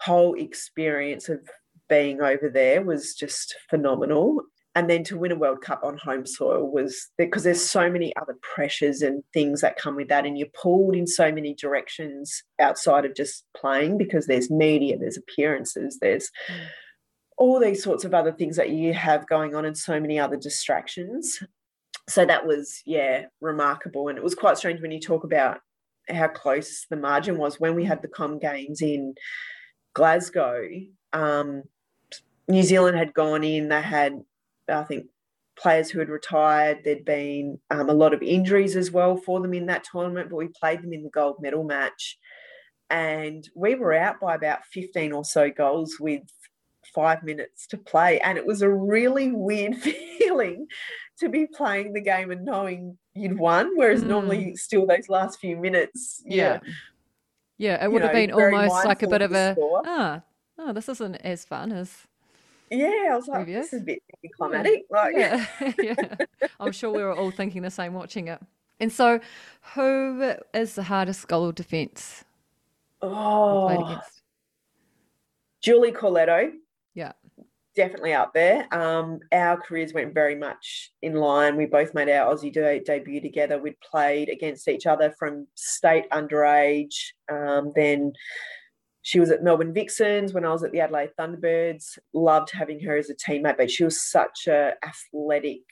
whole 0.00 0.34
experience 0.34 1.28
of 1.28 1.40
being 1.88 2.20
over 2.20 2.48
there 2.48 2.82
was 2.82 3.14
just 3.14 3.54
phenomenal. 3.68 4.42
And 4.78 4.88
then 4.88 5.02
to 5.04 5.18
win 5.18 5.32
a 5.32 5.34
World 5.34 5.60
Cup 5.60 5.80
on 5.82 5.98
home 5.98 6.24
soil 6.24 6.70
was 6.70 7.10
because 7.18 7.42
there's 7.42 7.60
so 7.60 7.90
many 7.90 8.14
other 8.14 8.36
pressures 8.42 9.02
and 9.02 9.24
things 9.34 9.60
that 9.60 9.76
come 9.76 9.96
with 9.96 10.06
that, 10.06 10.24
and 10.24 10.38
you're 10.38 10.46
pulled 10.54 10.94
in 10.94 11.04
so 11.04 11.32
many 11.32 11.52
directions 11.52 12.44
outside 12.60 13.04
of 13.04 13.16
just 13.16 13.44
playing 13.56 13.98
because 13.98 14.28
there's 14.28 14.52
media, 14.52 14.96
there's 14.96 15.16
appearances, 15.16 15.98
there's 16.00 16.30
all 17.38 17.58
these 17.58 17.82
sorts 17.82 18.04
of 18.04 18.14
other 18.14 18.30
things 18.30 18.54
that 18.54 18.70
you 18.70 18.94
have 18.94 19.26
going 19.26 19.52
on, 19.56 19.64
and 19.64 19.76
so 19.76 19.98
many 19.98 20.16
other 20.16 20.36
distractions. 20.36 21.42
So 22.08 22.24
that 22.24 22.46
was 22.46 22.80
yeah 22.86 23.24
remarkable. 23.40 24.06
And 24.06 24.16
it 24.16 24.22
was 24.22 24.36
quite 24.36 24.58
strange 24.58 24.80
when 24.80 24.92
you 24.92 25.00
talk 25.00 25.24
about 25.24 25.58
how 26.08 26.28
close 26.28 26.86
the 26.88 26.96
margin 26.96 27.36
was 27.36 27.58
when 27.58 27.74
we 27.74 27.84
had 27.84 28.00
the 28.00 28.06
com 28.06 28.38
games 28.38 28.80
in 28.80 29.16
glasgow. 29.92 30.68
Um, 31.12 31.64
new 32.46 32.62
zealand 32.62 32.96
had 32.96 33.12
gone 33.12 33.44
in 33.44 33.68
they 33.68 33.82
had 33.82 34.22
i 34.68 34.84
think 34.84 35.06
players 35.58 35.90
who 35.90 35.98
had 35.98 36.08
retired 36.08 36.78
there'd 36.84 37.04
been 37.04 37.58
um, 37.70 37.90
a 37.90 37.94
lot 37.94 38.14
of 38.14 38.22
injuries 38.22 38.76
as 38.76 38.90
well 38.92 39.16
for 39.16 39.40
them 39.40 39.52
in 39.54 39.66
that 39.66 39.84
tournament 39.84 40.30
but 40.30 40.36
we 40.36 40.48
played 40.48 40.82
them 40.82 40.92
in 40.92 41.02
the 41.02 41.10
gold 41.10 41.36
medal 41.40 41.64
match 41.64 42.16
and 42.90 43.48
we 43.54 43.74
were 43.74 43.92
out 43.92 44.20
by 44.20 44.34
about 44.34 44.64
15 44.66 45.12
or 45.12 45.24
so 45.24 45.50
goals 45.50 45.96
with 46.00 46.22
five 46.94 47.22
minutes 47.22 47.66
to 47.66 47.76
play 47.76 48.18
and 48.20 48.38
it 48.38 48.46
was 48.46 48.62
a 48.62 48.68
really 48.68 49.32
weird 49.32 49.76
feeling 50.18 50.66
to 51.18 51.28
be 51.28 51.46
playing 51.46 51.92
the 51.92 52.00
game 52.00 52.30
and 52.30 52.44
knowing 52.44 52.96
you'd 53.14 53.38
won, 53.38 53.76
whereas 53.76 54.02
Mm. 54.02 54.06
normally 54.06 54.56
still 54.56 54.86
those 54.86 55.08
last 55.08 55.40
few 55.40 55.56
minutes, 55.56 56.22
Yeah. 56.24 56.60
Yeah, 57.58 57.84
it 57.84 57.90
would 57.90 58.02
have 58.02 58.12
know, 58.12 58.18
been 58.18 58.30
almost 58.32 58.84
like 58.84 59.02
a 59.02 59.08
bit 59.08 59.20
of 59.20 59.32
a 59.32 59.56
ah, 59.84 60.22
oh, 60.58 60.72
this 60.72 60.88
isn't 60.88 61.16
as 61.16 61.44
fun 61.44 61.72
as 61.72 62.06
yeah, 62.70 63.08
I 63.10 63.16
was 63.16 63.28
like, 63.28 63.44
Previous. 63.44 63.66
this 63.66 63.74
is 63.74 63.82
a 63.82 63.84
bit 63.84 64.02
climatic. 64.36 64.84
Like, 64.90 65.14
yeah, 65.16 65.46
yeah. 65.78 65.94
I'm 66.60 66.72
sure 66.72 66.90
we 66.90 67.02
were 67.02 67.14
all 67.14 67.30
thinking 67.30 67.62
the 67.62 67.70
same 67.70 67.94
watching 67.94 68.28
it. 68.28 68.40
And 68.80 68.92
so, 68.92 69.20
who 69.74 70.34
is 70.54 70.74
the 70.74 70.84
hardest 70.84 71.26
goal 71.26 71.52
defence 71.52 72.24
oh. 73.02 74.00
Julie 75.60 75.92
Corletto, 75.92 76.52
Yeah, 76.94 77.12
definitely 77.74 78.12
up 78.12 78.34
there. 78.34 78.66
Um, 78.72 79.20
our 79.32 79.56
careers 79.56 79.92
went 79.92 80.12
very 80.12 80.34
much 80.34 80.92
in 81.02 81.14
line. 81.14 81.56
We 81.56 81.66
both 81.66 81.94
made 81.94 82.08
our 82.08 82.34
Aussie 82.34 82.52
de- 82.52 82.80
debut 82.80 83.20
together. 83.20 83.58
We'd 83.58 83.80
played 83.80 84.28
against 84.28 84.68
each 84.68 84.86
other 84.86 85.14
from 85.18 85.46
state 85.54 86.08
underage. 86.10 87.12
Um, 87.30 87.72
then 87.74 88.12
she 89.02 89.20
was 89.20 89.30
at 89.30 89.42
Melbourne 89.42 89.72
Vixens 89.72 90.32
when 90.32 90.44
I 90.44 90.52
was 90.52 90.62
at 90.64 90.72
the 90.72 90.80
Adelaide 90.80 91.10
Thunderbirds. 91.18 91.98
Loved 92.12 92.50
having 92.52 92.80
her 92.80 92.96
as 92.96 93.10
a 93.10 93.14
teammate, 93.14 93.56
but 93.56 93.70
she 93.70 93.84
was 93.84 94.02
such 94.02 94.46
a 94.46 94.74
athletic, 94.84 95.62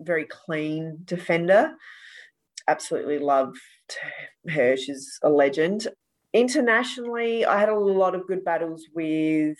very 0.00 0.24
clean 0.24 0.98
defender. 1.04 1.72
Absolutely 2.68 3.18
loved 3.18 3.58
her. 4.48 4.76
She's 4.76 5.18
a 5.22 5.30
legend. 5.30 5.88
Internationally, 6.34 7.46
I 7.46 7.58
had 7.58 7.70
a 7.70 7.78
lot 7.78 8.14
of 8.14 8.26
good 8.26 8.44
battles 8.44 8.84
with 8.94 9.56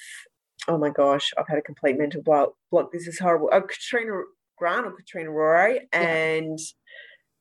oh 0.66 0.76
my 0.76 0.90
gosh, 0.90 1.32
I've 1.38 1.48
had 1.48 1.58
a 1.58 1.62
complete 1.62 1.98
mental 1.98 2.22
block. 2.22 2.52
block. 2.70 2.92
This 2.92 3.06
is 3.06 3.18
horrible. 3.18 3.48
Oh, 3.52 3.62
Katrina 3.62 4.12
Grant 4.58 4.86
or 4.86 4.92
Katrina 4.92 5.30
Rore 5.30 5.78
and 5.92 6.58
yeah. 6.58 6.64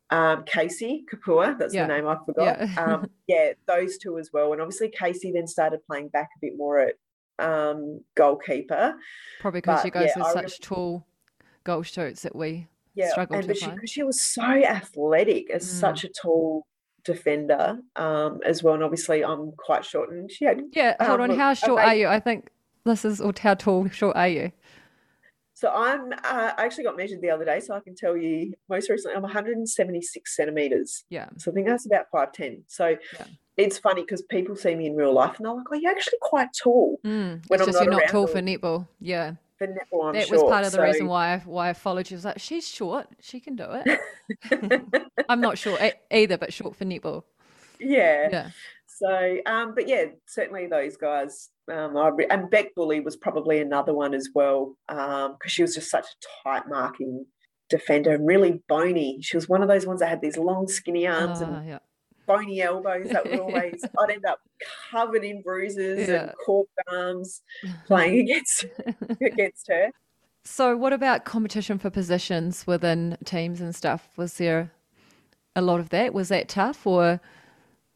Um, 0.09 0.43
Casey 0.45 1.03
Kopua. 1.11 1.57
That's 1.57 1.73
yeah. 1.73 1.85
the 1.85 1.93
name 1.93 2.07
I 2.07 2.17
forgot. 2.25 2.59
Yeah. 2.59 2.75
um, 2.83 3.09
yeah, 3.27 3.51
those 3.67 3.97
two 3.97 4.17
as 4.17 4.31
well. 4.31 4.53
And 4.53 4.61
obviously 4.61 4.89
Casey 4.89 5.31
then 5.31 5.47
started 5.47 5.85
playing 5.85 6.09
back 6.09 6.29
a 6.35 6.39
bit 6.41 6.53
more 6.57 6.79
at 6.79 6.95
um, 7.39 8.01
goalkeeper. 8.15 8.95
Probably 9.41 9.61
because 9.61 9.81
she 9.81 9.89
goes 9.89 10.09
yeah, 10.15 10.23
with 10.23 10.33
such 10.33 10.61
tall 10.61 11.05
goal 11.63 11.83
shoots 11.83 12.21
that 12.21 12.35
we 12.35 12.67
yeah, 12.95 13.09
struggle 13.09 13.37
and, 13.37 13.47
to 13.47 13.55
find. 13.55 13.79
She, 13.81 13.87
she 13.87 14.03
was 14.03 14.21
so 14.21 14.41
athletic 14.41 15.49
as 15.51 15.63
mm. 15.63 15.79
such 15.79 16.03
a 16.03 16.09
tall 16.09 16.65
defender 17.03 17.79
um, 17.95 18.39
as 18.45 18.63
well. 18.63 18.75
And 18.75 18.83
obviously, 18.83 19.23
I'm 19.23 19.51
quite 19.53 19.85
short. 19.85 20.11
And 20.11 20.31
she 20.31 20.45
had 20.45 20.61
yeah. 20.73 20.95
Hold 20.99 21.21
um, 21.21 21.31
on, 21.31 21.37
how 21.37 21.53
short 21.53 21.81
are 21.81 21.95
you? 21.95 22.07
I 22.07 22.19
think 22.19 22.49
this 22.85 23.05
is 23.05 23.21
or 23.21 23.33
how 23.39 23.53
tall 23.53 23.87
short 23.89 24.15
are 24.15 24.27
you? 24.27 24.51
So 25.57 25.71
I'm. 25.71 26.13
Uh, 26.13 26.51
I 26.55 26.65
actually 26.65 26.83
got 26.83 26.95
measured 26.95 27.19
the 27.19 27.31
other 27.31 27.43
day, 27.43 27.59
so 27.59 27.73
I 27.73 27.79
can 27.79 27.95
tell 27.95 28.15
you. 28.15 28.53
Most 28.69 28.91
recently, 28.91 29.15
I'm 29.15 29.23
176 29.23 30.35
centimeters. 30.35 31.03
Yeah. 31.09 31.29
So 31.37 31.49
I 31.49 31.55
think 31.55 31.65
that's 31.65 31.87
about 31.87 32.05
five 32.11 32.31
ten. 32.31 32.63
So. 32.67 32.89
Yeah. 32.89 33.25
It's 33.57 33.79
funny 33.79 34.03
because 34.03 34.21
people 34.21 34.55
see 34.55 34.75
me 34.75 34.85
in 34.85 34.95
real 34.95 35.11
life 35.11 35.37
and 35.37 35.47
they're 35.47 35.53
like, 35.55 35.65
"Oh, 35.71 35.73
you're 35.73 35.89
actually 35.89 36.19
quite 36.21 36.49
tall." 36.53 36.99
Mm, 37.03 37.43
when 37.47 37.59
I'm 37.59 37.71
not 37.71 37.83
you're 37.83 37.91
not 37.91 38.07
tall 38.07 38.27
for 38.27 38.39
netball. 38.39 38.87
Yeah 38.99 39.33
for 39.57 39.65
netball. 39.65 40.09
I'm 40.09 40.13
that 40.13 40.27
short, 40.27 40.43
was 40.43 40.51
part 40.51 40.63
of 40.63 40.71
the 40.73 40.77
so... 40.77 40.83
reason 40.83 41.07
why 41.07 41.33
I, 41.33 41.37
why 41.39 41.69
I 41.69 41.73
followed 41.73 42.11
you. 42.11 42.15
I 42.15 42.19
was 42.19 42.25
like, 42.25 42.39
she's 42.39 42.67
short, 42.67 43.07
she 43.19 43.39
can 43.39 43.55
do 43.55 43.65
it. 43.67 45.01
I'm 45.29 45.41
not 45.41 45.57
short 45.57 45.81
either, 46.11 46.37
but 46.37 46.53
short 46.53 46.75
for 46.75 46.85
netball. 46.85 47.23
Yeah. 47.79 48.29
Yeah. 48.31 48.49
So, 48.97 49.37
um, 49.45 49.75
but 49.75 49.87
yeah, 49.87 50.05
certainly 50.27 50.65
those 50.65 50.97
guys. 50.97 51.49
Um, 51.71 51.95
I, 51.97 52.09
and 52.31 52.49
Bec 52.49 52.73
Bulley 52.75 52.99
was 52.99 53.15
probably 53.15 53.59
another 53.59 53.93
one 53.93 54.15
as 54.15 54.29
well 54.33 54.75
because 54.87 55.29
um, 55.29 55.35
she 55.45 55.61
was 55.61 55.75
just 55.75 55.91
such 55.91 56.05
a 56.05 56.43
tight 56.43 56.63
marking 56.67 57.25
defender 57.69 58.11
and 58.13 58.25
really 58.25 58.61
bony. 58.67 59.19
She 59.21 59.37
was 59.37 59.47
one 59.47 59.61
of 59.61 59.67
those 59.67 59.85
ones 59.85 59.99
that 59.99 60.09
had 60.09 60.21
these 60.21 60.37
long, 60.37 60.67
skinny 60.67 61.05
arms 61.05 61.41
uh, 61.41 61.45
and 61.45 61.67
yeah. 61.67 61.79
bony 62.25 62.61
elbows 62.61 63.09
that 63.09 63.25
were 63.31 63.41
always. 63.41 63.83
I'd 63.99 64.09
end 64.09 64.25
up 64.25 64.39
covered 64.89 65.23
in 65.23 65.43
bruises 65.43 66.07
yeah. 66.07 66.23
and 66.23 66.31
corked 66.43 66.71
arms 66.91 67.41
playing 67.85 68.21
against 68.21 68.65
against 69.21 69.67
her. 69.67 69.91
So, 70.43 70.75
what 70.75 70.93
about 70.93 71.25
competition 71.25 71.77
for 71.77 71.91
positions 71.91 72.65
within 72.65 73.17
teams 73.25 73.61
and 73.61 73.75
stuff? 73.75 74.09
Was 74.15 74.37
there 74.37 74.71
a 75.55 75.61
lot 75.61 75.79
of 75.79 75.89
that? 75.89 76.15
Was 76.15 76.29
that 76.29 76.47
tough, 76.47 76.87
or 76.87 77.19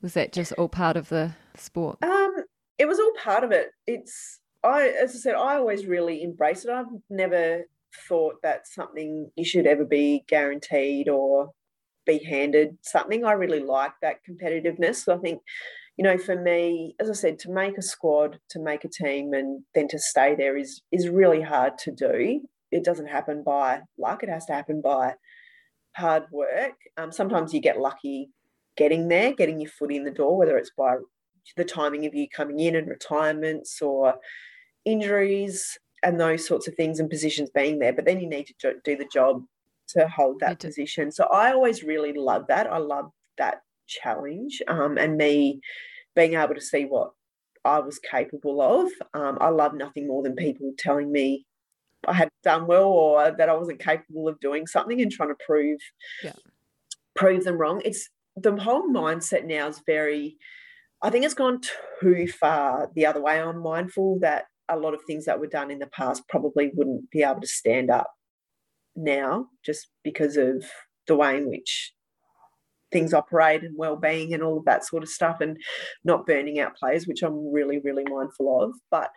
was 0.01 0.13
that 0.13 0.33
just 0.33 0.51
all 0.53 0.69
part 0.69 0.97
of 0.97 1.09
the 1.09 1.33
sport? 1.55 1.97
Um, 2.03 2.35
it 2.77 2.87
was 2.87 2.99
all 2.99 3.13
part 3.21 3.43
of 3.43 3.51
it. 3.51 3.71
It's 3.87 4.39
I, 4.63 4.87
as 4.87 5.11
I 5.15 5.19
said, 5.19 5.35
I 5.35 5.55
always 5.55 5.85
really 5.85 6.23
embrace 6.23 6.65
it. 6.65 6.71
I've 6.71 6.85
never 7.09 7.63
thought 8.07 8.35
that 8.43 8.67
something 8.67 9.29
you 9.35 9.45
should 9.45 9.67
ever 9.67 9.85
be 9.85 10.23
guaranteed 10.27 11.09
or 11.09 11.51
be 12.05 12.19
handed 12.19 12.77
something. 12.81 13.25
I 13.25 13.33
really 13.33 13.59
like 13.59 13.93
that 14.01 14.17
competitiveness. 14.27 14.97
So 14.97 15.15
I 15.15 15.17
think, 15.17 15.41
you 15.97 16.03
know, 16.03 16.17
for 16.17 16.39
me, 16.39 16.95
as 16.99 17.09
I 17.09 17.13
said, 17.13 17.39
to 17.39 17.51
make 17.51 17.77
a 17.77 17.81
squad, 17.81 18.39
to 18.49 18.59
make 18.59 18.85
a 18.85 18.89
team, 18.89 19.33
and 19.33 19.63
then 19.75 19.87
to 19.89 19.99
stay 19.99 20.35
there 20.35 20.57
is 20.57 20.81
is 20.91 21.09
really 21.09 21.41
hard 21.41 21.77
to 21.79 21.91
do. 21.91 22.41
It 22.71 22.83
doesn't 22.83 23.07
happen 23.07 23.43
by 23.43 23.81
luck. 23.97 24.23
It 24.23 24.29
has 24.29 24.45
to 24.45 24.53
happen 24.53 24.81
by 24.81 25.15
hard 25.95 26.23
work. 26.31 26.75
Um, 26.97 27.11
sometimes 27.11 27.53
you 27.53 27.61
get 27.61 27.79
lucky 27.79 28.29
getting 28.81 29.07
there, 29.09 29.31
getting 29.31 29.61
your 29.61 29.69
foot 29.69 29.91
in 29.91 30.03
the 30.03 30.09
door, 30.09 30.35
whether 30.35 30.57
it's 30.57 30.71
by 30.75 30.95
the 31.55 31.63
timing 31.63 32.07
of 32.07 32.15
you 32.15 32.27
coming 32.27 32.59
in 32.59 32.75
and 32.75 32.87
retirements 32.87 33.79
or 33.79 34.15
injuries 34.85 35.77
and 36.01 36.19
those 36.19 36.47
sorts 36.47 36.67
of 36.67 36.73
things 36.73 36.99
and 36.99 37.07
positions 37.07 37.51
being 37.53 37.77
there. 37.77 37.93
But 37.93 38.05
then 38.05 38.19
you 38.19 38.27
need 38.27 38.47
to 38.47 38.73
do 38.83 38.95
the 38.97 39.07
job 39.13 39.43
to 39.89 40.07
hold 40.07 40.39
that 40.39 40.59
position. 40.59 41.11
So 41.11 41.25
I 41.25 41.51
always 41.51 41.83
really 41.83 42.13
love 42.13 42.45
that. 42.47 42.65
I 42.65 42.77
love 42.77 43.11
that 43.37 43.61
challenge 43.85 44.63
um, 44.67 44.97
and 44.97 45.15
me 45.15 45.61
being 46.15 46.33
able 46.33 46.55
to 46.55 46.61
see 46.61 46.85
what 46.85 47.11
I 47.63 47.77
was 47.81 47.99
capable 47.99 48.61
of. 48.61 48.91
Um, 49.13 49.37
I 49.39 49.49
love 49.49 49.75
nothing 49.75 50.07
more 50.07 50.23
than 50.23 50.35
people 50.35 50.73
telling 50.79 51.11
me 51.11 51.45
I 52.07 52.13
had 52.13 52.29
done 52.41 52.65
well 52.65 52.87
or 52.87 53.29
that 53.29 53.47
I 53.47 53.53
wasn't 53.55 53.79
capable 53.79 54.27
of 54.27 54.39
doing 54.39 54.65
something 54.65 54.99
and 55.03 55.11
trying 55.11 55.29
to 55.29 55.45
prove 55.45 55.79
yeah. 56.23 56.33
prove 57.15 57.43
them 57.43 57.59
wrong. 57.59 57.79
It's 57.85 58.09
the 58.41 58.55
whole 58.55 58.87
mindset 58.89 59.45
now 59.45 59.67
is 59.67 59.81
very 59.85 60.37
I 61.03 61.09
think 61.09 61.25
it's 61.25 61.33
gone 61.33 61.61
too 62.01 62.27
far 62.27 62.89
the 62.93 63.07
other 63.07 63.21
way. 63.21 63.41
I'm 63.41 63.61
mindful 63.61 64.19
that 64.21 64.45
a 64.69 64.77
lot 64.77 64.93
of 64.93 65.01
things 65.05 65.25
that 65.25 65.39
were 65.39 65.47
done 65.47 65.71
in 65.71 65.79
the 65.79 65.87
past 65.87 66.23
probably 66.29 66.71
wouldn't 66.75 67.09
be 67.09 67.23
able 67.23 67.41
to 67.41 67.47
stand 67.47 67.89
up 67.89 68.07
now 68.95 69.47
just 69.65 69.87
because 70.03 70.37
of 70.37 70.63
the 71.07 71.15
way 71.15 71.37
in 71.37 71.49
which 71.49 71.93
things 72.91 73.13
operate 73.13 73.63
and 73.63 73.75
well-being 73.77 74.33
and 74.33 74.43
all 74.43 74.57
of 74.57 74.65
that 74.65 74.85
sort 74.85 75.01
of 75.01 75.09
stuff 75.09 75.37
and 75.39 75.57
not 76.03 76.25
burning 76.25 76.59
out 76.59 76.75
players 76.75 77.07
which 77.07 77.23
i'm 77.23 77.51
really 77.51 77.79
really 77.79 78.03
mindful 78.03 78.61
of 78.61 78.73
but 78.89 79.09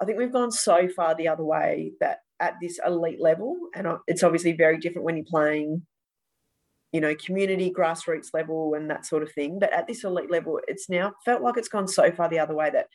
i 0.00 0.04
think 0.04 0.18
we've 0.18 0.32
gone 0.32 0.50
so 0.50 0.88
far 0.88 1.14
the 1.14 1.28
other 1.28 1.44
way 1.44 1.92
that 2.00 2.18
at 2.40 2.54
this 2.60 2.80
elite 2.84 3.20
level 3.20 3.56
and 3.74 3.86
it's 4.08 4.24
obviously 4.24 4.52
very 4.52 4.78
different 4.78 5.04
when 5.04 5.16
you're 5.16 5.24
playing 5.28 5.82
you 6.92 7.00
know, 7.00 7.14
community, 7.14 7.72
grassroots 7.72 8.34
level, 8.34 8.74
and 8.74 8.90
that 8.90 9.06
sort 9.06 9.22
of 9.22 9.32
thing. 9.32 9.58
But 9.58 9.72
at 9.72 9.86
this 9.86 10.04
elite 10.04 10.30
level, 10.30 10.60
it's 10.66 10.88
now 10.88 11.12
felt 11.24 11.42
like 11.42 11.56
it's 11.56 11.68
gone 11.68 11.88
so 11.88 12.10
far 12.10 12.28
the 12.28 12.38
other 12.38 12.54
way 12.54 12.70
that 12.70 12.88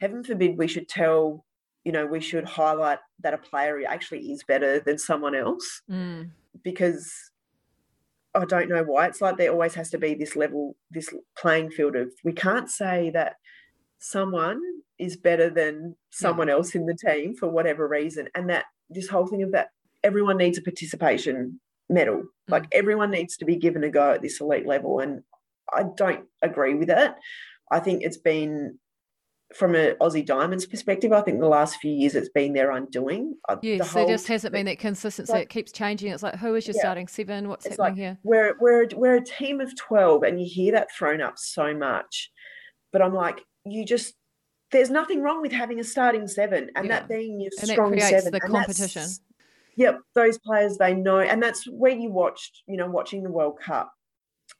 heaven 0.00 0.22
forbid 0.22 0.58
we 0.58 0.68
should 0.68 0.88
tell, 0.88 1.44
you 1.84 1.92
know, 1.92 2.06
we 2.06 2.20
should 2.20 2.44
highlight 2.44 2.98
that 3.20 3.34
a 3.34 3.38
player 3.38 3.80
actually 3.88 4.32
is 4.32 4.42
better 4.44 4.80
than 4.80 4.98
someone 4.98 5.34
else 5.34 5.82
mm. 5.90 6.30
because 6.62 7.12
I 8.34 8.44
don't 8.44 8.68
know 8.68 8.82
why. 8.82 9.06
It's 9.06 9.20
like 9.20 9.36
there 9.36 9.52
always 9.52 9.74
has 9.74 9.90
to 9.90 9.98
be 9.98 10.14
this 10.14 10.36
level, 10.36 10.76
this 10.90 11.08
playing 11.36 11.70
field 11.70 11.96
of 11.96 12.12
we 12.24 12.32
can't 12.32 12.70
say 12.70 13.10
that 13.10 13.36
someone 13.98 14.60
is 14.98 15.16
better 15.16 15.50
than 15.50 15.96
someone 16.10 16.48
else 16.48 16.74
in 16.74 16.86
the 16.86 16.94
team 16.94 17.34
for 17.34 17.48
whatever 17.48 17.88
reason. 17.88 18.28
And 18.34 18.48
that 18.50 18.66
this 18.90 19.08
whole 19.08 19.26
thing 19.26 19.42
of 19.42 19.52
that 19.52 19.68
everyone 20.02 20.36
needs 20.36 20.58
a 20.58 20.62
participation 20.62 21.60
medal. 21.90 22.16
Mm. 22.18 22.24
Like 22.48 22.66
everyone 22.72 23.10
needs 23.10 23.36
to 23.38 23.44
be 23.44 23.56
given 23.56 23.84
a 23.84 23.90
go 23.90 24.12
at 24.12 24.22
this 24.22 24.40
elite 24.40 24.66
level. 24.66 25.00
And 25.00 25.22
I 25.72 25.84
don't 25.96 26.24
agree 26.42 26.74
with 26.74 26.90
it. 26.90 27.12
I 27.70 27.80
think 27.80 28.02
it's 28.02 28.16
been 28.16 28.78
from 29.54 29.74
an 29.74 29.96
Aussie 30.00 30.24
Diamonds 30.24 30.64
perspective, 30.64 31.12
I 31.12 31.22
think 31.22 31.40
the 31.40 31.48
last 31.48 31.76
few 31.80 31.90
years 31.90 32.14
it's 32.14 32.28
been 32.28 32.52
their 32.52 32.70
undoing. 32.70 33.34
Uh, 33.48 33.56
yes, 33.62 33.78
the 33.78 33.84
whole, 33.84 34.06
there 34.06 34.14
just 34.14 34.28
hasn't 34.28 34.52
been 34.52 34.66
that 34.66 34.78
consistency. 34.78 35.32
Like, 35.32 35.42
it 35.42 35.48
keeps 35.48 35.72
changing. 35.72 36.12
It's 36.12 36.22
like, 36.22 36.36
who 36.36 36.54
is 36.54 36.68
your 36.68 36.76
yeah, 36.76 36.82
starting 36.82 37.08
seven? 37.08 37.48
What's 37.48 37.66
happening 37.66 37.78
like, 37.84 37.96
here? 37.96 38.18
We're, 38.22 38.54
we're, 38.60 38.86
we're 38.94 39.16
a 39.16 39.24
team 39.24 39.60
of 39.60 39.76
12, 39.76 40.22
and 40.22 40.40
you 40.40 40.48
hear 40.48 40.72
that 40.72 40.88
thrown 40.96 41.20
up 41.20 41.36
so 41.36 41.74
much. 41.74 42.30
But 42.92 43.02
I'm 43.02 43.14
like, 43.14 43.40
you 43.64 43.84
just, 43.84 44.14
there's 44.70 44.90
nothing 44.90 45.20
wrong 45.20 45.42
with 45.42 45.52
having 45.52 45.80
a 45.80 45.84
starting 45.84 46.28
seven 46.28 46.70
and 46.76 46.86
yeah. 46.86 47.00
that 47.00 47.08
being 47.08 47.40
your 47.40 47.50
and 47.60 47.70
strong 47.70 47.98
seven. 47.98 48.32
the 48.32 48.40
competition 48.40 49.02
yep, 49.80 49.98
those 50.14 50.36
players 50.36 50.76
they 50.76 50.92
know, 50.92 51.20
and 51.20 51.42
that's 51.42 51.64
where 51.64 51.96
you 51.96 52.10
watched, 52.10 52.62
you 52.66 52.76
know, 52.76 52.86
watching 52.86 53.22
the 53.22 53.30
World 53.30 53.58
Cup 53.58 53.90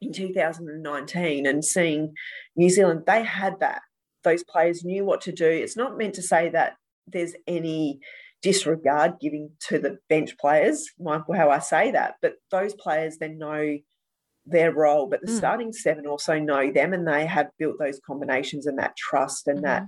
in 0.00 0.14
2019 0.14 1.46
and 1.46 1.62
seeing 1.62 2.14
New 2.56 2.70
Zealand, 2.70 3.02
they 3.06 3.22
had 3.22 3.60
that. 3.60 3.82
Those 4.24 4.42
players 4.42 4.82
knew 4.82 5.04
what 5.04 5.20
to 5.22 5.32
do. 5.32 5.46
It's 5.46 5.76
not 5.76 5.98
meant 5.98 6.14
to 6.14 6.22
say 6.22 6.48
that 6.48 6.76
there's 7.06 7.34
any 7.46 8.00
disregard 8.40 9.20
giving 9.20 9.50
to 9.68 9.78
the 9.78 9.98
bench 10.08 10.38
players, 10.38 10.88
mindful 10.98 11.34
how 11.34 11.50
I 11.50 11.58
say 11.58 11.90
that, 11.90 12.14
but 12.22 12.36
those 12.50 12.72
players 12.72 13.18
then 13.18 13.36
know 13.36 13.76
their 14.46 14.72
role, 14.72 15.06
but 15.06 15.20
the 15.20 15.32
mm. 15.32 15.36
starting 15.36 15.74
seven 15.74 16.06
also 16.06 16.38
know 16.38 16.72
them 16.72 16.94
and 16.94 17.06
they 17.06 17.26
have 17.26 17.50
built 17.58 17.76
those 17.78 18.00
combinations 18.06 18.64
and 18.64 18.78
that 18.78 18.96
trust 18.96 19.48
and 19.48 19.58
mm. 19.58 19.62
that 19.64 19.82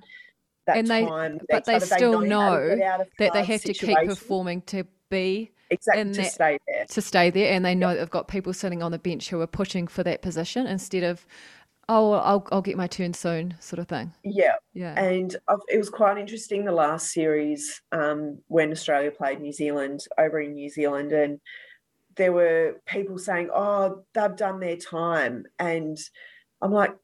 that 0.66 0.76
and 0.76 0.86
they, 0.86 1.04
time. 1.04 1.40
But 1.48 1.64
they 1.64 1.78
still 1.78 2.20
know, 2.20 2.74
know 2.74 3.04
that 3.18 3.32
they 3.32 3.44
have 3.44 3.60
situations. 3.60 3.78
to 3.78 3.86
keep 3.86 4.08
performing 4.08 4.62
to 4.62 4.84
be 5.10 5.52
exactly 5.70 6.12
to 6.12 6.22
that, 6.22 6.32
stay 6.32 6.58
there. 6.66 6.84
To 6.86 7.00
stay 7.00 7.30
there, 7.30 7.52
and 7.52 7.64
they 7.64 7.74
know 7.74 7.94
they've 7.96 8.10
got 8.10 8.28
people 8.28 8.52
sitting 8.52 8.82
on 8.82 8.92
the 8.92 8.98
bench 8.98 9.28
who 9.28 9.40
are 9.40 9.46
pushing 9.46 9.86
for 9.86 10.02
that 10.04 10.22
position 10.22 10.66
instead 10.66 11.02
of, 11.02 11.26
oh, 11.88 12.12
I'll 12.12 12.46
I'll 12.52 12.62
get 12.62 12.76
my 12.76 12.86
turn 12.86 13.14
soon, 13.14 13.54
sort 13.60 13.80
of 13.80 13.88
thing. 13.88 14.12
Yeah, 14.22 14.56
yeah. 14.74 14.98
And 15.00 15.34
I've, 15.48 15.60
it 15.68 15.78
was 15.78 15.90
quite 15.90 16.18
interesting 16.18 16.64
the 16.64 16.72
last 16.72 17.12
series 17.12 17.82
um, 17.92 18.38
when 18.48 18.70
Australia 18.70 19.10
played 19.10 19.40
New 19.40 19.52
Zealand 19.52 20.04
over 20.18 20.40
in 20.40 20.54
New 20.54 20.70
Zealand, 20.70 21.12
and 21.12 21.40
there 22.16 22.32
were 22.32 22.80
people 22.86 23.18
saying, 23.18 23.50
"Oh, 23.52 24.04
they've 24.14 24.36
done 24.36 24.60
their 24.60 24.76
time," 24.76 25.46
and 25.58 25.98
I'm 26.60 26.72
like, 26.72 26.94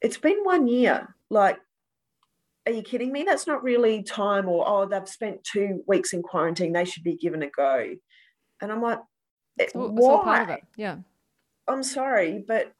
"It's 0.00 0.18
been 0.18 0.44
one 0.44 0.68
year. 0.68 1.14
Like 1.32 1.60
are 2.70 2.74
you 2.74 2.82
kidding 2.82 3.12
me? 3.12 3.24
That's 3.24 3.46
not 3.46 3.62
really 3.62 4.02
time, 4.02 4.48
or 4.48 4.66
oh, 4.66 4.86
they've 4.86 5.08
spent 5.08 5.44
two 5.44 5.82
weeks 5.86 6.12
in 6.12 6.22
quarantine, 6.22 6.72
they 6.72 6.84
should 6.84 7.04
be 7.04 7.16
given 7.16 7.42
a 7.42 7.48
go. 7.48 7.94
And 8.60 8.72
I'm 8.72 8.82
like, 8.82 9.00
eh, 9.58 9.66
all, 9.74 9.90
why? 9.90 10.44
It. 10.44 10.62
Yeah. 10.76 10.96
I'm 11.68 11.82
sorry, 11.82 12.42
but 12.46 12.72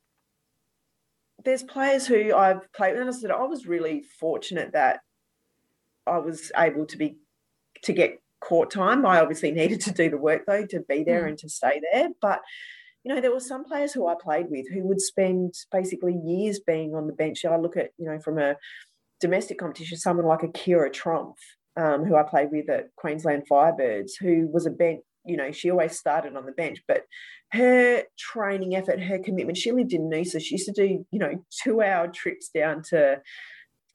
there's 1.44 1.62
players 1.62 2.06
who 2.06 2.34
I've 2.34 2.72
played 2.72 2.92
with, 2.92 3.00
and 3.00 3.10
I 3.10 3.12
said 3.12 3.30
I 3.30 3.42
was 3.44 3.66
really 3.66 4.02
fortunate 4.18 4.72
that 4.72 5.00
I 6.06 6.18
was 6.18 6.52
able 6.56 6.86
to 6.86 6.96
be 6.96 7.16
to 7.84 7.92
get 7.92 8.20
court 8.40 8.70
time. 8.70 9.06
I 9.06 9.20
obviously 9.20 9.50
needed 9.52 9.80
to 9.82 9.92
do 9.92 10.10
the 10.10 10.18
work 10.18 10.44
though 10.46 10.66
to 10.66 10.80
be 10.80 11.04
there 11.04 11.24
mm. 11.24 11.28
and 11.28 11.38
to 11.38 11.48
stay 11.48 11.80
there. 11.92 12.08
But 12.20 12.40
you 13.04 13.14
know, 13.14 13.20
there 13.20 13.32
were 13.32 13.40
some 13.40 13.64
players 13.64 13.92
who 13.92 14.06
I 14.06 14.14
played 14.20 14.46
with 14.50 14.66
who 14.70 14.82
would 14.86 15.00
spend 15.00 15.54
basically 15.72 16.14
years 16.14 16.60
being 16.60 16.94
on 16.94 17.06
the 17.06 17.14
bench. 17.14 17.44
I 17.44 17.56
look 17.56 17.76
at, 17.76 17.90
you 17.96 18.04
know, 18.04 18.18
from 18.18 18.38
a 18.38 18.56
domestic 19.20 19.58
competition, 19.58 19.98
someone 19.98 20.26
like 20.26 20.42
a 20.42 20.52
Ciara 20.52 20.90
Trump, 20.90 21.36
um, 21.76 22.04
who 22.04 22.16
I 22.16 22.22
played 22.22 22.50
with 22.50 22.68
at 22.68 22.94
Queensland 22.96 23.44
Firebirds, 23.50 24.12
who 24.20 24.48
was 24.52 24.66
a 24.66 24.70
bench, 24.70 25.00
you 25.24 25.36
know, 25.36 25.52
she 25.52 25.70
always 25.70 25.98
started 25.98 26.36
on 26.36 26.46
the 26.46 26.52
bench, 26.52 26.82
but 26.88 27.02
her 27.52 28.04
training 28.18 28.74
effort, 28.74 29.02
her 29.02 29.18
commitment, 29.18 29.58
she 29.58 29.72
lived 29.72 29.92
in 29.92 30.08
Noosa. 30.08 30.40
She 30.40 30.54
used 30.54 30.66
to 30.66 30.72
do, 30.72 31.04
you 31.10 31.18
know, 31.18 31.44
two 31.62 31.82
hour 31.82 32.08
trips 32.08 32.48
down 32.48 32.82
to 32.90 33.20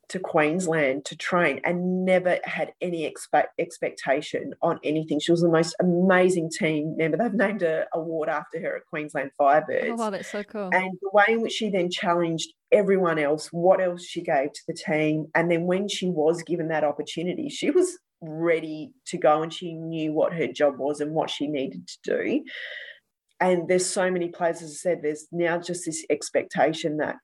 to 0.09 0.19
Queensland 0.19 1.05
to 1.05 1.15
train 1.17 1.59
and 1.63 2.05
never 2.05 2.38
had 2.43 2.73
any 2.82 3.05
expect, 3.05 3.59
expectation 3.59 4.53
on 4.61 4.80
anything. 4.84 5.19
She 5.19 5.32
was 5.32 5.41
the 5.41 5.49
most 5.49 5.76
amazing 5.80 6.51
team 6.51 6.95
member. 6.97 7.17
They've 7.17 7.34
named 7.34 7.63
a 7.63 7.86
award 7.93 8.30
after 8.30 8.59
her 8.61 8.78
at 8.78 8.86
Queensland 8.86 9.32
Firebirds. 9.39 9.89
Oh, 9.89 9.95
wow, 9.95 10.09
that's 10.11 10.30
so 10.30 10.43
cool. 10.43 10.69
And 10.73 10.91
the 11.01 11.09
way 11.11 11.26
in 11.30 11.41
which 11.41 11.53
she 11.53 11.69
then 11.69 11.89
challenged 11.89 12.53
everyone 12.76 13.17
else, 13.17 13.47
what 13.47 13.82
else 13.82 14.05
she 14.05 14.21
gave 14.21 14.53
to 14.53 14.61
the 14.67 14.73
team. 14.73 15.28
And 15.34 15.49
then 15.49 15.65
when 15.65 15.88
she 15.88 16.09
was 16.09 16.43
given 16.43 16.67
that 16.67 16.84
opportunity, 16.84 17.49
she 17.49 17.71
was 17.71 17.97
ready 18.21 18.91
to 19.07 19.17
go 19.17 19.41
and 19.41 19.53
she 19.53 19.73
knew 19.73 20.13
what 20.13 20.34
her 20.34 20.47
job 20.47 20.78
was 20.78 20.99
and 20.99 21.13
what 21.13 21.30
she 21.30 21.47
needed 21.47 21.88
to 21.88 21.97
do. 22.03 22.43
And 23.39 23.67
there's 23.67 23.86
so 23.86 24.09
many 24.11 24.30
players, 24.30 24.61
as 24.61 24.71
I 24.71 24.73
said, 24.73 24.99
there's 25.01 25.28
now 25.32 25.57
just 25.59 25.86
this 25.86 26.05
expectation 26.09 26.97
that 26.97 27.15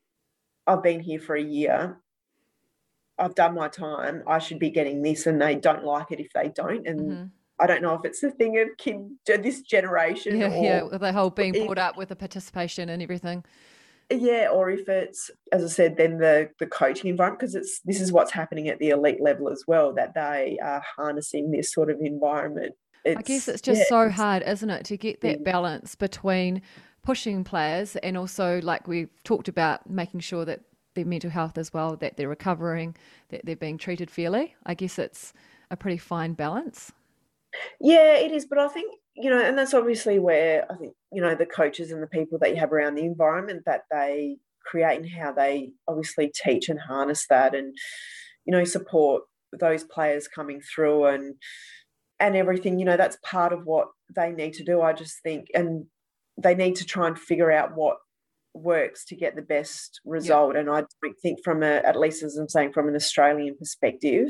I've 0.68 0.84
been 0.84 1.00
here 1.00 1.20
for 1.20 1.36
a 1.36 1.44
year 1.44 1.98
I've 3.22 3.36
done 3.36 3.54
my 3.54 3.68
time. 3.68 4.24
I 4.28 4.40
should 4.40 4.60
be 4.60 4.72
getting 4.72 5.04
this, 5.04 5.28
and 5.28 5.42
they 5.42 5.56
don't 5.56 5.86
like 5.86 6.08
it 6.12 6.20
if 6.20 6.32
they 6.34 6.50
don't. 6.50 6.88
And 6.88 7.00
mm-hmm. 7.00 7.24
I 7.60 7.68
don't 7.68 7.82
know 7.82 7.94
if 7.94 8.04
it's 8.04 8.20
the 8.20 8.32
thing 8.32 8.60
of 8.60 8.70
kid 8.78 8.98
this 9.26 9.62
generation. 9.62 10.40
Yeah, 10.40 10.60
yeah, 10.60 10.98
the 10.98 11.14
whole 11.14 11.30
being 11.30 11.54
brought 11.66 11.78
up 11.78 11.98
with 11.98 12.10
the 12.10 12.16
participation 12.16 12.90
and 12.90 13.02
everything. 13.02 13.44
Yeah, 14.12 14.50
or 14.52 14.70
if 14.70 14.90
it's, 14.90 15.32
as 15.54 15.64
I 15.64 15.68
said, 15.68 15.96
then 15.96 16.18
the 16.18 16.50
the 16.60 16.68
coaching 16.68 17.10
environment, 17.10 17.40
because 17.40 17.56
it's 17.56 17.80
this 17.86 18.02
is 18.02 18.12
what's 18.12 18.32
happening 18.32 18.68
at 18.68 18.78
the 18.80 18.90
elite 18.90 19.22
level 19.22 19.50
as 19.50 19.64
well, 19.68 19.94
that 19.94 20.14
they 20.14 20.60
are 20.62 20.84
harnessing 20.98 21.52
this 21.52 21.72
sort 21.72 21.90
of 21.90 22.00
environment. 22.02 22.76
It's, 23.06 23.18
I 23.18 23.22
guess 23.22 23.48
it's 23.48 23.62
just 23.62 23.80
yeah, 23.80 23.86
so 23.88 24.02
it's, 24.02 24.16
hard, 24.16 24.44
isn't 24.46 24.70
it, 24.70 24.86
to 24.86 24.98
get 24.98 25.22
that 25.22 25.44
balance 25.44 25.96
between 25.96 26.62
pushing 27.04 27.44
players 27.44 27.96
and 27.96 28.18
also, 28.18 28.62
like 28.62 28.88
we've 28.88 29.10
talked 29.24 29.48
about, 29.48 29.90
making 29.90 30.20
sure 30.20 30.46
that 30.46 30.60
their 30.94 31.06
mental 31.06 31.30
health 31.30 31.58
as 31.58 31.74
well, 31.74 31.96
that 31.96 32.18
they're 32.18 32.30
recovering, 32.30 32.96
that 33.30 33.46
they're 33.46 33.56
being 33.56 33.78
treated 33.78 34.12
fairly. 34.12 34.56
I 34.66 34.74
guess 34.74 35.00
it's 35.00 35.34
a 35.72 35.78
pretty 35.78 35.98
fine 35.98 36.34
balance. 36.34 36.92
Yeah, 37.80 38.16
it 38.16 38.32
is. 38.32 38.46
But 38.46 38.60
I 38.60 38.68
think, 38.68 38.94
you 39.16 39.30
know, 39.30 39.42
and 39.42 39.58
that's 39.58 39.74
obviously 39.74 40.20
where 40.20 40.70
I 40.70 40.76
think, 40.76 40.94
you 41.12 41.22
know, 41.22 41.36
the 41.36 41.46
coaches 41.46 41.92
and 41.92 42.02
the 42.02 42.08
people 42.08 42.40
that 42.40 42.52
you 42.52 42.58
have 42.58 42.72
around 42.72 42.96
the 42.96 43.06
environment 43.06 43.64
that 43.66 43.82
they 43.92 44.38
create 44.66 45.02
and 45.02 45.10
how 45.10 45.32
they 45.32 45.72
obviously 45.88 46.32
teach 46.34 46.70
and 46.70 46.80
harness 46.80 47.26
that 47.30 47.56
and, 47.56 47.76
you 48.46 48.52
know, 48.52 48.64
support 48.64 49.24
those 49.60 49.84
players 49.84 50.28
coming 50.28 50.62
through 50.62 51.06
and 51.06 51.36
and 52.20 52.36
everything, 52.36 52.78
you 52.78 52.86
know, 52.86 52.98
that's 52.98 53.18
part 53.24 53.52
of 53.52 53.66
what 53.66 53.88
they 54.16 54.32
need 54.32 54.54
to 54.54 54.64
do. 54.64 54.82
I 54.82 54.94
just 54.94 55.22
think 55.24 55.48
and 55.54 55.86
they 56.38 56.56
need 56.56 56.76
to 56.78 56.86
try 56.86 57.08
and 57.08 57.18
figure 57.18 57.52
out 57.52 57.76
what 57.76 57.98
works 58.54 59.06
to 59.06 59.16
get 59.16 59.36
the 59.36 59.42
best 59.42 60.00
result. 60.06 60.56
And 60.56 60.70
I 60.70 60.84
don't 61.02 61.20
think, 61.22 61.40
from 61.44 61.64
a, 61.64 61.78
at 61.78 62.00
least 62.00 62.24
as 62.24 62.38
I'm 62.38 62.50
saying, 62.50 62.74
from 62.74 62.88
an 62.88 62.96
Australian 62.96 63.58
perspective, 63.58 64.30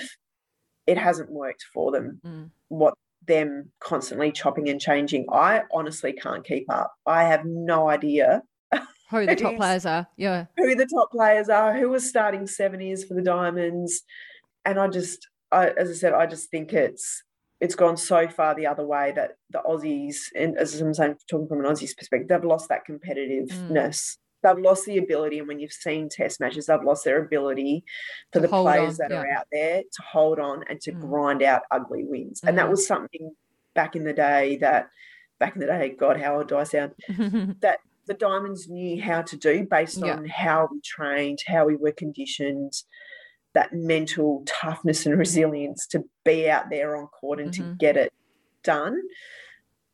it 0.87 0.97
hasn't 0.97 1.31
worked 1.31 1.63
for 1.73 1.91
them. 1.91 2.21
Mm. 2.25 2.49
What 2.69 2.93
them 3.27 3.71
constantly 3.79 4.31
chopping 4.31 4.69
and 4.69 4.79
changing, 4.79 5.25
I 5.31 5.63
honestly 5.71 6.13
can't 6.13 6.45
keep 6.45 6.69
up. 6.69 6.93
I 7.05 7.23
have 7.25 7.45
no 7.45 7.89
idea 7.89 8.43
who 9.09 9.25
the 9.25 9.35
top 9.35 9.55
players 9.57 9.85
are. 9.85 10.07
Yeah, 10.17 10.45
who 10.57 10.75
the 10.75 10.87
top 10.87 11.11
players 11.11 11.49
are, 11.49 11.77
who 11.77 11.89
was 11.89 12.07
starting 12.07 12.47
seven 12.47 12.81
years 12.81 13.03
for 13.03 13.13
the 13.13 13.21
Diamonds, 13.21 14.01
and 14.65 14.79
I 14.79 14.87
just, 14.87 15.27
I, 15.51 15.69
as 15.69 15.89
I 15.89 15.93
said, 15.93 16.13
I 16.13 16.25
just 16.25 16.49
think 16.49 16.73
it's 16.73 17.23
it's 17.59 17.75
gone 17.75 17.95
so 17.95 18.27
far 18.27 18.55
the 18.55 18.65
other 18.65 18.85
way 18.85 19.13
that 19.15 19.33
the 19.51 19.61
Aussies, 19.67 20.15
and 20.35 20.57
as 20.57 20.81
I'm 20.81 20.93
saying, 20.93 21.15
talking 21.29 21.47
from 21.47 21.63
an 21.63 21.71
Aussies 21.71 21.95
perspective, 21.95 22.27
they've 22.27 22.43
lost 22.43 22.69
that 22.69 22.81
competitiveness. 22.89 23.69
Mm. 23.69 24.17
They've 24.43 24.57
lost 24.57 24.85
the 24.85 24.97
ability, 24.97 25.39
and 25.39 25.47
when 25.47 25.59
you've 25.59 25.71
seen 25.71 26.09
test 26.09 26.39
matches, 26.39 26.65
they've 26.65 26.83
lost 26.83 27.05
their 27.05 27.23
ability 27.23 27.83
for 28.31 28.39
the 28.39 28.47
players 28.47 28.99
on, 28.99 29.07
that 29.07 29.11
yeah. 29.11 29.21
are 29.21 29.31
out 29.31 29.47
there 29.51 29.81
to 29.81 30.01
hold 30.01 30.39
on 30.39 30.63
and 30.67 30.81
to 30.81 30.91
mm. 30.91 31.01
grind 31.01 31.43
out 31.43 31.63
ugly 31.71 32.03
wins. 32.03 32.41
Mm. 32.41 32.49
And 32.49 32.57
that 32.57 32.67
mm. 32.67 32.71
was 32.71 32.87
something 32.87 33.35
back 33.73 33.95
in 33.95 34.03
the 34.03 34.13
day 34.13 34.57
that, 34.57 34.89
back 35.39 35.55
in 35.55 35.61
the 35.61 35.67
day, 35.67 35.89
God, 35.89 36.19
how 36.19 36.37
old 36.37 36.47
do 36.47 36.57
I 36.57 36.63
sound? 36.63 36.93
that 37.61 37.79
the 38.07 38.13
Diamonds 38.13 38.67
knew 38.67 39.01
how 39.01 39.21
to 39.21 39.37
do 39.37 39.63
based 39.63 40.01
on 40.03 40.25
how 40.25 40.67
we 40.71 40.81
trained, 40.81 41.39
how 41.47 41.65
we 41.65 41.75
were 41.75 41.91
conditioned 41.91 42.73
that 43.53 43.73
mental 43.73 44.43
toughness 44.45 45.05
and 45.05 45.17
resilience 45.17 45.85
to 45.87 46.03
be 46.23 46.49
out 46.49 46.69
there 46.69 46.95
on 46.95 47.07
court 47.07 47.39
and 47.39 47.51
mm-hmm. 47.51 47.71
to 47.71 47.75
get 47.77 47.97
it 47.97 48.13
done. 48.63 49.01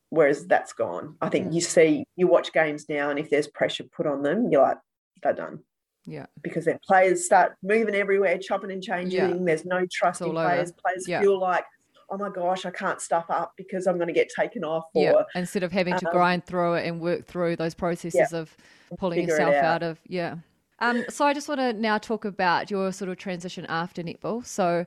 Whereas 0.10 0.47
that's 0.47 0.74
gone. 0.74 1.18
I 1.22 1.30
think 1.30 1.47
mm. 1.47 1.53
you 1.53 1.62
see, 1.62 2.05
you 2.16 2.28
watch 2.28 2.53
games 2.53 2.88
now, 2.88 3.10
and 3.10 3.20
if 3.20 3.30
there's 3.30 3.47
pressure 3.47 3.84
put 3.84 4.08
on 4.08 4.24
them, 4.24 4.49
you're 4.49 4.62
like, 4.62 4.78
they're 5.22 5.34
done. 5.34 5.60
Yeah. 6.05 6.28
Because 6.41 6.66
then 6.66 6.80
players 6.88 7.26
start 7.26 7.55
moving 7.62 7.93
everywhere, 7.93 8.38
chopping 8.38 8.72
and 8.72 8.82
changing. 8.82 9.20
Yeah. 9.20 9.38
There's 9.39 9.66
no 9.66 9.86
trust 9.91 10.22
in 10.22 10.32
players. 10.32 10.70
Over. 10.70 10.80
Players 10.86 11.05
yeah. 11.08 11.20
feel 11.20 11.38
like, 11.38 11.66
oh 12.10 12.18
my 12.18 12.30
gosh, 12.30 12.66
I 12.66 12.72
can't 12.72 13.01
stuff 13.01 13.26
up 13.28 13.51
because 13.58 13.86
I'm 13.88 13.97
going 13.97 14.08
to 14.08 14.14
get 14.14 14.30
taken 14.30 14.64
off. 14.64 14.86
Or, 14.93 15.03
yeah. 15.03 15.24
Instead 15.36 15.64
of 15.64 15.74
having 15.74 15.97
to 15.97 16.08
um, 16.08 16.14
grind 16.14 16.45
through 16.45 16.76
it 16.76 16.88
and 16.88 17.01
work 17.01 17.26
through 17.26 17.58
those 17.58 17.74
processes 17.74 18.30
yeah. 18.32 18.39
of 18.39 18.55
pulling 18.97 19.28
yourself 19.28 19.55
out. 19.55 19.66
out 19.66 19.84
of, 19.84 19.99
yeah. 20.08 20.36
Um, 20.80 21.03
so 21.10 21.26
I 21.26 21.34
just 21.34 21.49
want 21.49 21.60
to 21.60 21.74
now 21.74 21.97
talk 21.97 22.24
about 22.24 22.72
your 22.72 22.93
sort 22.93 23.10
of 23.10 23.18
transition 23.18 23.66
after 23.66 24.01
netball. 24.01 24.45
So, 24.45 24.86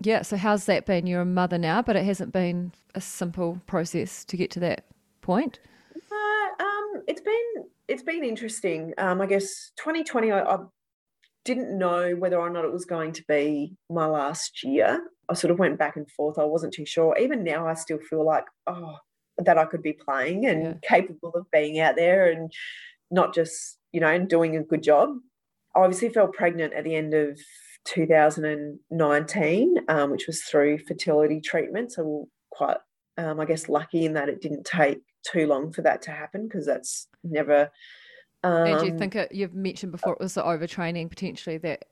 yeah, 0.00 0.22
so 0.22 0.36
how's 0.36 0.66
that 0.66 0.86
been? 0.86 1.06
You're 1.06 1.22
a 1.22 1.26
mother 1.26 1.58
now, 1.58 1.82
but 1.82 1.96
it 1.96 2.04
hasn't 2.04 2.32
been 2.32 2.72
a 2.94 3.00
simple 3.00 3.60
process 3.66 4.24
to 4.24 4.36
get 4.36 4.50
to 4.52 4.60
that 4.60 4.84
point. 5.20 5.58
Uh, 5.94 6.62
um, 6.64 7.02
it's 7.06 7.20
been 7.20 7.64
it's 7.88 8.02
been 8.02 8.24
interesting. 8.24 8.92
Um, 8.98 9.20
I 9.20 9.26
guess 9.26 9.72
2020, 9.76 10.32
I, 10.32 10.42
I 10.42 10.58
didn't 11.44 11.76
know 11.78 12.14
whether 12.16 12.38
or 12.38 12.50
not 12.50 12.64
it 12.64 12.72
was 12.72 12.84
going 12.84 13.12
to 13.12 13.24
be 13.28 13.76
my 13.88 14.06
last 14.06 14.64
year. 14.64 15.00
I 15.28 15.34
sort 15.34 15.50
of 15.50 15.58
went 15.58 15.78
back 15.78 15.96
and 15.96 16.10
forth. 16.10 16.38
I 16.38 16.44
wasn't 16.44 16.74
too 16.74 16.86
sure. 16.86 17.16
Even 17.18 17.44
now, 17.44 17.66
I 17.66 17.74
still 17.74 17.98
feel 17.98 18.24
like 18.24 18.44
oh 18.66 18.96
that 19.38 19.58
I 19.58 19.66
could 19.66 19.82
be 19.82 19.92
playing 19.92 20.46
and 20.46 20.62
yeah. 20.62 20.74
capable 20.82 21.30
of 21.34 21.50
being 21.50 21.78
out 21.78 21.96
there 21.96 22.30
and 22.30 22.50
not 23.10 23.34
just 23.34 23.76
you 23.96 24.00
know, 24.00 24.18
doing 24.18 24.54
a 24.56 24.62
good 24.62 24.82
job. 24.82 25.08
I 25.74 25.80
obviously 25.80 26.10
fell 26.10 26.28
pregnant 26.28 26.74
at 26.74 26.84
the 26.84 26.94
end 26.94 27.14
of 27.14 27.40
2019, 27.86 29.76
um, 29.88 30.10
which 30.10 30.26
was 30.26 30.42
through 30.42 30.78
fertility 30.78 31.40
treatment. 31.40 31.92
So 31.92 32.04
we're 32.04 32.24
quite, 32.50 32.78
um, 33.16 33.40
I 33.40 33.44
guess, 33.44 33.68
lucky 33.68 34.04
in 34.04 34.14
that 34.14 34.28
it 34.28 34.40
didn't 34.42 34.64
take 34.64 35.00
too 35.22 35.46
long 35.46 35.72
for 35.72 35.82
that 35.82 36.02
to 36.02 36.10
happen 36.10 36.46
because 36.46 36.66
that's 36.66 37.08
never. 37.24 37.70
Um, 38.42 38.66
and 38.66 38.78
do 38.80 38.86
you 38.86 38.92
um, 38.92 38.98
think 38.98 39.16
it, 39.16 39.32
you've 39.32 39.54
mentioned 39.54 39.92
before 39.92 40.12
it 40.14 40.20
was 40.20 40.34
the 40.34 40.42
overtraining 40.42 41.08
potentially 41.08 41.58
that 41.58 41.84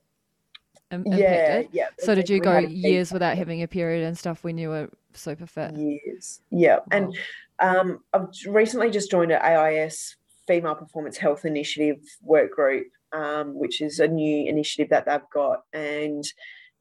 impacted? 0.90 1.20
Yeah, 1.20 1.62
yeah. 1.72 1.88
So 1.98 2.14
did 2.14 2.28
you 2.28 2.40
go 2.40 2.58
years 2.58 3.12
without 3.12 3.36
having 3.36 3.62
a 3.62 3.68
period 3.68 4.04
and 4.04 4.16
stuff 4.16 4.44
when 4.44 4.58
you 4.58 4.68
were 4.68 4.90
super 5.12 5.46
fit? 5.46 5.74
Years, 5.76 6.40
yeah. 6.50 6.78
Oh. 6.80 6.88
And 6.90 7.16
um, 7.60 8.00
I've 8.12 8.28
recently 8.46 8.90
just 8.90 9.10
joined 9.10 9.32
an 9.32 9.40
AIS 9.42 10.16
Female 10.46 10.74
Performance 10.74 11.16
Health 11.16 11.44
Initiative 11.44 11.98
work 12.22 12.52
group, 12.52 12.88
um, 13.14 13.58
which 13.58 13.80
is 13.80 14.00
a 14.00 14.08
new 14.08 14.48
initiative 14.48 14.90
that 14.90 15.06
they've 15.06 15.30
got. 15.32 15.60
And 15.72 16.24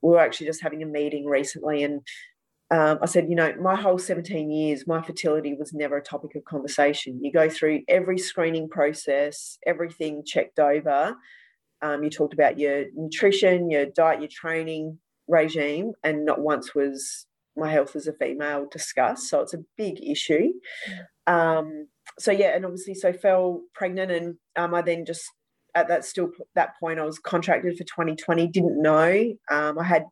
we 0.01 0.11
were 0.11 0.19
actually 0.19 0.47
just 0.47 0.63
having 0.63 0.83
a 0.83 0.87
meeting 0.87 1.25
recently, 1.25 1.83
and 1.83 2.01
um, 2.71 2.97
I 3.03 3.05
said, 3.05 3.29
you 3.29 3.35
know, 3.35 3.53
my 3.61 3.75
whole 3.75 3.99
17 3.99 4.49
years, 4.49 4.87
my 4.87 4.99
fertility 5.01 5.53
was 5.53 5.73
never 5.73 5.97
a 5.97 6.03
topic 6.03 6.35
of 6.35 6.43
conversation. 6.45 7.19
You 7.21 7.31
go 7.31 7.47
through 7.47 7.81
every 7.87 8.17
screening 8.17 8.67
process, 8.67 9.59
everything 9.67 10.23
checked 10.25 10.57
over. 10.57 11.15
Um, 11.83 12.03
you 12.03 12.09
talked 12.09 12.33
about 12.33 12.57
your 12.57 12.85
nutrition, 12.95 13.69
your 13.69 13.85
diet, 13.85 14.21
your 14.21 14.29
training 14.29 14.97
regime, 15.27 15.91
and 16.03 16.25
not 16.25 16.39
once 16.39 16.73
was 16.73 17.27
my 17.55 17.71
health 17.71 17.95
as 17.95 18.07
a 18.07 18.13
female 18.13 18.65
discussed. 18.71 19.29
So 19.29 19.41
it's 19.41 19.53
a 19.53 19.63
big 19.77 20.03
issue. 20.03 20.53
Um, 21.27 21.87
so 22.17 22.31
yeah, 22.31 22.55
and 22.55 22.65
obviously, 22.65 22.95
so 22.95 23.13
fell 23.13 23.61
pregnant, 23.75 24.11
and 24.11 24.35
um, 24.55 24.73
I 24.73 24.81
then 24.81 25.05
just 25.05 25.23
at 25.75 25.87
that 25.87 26.05
still 26.05 26.31
that 26.55 26.79
point 26.79 26.99
I 26.99 27.03
was 27.03 27.19
contracted 27.19 27.77
for 27.77 27.83
2020. 27.83 28.47
Didn't 28.47 28.81
know 28.81 29.33
um, 29.51 29.79
I 29.79 29.83
had 29.83 30.05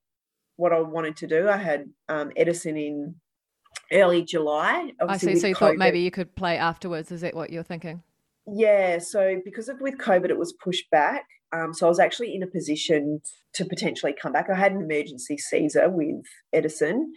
what 0.55 0.74
I 0.74 0.80
wanted 0.80 1.18
to 1.18 1.28
do. 1.28 1.49
I 1.49 1.57
had 1.57 1.86
um, 2.09 2.32
Edison 2.36 2.78
in 2.78 3.16
early 3.91 4.24
July. 4.24 4.91
I 4.99 5.18
see. 5.18 5.36
So 5.36 5.47
you 5.47 5.55
COVID. 5.55 5.59
thought 5.59 5.78
maybe 5.78 5.99
you 5.99 6.12
could 6.12 6.36
play 6.36 6.57
afterwards. 6.57 7.12
Is 7.12 7.22
that 7.22 7.36
what 7.36 7.49
you're 7.49 7.64
thinking? 7.64 8.03
Yeah, 8.47 8.99
so 8.99 9.39
because 9.45 9.70
of 9.70 9.80
with 9.82 9.97
COVID, 9.97 10.30
it 10.30 10.38
was 10.38 10.53
pushed 10.53 10.89
back. 10.89 11.26
Um, 11.53 11.74
so 11.74 11.86
I 11.86 11.89
was 11.89 11.99
actually 11.99 12.34
in 12.34 12.43
a 12.43 12.47
position 12.47 13.22
to 13.53 13.66
potentially 13.66 14.16
come 14.20 14.32
back. 14.32 14.49
I 14.49 14.55
had 14.55 14.72
an 14.72 14.82
emergency 14.82 15.38
Caesar 15.38 15.89
with 15.89 16.24
Edison, 16.53 17.14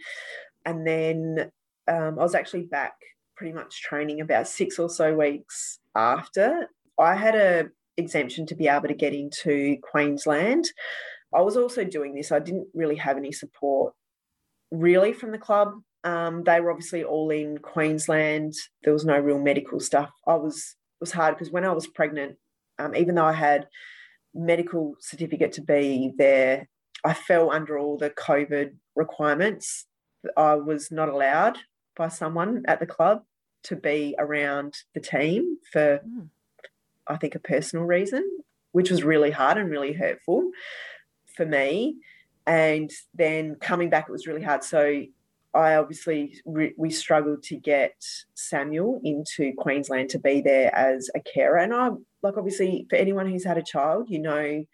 and 0.65 0.85
then 0.85 1.51
um, 1.87 2.19
I 2.19 2.23
was 2.23 2.35
actually 2.35 2.63
back 2.63 2.93
pretty 3.35 3.53
much 3.53 3.81
training 3.81 4.21
about 4.21 4.47
six 4.47 4.77
or 4.77 4.89
so 4.89 5.15
weeks 5.15 5.79
after. 5.95 6.67
I 6.99 7.15
had 7.15 7.35
a 7.35 7.69
exemption 7.97 8.45
to 8.47 8.55
be 8.55 8.67
able 8.67 8.87
to 8.87 8.93
get 8.93 9.13
into 9.13 9.77
Queensland. 9.81 10.65
I 11.33 11.41
was 11.41 11.57
also 11.57 11.83
doing 11.83 12.15
this. 12.15 12.31
I 12.31 12.39
didn't 12.39 12.67
really 12.73 12.95
have 12.95 13.17
any 13.17 13.31
support 13.31 13.93
really 14.71 15.13
from 15.13 15.31
the 15.31 15.37
club. 15.37 15.73
Um, 16.03 16.43
they 16.43 16.59
were 16.59 16.71
obviously 16.71 17.03
all 17.03 17.29
in 17.31 17.57
Queensland. 17.57 18.53
There 18.83 18.93
was 18.93 19.05
no 19.05 19.17
real 19.17 19.39
medical 19.39 19.79
stuff. 19.79 20.11
I 20.27 20.35
was 20.35 20.57
it 20.57 21.01
was 21.01 21.11
hard 21.11 21.35
because 21.35 21.51
when 21.51 21.65
I 21.65 21.73
was 21.73 21.87
pregnant, 21.87 22.37
um, 22.79 22.95
even 22.95 23.15
though 23.15 23.25
I 23.25 23.33
had 23.33 23.67
medical 24.33 24.95
certificate 24.99 25.53
to 25.53 25.61
be 25.61 26.11
there, 26.17 26.67
I 27.03 27.13
fell 27.13 27.51
under 27.51 27.77
all 27.77 27.97
the 27.97 28.09
COVID 28.11 28.75
requirements. 28.95 29.85
I 30.37 30.55
was 30.55 30.91
not 30.91 31.09
allowed 31.09 31.57
by 31.95 32.09
someone 32.09 32.63
at 32.67 32.79
the 32.79 32.85
club 32.85 33.23
to 33.63 33.75
be 33.75 34.15
around 34.17 34.75
the 34.93 34.99
team 34.99 35.57
for, 35.71 35.99
mm. 36.07 36.29
I 37.07 37.17
think, 37.17 37.35
a 37.35 37.39
personal 37.39 37.85
reason, 37.85 38.23
which 38.71 38.91
was 38.91 39.03
really 39.03 39.31
hard 39.31 39.57
and 39.57 39.69
really 39.69 39.93
hurtful 39.93 40.51
for 41.35 41.45
me. 41.45 41.97
And 42.47 42.91
then 43.13 43.55
coming 43.55 43.89
back, 43.89 44.05
it 44.07 44.11
was 44.11 44.27
really 44.27 44.43
hard. 44.43 44.63
So 44.63 45.03
I 45.53 45.75
obviously 45.75 46.39
re- 46.45 46.73
we 46.77 46.91
struggled 46.91 47.43
to 47.43 47.55
get 47.55 47.95
Samuel 48.33 48.99
into 49.03 49.53
Queensland 49.57 50.09
to 50.09 50.19
be 50.19 50.41
there 50.41 50.75
as 50.75 51.09
a 51.15 51.19
carer, 51.21 51.57
and 51.57 51.73
I 51.73 51.89
like 52.21 52.37
obviously 52.37 52.85
for 52.89 52.97
anyone 52.97 53.29
who's 53.29 53.45
had 53.45 53.57
a 53.57 53.63
child, 53.63 54.09
you 54.09 54.19
know 54.19 54.65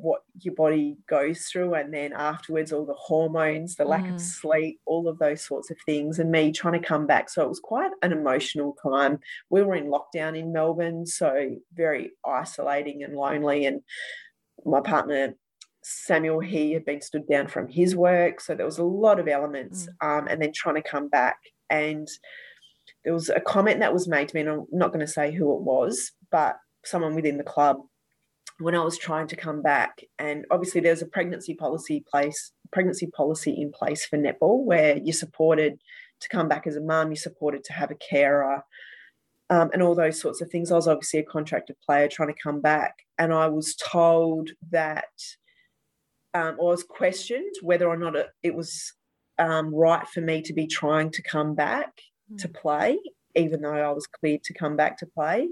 what 0.00 0.22
your 0.40 0.54
body 0.54 0.96
goes 1.08 1.44
through, 1.44 1.74
and 1.74 1.92
then 1.92 2.12
afterwards 2.12 2.72
all 2.72 2.86
the 2.86 2.94
hormones, 2.94 3.76
the 3.76 3.84
lack 3.84 4.04
mm. 4.04 4.14
of 4.14 4.20
sleep, 4.20 4.80
all 4.86 5.08
of 5.08 5.18
those 5.18 5.42
sorts 5.42 5.70
of 5.70 5.76
things, 5.86 6.18
and 6.18 6.30
me 6.30 6.52
trying 6.52 6.80
to 6.80 6.86
come 6.86 7.06
back. 7.06 7.28
So 7.28 7.42
it 7.42 7.48
was 7.48 7.60
quite 7.60 7.90
an 8.02 8.12
emotional 8.12 8.76
time. 8.82 9.18
We 9.50 9.62
were 9.62 9.74
in 9.74 9.86
lockdown 9.86 10.38
in 10.38 10.52
Melbourne, 10.52 11.06
so 11.06 11.56
very 11.74 12.12
isolating 12.26 13.02
and 13.02 13.14
lonely, 13.14 13.66
and 13.66 13.82
my 14.64 14.80
partner 14.80 15.34
Samuel, 15.82 16.40
he 16.40 16.72
had 16.72 16.84
been 16.84 17.00
stood 17.00 17.26
down 17.26 17.48
from 17.48 17.66
his 17.66 17.96
work. 17.96 18.40
So 18.40 18.54
there 18.54 18.66
was 18.66 18.78
a 18.78 18.84
lot 18.84 19.18
of 19.18 19.28
elements. 19.28 19.88
Mm. 20.02 20.18
Um, 20.18 20.28
and 20.28 20.42
then 20.42 20.52
trying 20.54 20.74
to 20.74 20.82
come 20.82 21.08
back. 21.08 21.38
And 21.70 22.06
there 23.04 23.14
was 23.14 23.30
a 23.30 23.40
comment 23.40 23.80
that 23.80 23.92
was 23.92 24.08
made 24.08 24.28
to 24.28 24.34
me, 24.34 24.42
and 24.42 24.50
I'm 24.50 24.66
not 24.70 24.92
going 24.92 25.00
to 25.00 25.10
say 25.10 25.32
who 25.32 25.54
it 25.56 25.62
was, 25.62 26.12
but 26.30 26.56
someone 26.84 27.14
within 27.14 27.38
the 27.38 27.44
club 27.44 27.78
when 28.60 28.74
I 28.74 28.84
was 28.84 28.98
trying 28.98 29.26
to 29.28 29.36
come 29.36 29.62
back. 29.62 30.02
And 30.18 30.46
obviously 30.50 30.80
there's 30.80 31.02
a 31.02 31.06
pregnancy 31.06 31.54
policy 31.54 32.04
place, 32.10 32.52
pregnancy 32.72 33.06
policy 33.06 33.60
in 33.60 33.72
place 33.72 34.04
for 34.04 34.18
netball 34.18 34.64
where 34.64 34.98
you're 34.98 35.12
supported 35.12 35.80
to 36.20 36.28
come 36.28 36.48
back 36.48 36.66
as 36.66 36.76
a 36.76 36.80
mum, 36.80 37.08
you're 37.08 37.16
supported 37.16 37.64
to 37.64 37.72
have 37.72 37.90
a 37.90 37.96
carer. 37.96 38.62
Um, 39.48 39.70
and 39.72 39.82
all 39.82 39.96
those 39.96 40.20
sorts 40.20 40.40
of 40.40 40.48
things. 40.48 40.70
I 40.70 40.76
was 40.76 40.86
obviously 40.86 41.18
a 41.18 41.24
contracted 41.24 41.74
player 41.84 42.06
trying 42.06 42.32
to 42.32 42.40
come 42.40 42.60
back, 42.60 42.98
and 43.18 43.32
I 43.32 43.48
was 43.48 43.74
told 43.74 44.50
that 44.70 45.08
um, 46.34 46.54
or 46.58 46.70
was 46.70 46.84
questioned 46.84 47.54
whether 47.62 47.88
or 47.88 47.96
not 47.96 48.16
it, 48.16 48.28
it 48.42 48.54
was 48.54 48.92
um, 49.38 49.74
right 49.74 50.06
for 50.06 50.20
me 50.20 50.42
to 50.42 50.52
be 50.52 50.66
trying 50.66 51.10
to 51.10 51.22
come 51.22 51.54
back 51.54 52.00
mm. 52.32 52.38
to 52.38 52.48
play, 52.48 52.98
even 53.34 53.62
though 53.62 53.72
I 53.72 53.90
was 53.90 54.06
cleared 54.06 54.44
to 54.44 54.54
come 54.54 54.76
back 54.76 54.98
to 54.98 55.06
play, 55.06 55.48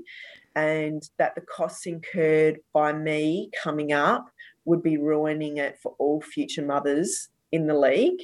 and 0.58 1.08
that 1.18 1.36
the 1.36 1.40
costs 1.40 1.86
incurred 1.86 2.58
by 2.72 2.92
me 2.92 3.48
coming 3.62 3.92
up 3.92 4.28
would 4.64 4.82
be 4.82 4.96
ruining 4.96 5.58
it 5.58 5.78
for 5.80 5.94
all 6.00 6.20
future 6.20 6.66
mothers 6.66 7.28
in 7.52 7.68
the 7.68 7.78
league. 7.78 8.20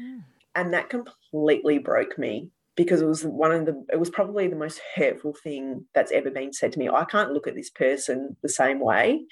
Mm. 0.00 0.22
And 0.54 0.74
that 0.74 0.90
completely 0.90 1.78
broke 1.78 2.18
me 2.18 2.50
because 2.76 3.00
it 3.00 3.06
was 3.06 3.24
one 3.24 3.52
of 3.52 3.64
the 3.64 3.86
it 3.90 3.98
was 3.98 4.10
probably 4.10 4.48
the 4.48 4.56
most 4.56 4.80
hurtful 4.94 5.34
thing 5.42 5.86
that's 5.94 6.12
ever 6.12 6.30
been 6.30 6.52
said 6.52 6.72
to 6.72 6.78
me. 6.78 6.90
I 6.90 7.04
can't 7.04 7.32
look 7.32 7.46
at 7.46 7.54
this 7.54 7.70
person 7.70 8.36
the 8.42 8.50
same 8.50 8.80
way 8.80 9.24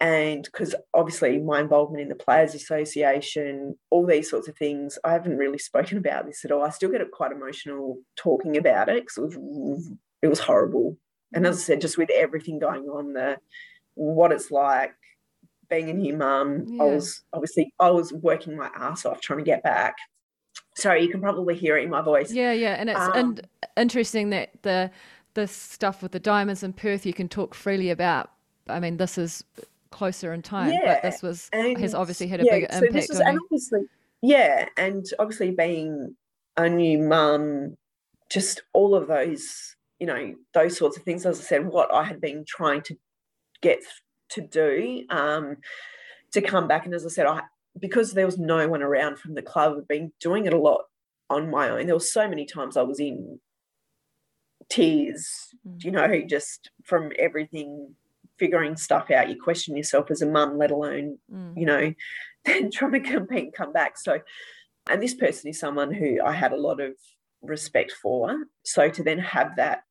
and 0.00 0.44
because 0.44 0.74
obviously 0.92 1.38
my 1.38 1.60
involvement 1.60 2.02
in 2.02 2.08
the 2.08 2.14
players 2.14 2.54
association 2.54 3.76
all 3.90 4.06
these 4.06 4.30
sorts 4.30 4.48
of 4.48 4.56
things 4.56 4.98
i 5.04 5.12
haven't 5.12 5.36
really 5.36 5.58
spoken 5.70 5.98
about 5.98 6.24
this 6.24 6.42
at 6.42 6.50
all 6.50 6.62
i 6.62 6.70
still 6.70 6.90
get 6.90 7.02
quite 7.10 7.32
emotional 7.32 7.98
talking 8.16 8.56
about 8.56 8.88
it 8.88 9.04
because 9.04 9.34
it 9.34 9.38
was 9.38 9.92
it 10.22 10.28
was 10.28 10.40
horrible 10.40 10.96
and 11.32 11.46
as 11.46 11.56
i 11.56 11.60
said 11.60 11.80
just 11.80 11.98
with 11.98 12.10
everything 12.10 12.58
going 12.58 12.84
on 12.84 13.12
the 13.12 13.36
what 13.94 14.32
it's 14.32 14.50
like 14.50 14.94
being 15.68 15.88
a 15.90 15.94
new 15.94 16.16
mum 16.16 16.64
yeah. 16.66 16.82
i 16.82 16.86
was 16.86 17.22
obviously 17.32 17.72
i 17.78 17.90
was 17.90 18.12
working 18.12 18.56
my 18.56 18.70
ass 18.76 19.04
off 19.04 19.20
trying 19.20 19.38
to 19.38 19.44
get 19.44 19.62
back 19.62 19.96
sorry 20.74 21.02
you 21.02 21.08
can 21.08 21.20
probably 21.20 21.54
hear 21.54 21.76
it 21.76 21.84
in 21.84 21.90
my 21.90 22.02
voice 22.02 22.32
yeah 22.32 22.52
yeah 22.52 22.74
and 22.74 22.90
it's 22.90 22.98
um, 22.98 23.12
and 23.14 23.48
interesting 23.76 24.30
that 24.30 24.50
the 24.62 24.90
the 25.34 25.46
stuff 25.46 26.02
with 26.02 26.12
the 26.12 26.20
diamonds 26.20 26.62
in 26.62 26.72
perth 26.72 27.06
you 27.06 27.12
can 27.12 27.28
talk 27.28 27.54
freely 27.54 27.90
about 27.90 28.32
i 28.68 28.80
mean 28.80 28.96
this 28.96 29.16
is 29.16 29.44
closer 29.90 30.32
in 30.32 30.42
time, 30.42 30.72
yeah. 30.72 30.94
but 30.94 31.02
this 31.02 31.22
was 31.22 31.48
and, 31.52 31.78
has 31.78 31.94
obviously 31.94 32.26
had 32.26 32.40
a 32.40 32.44
yeah, 32.44 32.52
bigger 32.52 32.66
so 32.70 32.78
impact. 32.78 33.08
Was, 33.10 33.20
and 33.20 33.38
obviously, 33.44 33.80
yeah, 34.22 34.68
and 34.76 35.06
obviously 35.18 35.50
being 35.50 36.16
a 36.56 36.68
new 36.68 36.98
mum, 36.98 37.76
just 38.30 38.62
all 38.72 38.94
of 38.94 39.08
those, 39.08 39.76
you 40.00 40.06
know, 40.06 40.34
those 40.54 40.76
sorts 40.76 40.96
of 40.96 41.04
things. 41.04 41.26
As 41.26 41.38
I 41.38 41.42
said, 41.42 41.66
what 41.66 41.92
I 41.94 42.04
had 42.04 42.20
been 42.20 42.44
trying 42.48 42.82
to 42.82 42.96
get 43.62 43.80
to 44.30 44.40
do 44.40 45.04
um, 45.10 45.58
to 46.32 46.40
come 46.40 46.66
back, 46.66 46.86
and 46.86 46.94
as 46.94 47.06
I 47.06 47.10
said, 47.10 47.26
I 47.26 47.42
because 47.78 48.12
there 48.12 48.26
was 48.26 48.38
no 48.38 48.66
one 48.66 48.82
around 48.82 49.18
from 49.18 49.34
the 49.34 49.42
club, 49.42 49.76
I've 49.76 49.88
been 49.88 50.12
doing 50.20 50.46
it 50.46 50.52
a 50.52 50.58
lot 50.58 50.82
on 51.28 51.50
my 51.50 51.68
own. 51.68 51.86
There 51.86 51.94
were 51.94 52.00
so 52.00 52.28
many 52.28 52.44
times 52.44 52.76
I 52.76 52.82
was 52.82 52.98
in 52.98 53.38
tears, 54.68 55.54
mm. 55.66 55.84
you 55.84 55.90
know, 55.90 56.20
just 56.22 56.70
from 56.84 57.12
everything 57.18 57.94
figuring 58.38 58.76
stuff 58.76 59.10
out. 59.10 59.28
You 59.28 59.40
question 59.40 59.76
yourself 59.76 60.10
as 60.10 60.22
a 60.22 60.26
mum, 60.26 60.58
let 60.58 60.70
alone, 60.70 61.18
mm. 61.32 61.56
you 61.56 61.66
know, 61.66 61.94
then 62.44 62.70
trying 62.70 62.92
to 62.92 63.00
compete 63.00 63.44
and 63.44 63.54
come 63.54 63.72
back. 63.72 63.98
So, 63.98 64.20
and 64.88 65.02
this 65.02 65.14
person 65.14 65.50
is 65.50 65.60
someone 65.60 65.92
who 65.92 66.20
I 66.24 66.32
had 66.32 66.52
a 66.52 66.60
lot 66.60 66.80
of 66.80 66.94
respect 67.42 67.92
for. 67.92 68.34
So 68.64 68.88
to 68.88 69.02
then 69.02 69.18
have 69.18 69.56
that 69.56 69.82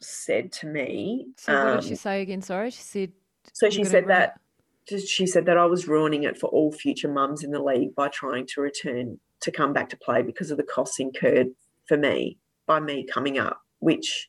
said 0.00 0.52
to 0.52 0.66
me. 0.66 1.26
So 1.36 1.52
what 1.52 1.66
um, 1.66 1.76
did 1.76 1.84
she 1.84 1.90
um, 1.92 1.96
say 1.96 2.22
again? 2.22 2.42
Sorry, 2.42 2.70
she 2.70 2.82
said. 2.82 3.12
So 3.52 3.70
she 3.70 3.84
said 3.84 4.08
that. 4.08 4.40
She 4.88 5.26
said 5.26 5.46
that 5.46 5.58
I 5.58 5.66
was 5.66 5.88
ruining 5.88 6.22
it 6.22 6.38
for 6.38 6.46
all 6.48 6.70
future 6.70 7.08
mums 7.08 7.42
in 7.42 7.50
the 7.50 7.60
league 7.60 7.94
by 7.96 8.06
trying 8.08 8.46
to 8.48 8.60
return 8.60 9.18
to 9.40 9.50
come 9.50 9.72
back 9.72 9.88
to 9.88 9.96
play 9.96 10.22
because 10.22 10.52
of 10.52 10.58
the 10.58 10.62
costs 10.62 11.00
incurred 11.00 11.48
for 11.86 11.96
me 11.96 12.38
by 12.66 12.78
me 12.78 13.04
coming 13.04 13.36
up, 13.38 13.60
which 13.80 14.28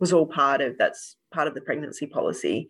was 0.00 0.12
all 0.12 0.26
part 0.26 0.60
of 0.60 0.76
that's 0.78 1.16
part 1.32 1.48
of 1.48 1.54
the 1.54 1.60
pregnancy 1.60 2.06
policy 2.06 2.68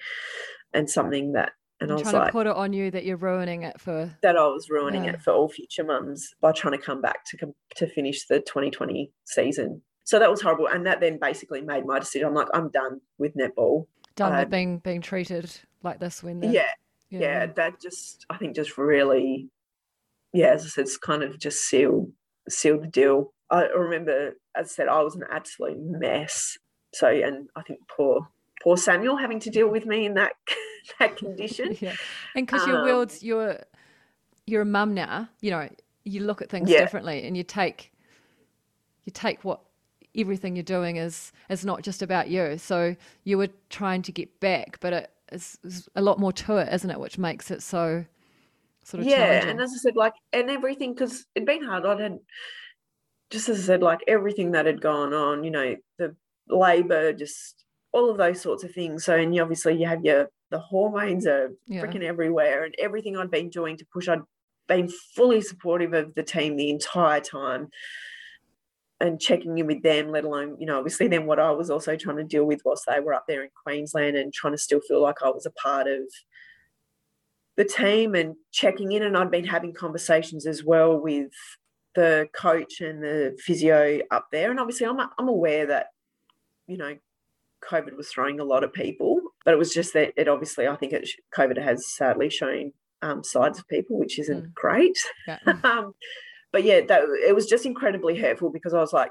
and 0.72 0.88
something 0.88 1.32
that 1.32 1.52
and 1.80 1.90
I'm 1.90 1.96
I 1.96 2.00
was 2.00 2.02
trying 2.02 2.14
like, 2.14 2.26
to 2.28 2.32
put 2.32 2.46
it 2.46 2.56
on 2.56 2.72
you 2.72 2.90
that 2.90 3.04
you're 3.04 3.16
ruining 3.16 3.62
it 3.62 3.80
for 3.80 4.16
that 4.22 4.36
I 4.36 4.46
was 4.46 4.70
ruining 4.70 5.04
yeah. 5.04 5.12
it 5.12 5.22
for 5.22 5.32
all 5.32 5.48
future 5.48 5.84
mums 5.84 6.30
by 6.40 6.52
trying 6.52 6.78
to 6.78 6.84
come 6.84 7.00
back 7.00 7.24
to 7.26 7.54
to 7.76 7.86
finish 7.88 8.26
the 8.26 8.40
2020 8.40 9.10
season. 9.24 9.82
So 10.04 10.18
that 10.18 10.30
was 10.30 10.42
horrible, 10.42 10.68
and 10.68 10.86
that 10.86 11.00
then 11.00 11.18
basically 11.18 11.62
made 11.62 11.86
my 11.86 11.98
decision. 11.98 12.28
I'm 12.28 12.34
like, 12.34 12.48
I'm 12.52 12.68
done 12.68 13.00
with 13.18 13.34
netball. 13.34 13.86
Done 14.16 14.36
with 14.36 14.50
being 14.50 14.78
being 14.78 15.00
treated 15.00 15.50
like 15.82 15.98
this 15.98 16.22
when 16.22 16.40
the, 16.40 16.48
yeah, 16.48 16.68
yeah, 17.10 17.20
yeah, 17.20 17.46
that 17.46 17.80
just 17.80 18.26
I 18.28 18.36
think 18.36 18.54
just 18.54 18.76
really, 18.76 19.48
yeah, 20.32 20.48
as 20.48 20.64
I 20.64 20.68
said, 20.68 20.82
it's 20.82 20.98
kind 20.98 21.22
of 21.22 21.38
just 21.38 21.64
sealed 21.64 22.12
sealed 22.48 22.82
the 22.82 22.88
deal. 22.88 23.32
I 23.50 23.64
remember, 23.64 24.36
as 24.54 24.66
I 24.66 24.68
said, 24.68 24.88
I 24.88 25.02
was 25.02 25.14
an 25.14 25.24
absolute 25.30 25.78
mess. 25.80 26.58
So, 26.92 27.08
and 27.08 27.48
I 27.56 27.62
think 27.62 27.80
poor 27.88 28.28
poor 28.62 28.76
Samuel 28.76 29.16
having 29.16 29.40
to 29.40 29.50
deal 29.50 29.68
with 29.68 29.86
me 29.86 30.06
in 30.06 30.14
that 30.14 30.32
that 30.98 31.16
condition. 31.16 31.76
Yeah, 31.80 31.94
and 32.34 32.46
because 32.46 32.66
you're 32.66 33.02
um, 33.02 33.08
you're 33.20 33.58
you're 34.46 34.62
a 34.62 34.66
mum 34.66 34.94
now. 34.94 35.28
You 35.40 35.50
know, 35.50 35.68
you 36.04 36.20
look 36.20 36.42
at 36.42 36.50
things 36.50 36.70
yeah. 36.70 36.80
differently, 36.80 37.26
and 37.26 37.36
you 37.36 37.42
take 37.42 37.92
you 39.04 39.12
take 39.12 39.44
what 39.44 39.60
everything 40.16 40.56
you're 40.56 40.62
doing 40.62 40.96
is 40.96 41.32
is 41.48 41.64
not 41.64 41.82
just 41.82 42.02
about 42.02 42.28
you. 42.28 42.58
So 42.58 42.96
you 43.24 43.38
were 43.38 43.48
trying 43.70 44.02
to 44.02 44.12
get 44.12 44.40
back, 44.40 44.78
but 44.80 44.92
it 44.92 45.10
is, 45.32 45.88
a 45.94 46.02
lot 46.02 46.18
more 46.18 46.32
to 46.32 46.56
it, 46.58 46.72
isn't 46.72 46.90
it? 46.90 47.00
Which 47.00 47.18
makes 47.18 47.50
it 47.50 47.62
so 47.62 48.04
sort 48.84 49.02
of 49.02 49.06
yeah. 49.08 49.46
And 49.46 49.60
as 49.60 49.72
I 49.74 49.78
said, 49.78 49.96
like 49.96 50.14
and 50.32 50.50
everything 50.50 50.94
because 50.94 51.26
it'd 51.34 51.46
been 51.46 51.64
hard. 51.64 51.86
I 51.86 52.00
had 52.00 52.18
just 53.30 53.48
as 53.48 53.60
I 53.60 53.62
said, 53.62 53.82
like 53.82 54.00
everything 54.06 54.52
that 54.52 54.66
had 54.66 54.80
gone 54.80 55.12
on. 55.12 55.44
You 55.44 55.50
know, 55.50 55.76
the 55.98 56.14
labor 56.48 57.12
just 57.12 57.64
all 57.92 58.10
of 58.10 58.18
those 58.18 58.40
sorts 58.40 58.64
of 58.64 58.72
things. 58.72 59.04
So, 59.04 59.16
and 59.16 59.34
you 59.34 59.42
obviously 59.42 59.74
you 59.78 59.86
have 59.86 60.04
your 60.04 60.28
the 60.50 60.58
hormones 60.58 61.26
are 61.26 61.50
yeah. 61.66 61.82
freaking 61.82 62.02
everywhere, 62.02 62.64
and 62.64 62.74
everything 62.78 63.16
I'd 63.16 63.30
been 63.30 63.50
doing 63.50 63.76
to 63.78 63.86
push, 63.92 64.08
I'd 64.08 64.20
been 64.68 64.88
fully 65.14 65.40
supportive 65.40 65.94
of 65.94 66.14
the 66.14 66.22
team 66.22 66.56
the 66.56 66.70
entire 66.70 67.20
time. 67.20 67.68
And 69.06 69.20
checking 69.20 69.58
in 69.58 69.66
with 69.66 69.82
them, 69.82 70.10
let 70.10 70.24
alone, 70.24 70.56
you 70.58 70.66
know, 70.66 70.78
obviously 70.78 71.08
then 71.08 71.26
what 71.26 71.38
I 71.38 71.50
was 71.50 71.70
also 71.70 71.96
trying 71.96 72.16
to 72.16 72.24
deal 72.24 72.44
with 72.44 72.60
was 72.64 72.82
they 72.86 73.00
were 73.00 73.14
up 73.14 73.24
there 73.28 73.42
in 73.42 73.50
Queensland 73.64 74.16
and 74.16 74.32
trying 74.32 74.52
to 74.52 74.58
still 74.58 74.80
feel 74.86 75.02
like 75.02 75.22
I 75.22 75.30
was 75.30 75.46
a 75.46 75.50
part 75.50 75.86
of 75.86 76.02
the 77.56 77.64
team 77.64 78.14
and 78.14 78.34
checking 78.52 78.92
in. 78.92 79.02
And 79.02 79.16
I'd 79.16 79.30
been 79.30 79.46
having 79.46 79.72
conversations 79.72 80.46
as 80.46 80.64
well 80.64 80.96
with 80.96 81.30
the 81.94 82.28
coach 82.34 82.80
and 82.80 83.02
the 83.02 83.36
physio 83.38 84.00
up 84.10 84.26
there. 84.32 84.50
And 84.50 84.60
obviously 84.60 84.86
I'm, 84.86 84.98
I'm 85.00 85.28
aware 85.28 85.66
that, 85.66 85.86
you 86.66 86.76
know, 86.76 86.96
COVID 87.70 87.96
was 87.96 88.08
throwing 88.08 88.40
a 88.40 88.44
lot 88.44 88.64
of 88.64 88.72
people, 88.72 89.20
but 89.44 89.54
it 89.54 89.58
was 89.58 89.72
just 89.72 89.94
that 89.94 90.12
it 90.16 90.28
obviously, 90.28 90.66
I 90.66 90.76
think 90.76 90.92
it, 90.92 91.08
COVID 91.36 91.62
has 91.62 91.94
sadly 91.94 92.30
shown 92.30 92.72
um, 93.02 93.22
sides 93.22 93.58
of 93.58 93.68
people, 93.68 93.98
which 93.98 94.18
isn't 94.18 94.44
mm. 94.44 94.54
great. 94.54 94.98
Yeah. 95.26 95.38
um, 95.64 95.94
but 96.54 96.62
yeah, 96.62 96.82
that, 96.86 97.02
it 97.26 97.34
was 97.34 97.46
just 97.46 97.66
incredibly 97.66 98.16
hurtful 98.16 98.48
because 98.48 98.72
I 98.72 98.78
was 98.78 98.92
like, 98.92 99.10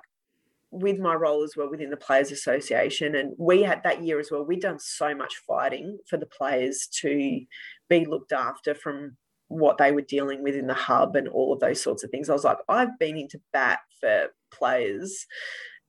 with 0.71 0.97
my 0.97 1.13
role 1.13 1.43
as 1.43 1.55
well 1.57 1.69
within 1.69 1.89
the 1.89 1.97
Players 1.97 2.31
Association, 2.31 3.15
and 3.15 3.33
we 3.37 3.63
had 3.63 3.83
that 3.83 4.01
year 4.01 4.17
as 4.17 4.31
well, 4.31 4.45
we'd 4.45 4.61
done 4.61 4.79
so 4.79 5.13
much 5.13 5.33
fighting 5.45 5.97
for 6.09 6.15
the 6.15 6.25
players 6.25 6.87
to 7.01 7.41
be 7.89 8.05
looked 8.05 8.31
after 8.31 8.73
from 8.73 9.17
what 9.49 9.77
they 9.77 9.91
were 9.91 10.01
dealing 10.01 10.41
with 10.41 10.55
in 10.55 10.67
the 10.67 10.73
hub 10.73 11.17
and 11.17 11.27
all 11.27 11.51
of 11.51 11.59
those 11.59 11.81
sorts 11.81 12.01
of 12.01 12.09
things. 12.11 12.29
I 12.29 12.33
was 12.33 12.45
like, 12.45 12.59
I've 12.69 12.97
been 12.97 13.17
into 13.17 13.41
bat 13.51 13.79
for 13.99 14.27
players 14.53 15.25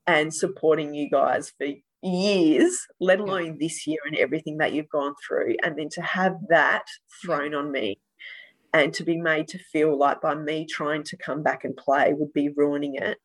and 0.09 0.35
supporting 0.35 0.93
you 0.93 1.09
guys 1.09 1.53
for 1.57 1.69
years, 2.03 2.77
let 2.99 3.21
alone 3.21 3.59
this 3.61 3.87
year 3.87 4.01
and 4.07 4.17
everything 4.17 4.59
that 4.59 4.73
you've 4.73 4.89
gone 4.89 5.15
through. 5.25 5.55
And 5.63 5.79
then 5.79 5.89
to 5.93 6.03
have 6.03 6.35
that 6.49 6.83
thrown 7.23 7.55
on 7.55 7.71
me 7.71 8.01
and 8.75 8.93
to 8.93 9.05
be 9.05 9.17
made 9.17 9.47
to 9.49 9.59
feel 9.59 9.97
like 9.97 10.21
by 10.21 10.35
me 10.35 10.67
trying 10.67 11.05
to 11.05 11.17
come 11.17 11.43
back 11.43 11.65
and 11.65 11.77
play 11.77 12.13
would 12.13 12.33
be 12.33 12.51
ruining 12.57 12.97
it 12.97 13.19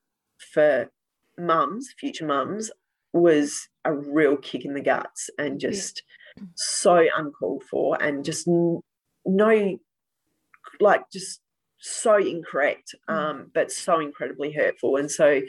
for 0.53 0.89
mums, 1.39 1.89
future 1.99 2.27
mums, 2.27 2.69
was 3.13 3.67
a 3.83 3.91
real 3.91 4.37
kick 4.37 4.63
in 4.63 4.75
the 4.75 4.81
guts 4.81 5.29
and 5.39 5.59
just 5.59 6.03
yeah. 6.37 6.43
so 6.55 7.03
uncalled 7.17 7.63
for 7.63 8.01
and 8.01 8.23
just 8.23 8.47
no, 9.25 9.79
like, 10.79 11.09
just 11.11 11.41
so 11.79 12.17
incorrect, 12.17 12.93
mm. 13.09 13.13
um, 13.13 13.51
but 13.51 13.71
so 13.71 13.99
incredibly 13.99 14.51
hurtful. 14.51 14.97
And 14.97 15.09
so, 15.09 15.41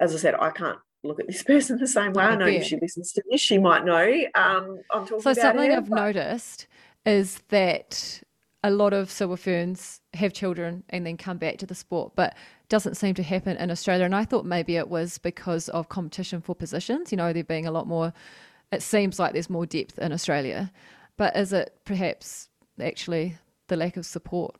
as 0.00 0.14
I 0.14 0.18
said, 0.18 0.34
I 0.40 0.48
can't 0.48 0.78
look 1.04 1.20
at 1.20 1.26
this 1.26 1.42
person 1.44 1.76
the 1.76 1.86
same 1.86 2.14
way. 2.14 2.24
I, 2.24 2.30
I 2.30 2.36
know 2.36 2.46
if 2.46 2.64
she 2.64 2.78
listens 2.80 3.12
to 3.12 3.22
this, 3.30 3.42
she 3.42 3.58
might 3.58 3.84
know. 3.84 4.10
Um, 4.34 4.78
I'm 4.90 5.06
talking 5.06 5.20
so 5.20 5.34
something 5.34 5.72
I've 5.72 5.90
but... 5.90 5.96
noticed 5.96 6.68
is 7.04 7.42
that 7.50 8.22
a 8.66 8.70
lot 8.70 8.92
of 8.92 9.10
silver 9.12 9.36
ferns 9.36 10.00
have 10.14 10.32
children 10.32 10.82
and 10.90 11.06
then 11.06 11.16
come 11.16 11.38
back 11.38 11.56
to 11.58 11.66
the 11.66 11.74
sport, 11.74 12.12
but 12.16 12.34
doesn't 12.68 12.96
seem 12.96 13.14
to 13.14 13.22
happen 13.22 13.56
in 13.58 13.70
Australia. 13.70 14.04
And 14.04 14.14
I 14.14 14.24
thought 14.24 14.44
maybe 14.44 14.76
it 14.76 14.88
was 14.88 15.18
because 15.18 15.68
of 15.68 15.88
competition 15.88 16.40
for 16.40 16.52
positions. 16.52 17.12
You 17.12 17.16
know, 17.16 17.32
there 17.32 17.44
being 17.44 17.66
a 17.66 17.70
lot 17.70 17.86
more. 17.86 18.12
It 18.72 18.82
seems 18.82 19.20
like 19.20 19.32
there's 19.32 19.48
more 19.48 19.66
depth 19.66 20.00
in 20.00 20.12
Australia, 20.12 20.72
but 21.16 21.36
is 21.36 21.52
it 21.52 21.78
perhaps 21.84 22.48
actually 22.82 23.38
the 23.68 23.76
lack 23.76 23.96
of 23.96 24.04
support? 24.04 24.56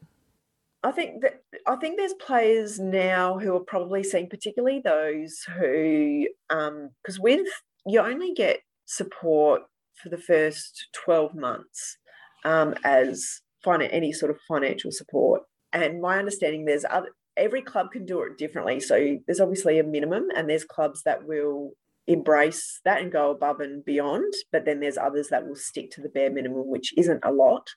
I 0.84 0.92
think 0.92 1.22
that 1.22 1.42
I 1.66 1.74
think 1.74 1.96
there's 1.96 2.14
players 2.14 2.78
now 2.78 3.40
who 3.40 3.56
are 3.56 3.64
probably 3.66 4.04
seeing, 4.04 4.28
particularly 4.28 4.80
those 4.84 5.40
who, 5.58 6.28
because 6.48 7.18
um, 7.18 7.22
with 7.22 7.48
you 7.84 7.98
only 7.98 8.32
get 8.34 8.60
support 8.84 9.62
for 10.00 10.10
the 10.10 10.18
first 10.18 10.86
12 11.04 11.34
months 11.34 11.98
um, 12.44 12.76
as 12.84 13.40
any 13.66 14.12
sort 14.12 14.30
of 14.30 14.38
financial 14.48 14.90
support. 14.90 15.42
And 15.72 16.00
my 16.00 16.18
understanding, 16.18 16.64
there's 16.64 16.84
other 16.88 17.10
every 17.36 17.62
club 17.62 17.90
can 17.92 18.06
do 18.06 18.22
it 18.22 18.38
differently. 18.38 18.80
So 18.80 19.18
there's 19.26 19.40
obviously 19.40 19.78
a 19.78 19.84
minimum, 19.84 20.28
and 20.34 20.48
there's 20.48 20.64
clubs 20.64 21.02
that 21.04 21.26
will 21.26 21.72
embrace 22.06 22.80
that 22.84 23.02
and 23.02 23.12
go 23.12 23.30
above 23.30 23.60
and 23.60 23.84
beyond. 23.84 24.32
But 24.52 24.64
then 24.64 24.80
there's 24.80 24.98
others 24.98 25.28
that 25.28 25.46
will 25.46 25.56
stick 25.56 25.90
to 25.92 26.00
the 26.00 26.08
bare 26.08 26.30
minimum, 26.30 26.68
which 26.68 26.96
isn't 26.96 27.24
a 27.24 27.32
lot. 27.32 27.68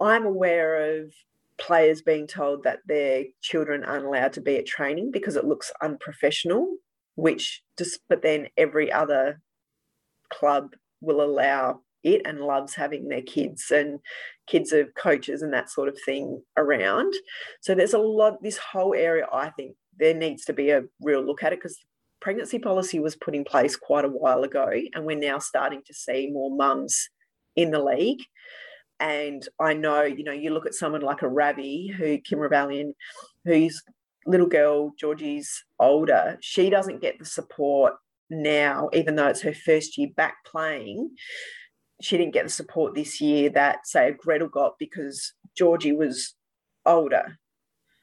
I'm 0.00 0.24
aware 0.24 1.00
of 1.00 1.12
players 1.58 2.02
being 2.02 2.26
told 2.26 2.64
that 2.64 2.80
their 2.86 3.24
children 3.40 3.82
aren't 3.82 4.04
allowed 4.04 4.32
to 4.34 4.40
be 4.40 4.56
at 4.56 4.66
training 4.66 5.10
because 5.10 5.36
it 5.36 5.44
looks 5.44 5.72
unprofessional, 5.82 6.76
which 7.14 7.62
just, 7.78 8.00
but 8.08 8.22
then 8.22 8.48
every 8.56 8.92
other 8.92 9.40
club 10.30 10.74
will 11.00 11.22
allow 11.22 11.80
it 12.02 12.22
and 12.24 12.40
loves 12.40 12.74
having 12.74 13.08
their 13.08 13.22
kids 13.22 13.70
and 13.70 13.98
kids 14.46 14.72
of 14.72 14.94
coaches 14.94 15.42
and 15.42 15.52
that 15.52 15.70
sort 15.70 15.88
of 15.88 15.98
thing 16.04 16.42
around. 16.56 17.14
So 17.60 17.74
there's 17.74 17.94
a 17.94 17.98
lot, 17.98 18.42
this 18.42 18.58
whole 18.58 18.94
area, 18.94 19.26
I 19.32 19.50
think 19.50 19.76
there 19.98 20.14
needs 20.14 20.44
to 20.46 20.52
be 20.52 20.70
a 20.70 20.82
real 21.00 21.24
look 21.24 21.42
at 21.42 21.52
it 21.52 21.60
because 21.60 21.78
pregnancy 22.20 22.58
policy 22.58 22.98
was 22.98 23.16
put 23.16 23.34
in 23.34 23.44
place 23.44 23.76
quite 23.76 24.04
a 24.04 24.08
while 24.08 24.42
ago 24.42 24.70
and 24.94 25.04
we're 25.04 25.18
now 25.18 25.38
starting 25.38 25.82
to 25.86 25.94
see 25.94 26.30
more 26.32 26.50
mums 26.50 27.08
in 27.56 27.70
the 27.70 27.82
league. 27.82 28.22
And 28.98 29.46
I 29.60 29.74
know, 29.74 30.02
you 30.02 30.24
know, 30.24 30.32
you 30.32 30.50
look 30.50 30.66
at 30.66 30.74
someone 30.74 31.02
like 31.02 31.22
a 31.22 31.28
Ravi, 31.28 31.88
who 31.88 32.18
Kim 32.18 32.38
Ravaillion, 32.38 32.92
whose 33.44 33.82
little 34.26 34.46
girl, 34.46 34.92
Georgie's 34.98 35.64
older, 35.78 36.38
she 36.40 36.70
doesn't 36.70 37.02
get 37.02 37.18
the 37.18 37.24
support 37.24 37.94
now, 38.30 38.88
even 38.92 39.16
though 39.16 39.28
it's 39.28 39.42
her 39.42 39.54
first 39.54 39.98
year 39.98 40.08
back 40.16 40.36
playing. 40.44 41.10
She 42.00 42.18
didn't 42.18 42.34
get 42.34 42.44
the 42.44 42.50
support 42.50 42.94
this 42.94 43.20
year 43.20 43.48
that, 43.50 43.86
say, 43.86 44.14
Gretel 44.18 44.48
got 44.48 44.78
because 44.78 45.32
Georgie 45.54 45.92
was 45.92 46.34
older. 46.84 47.38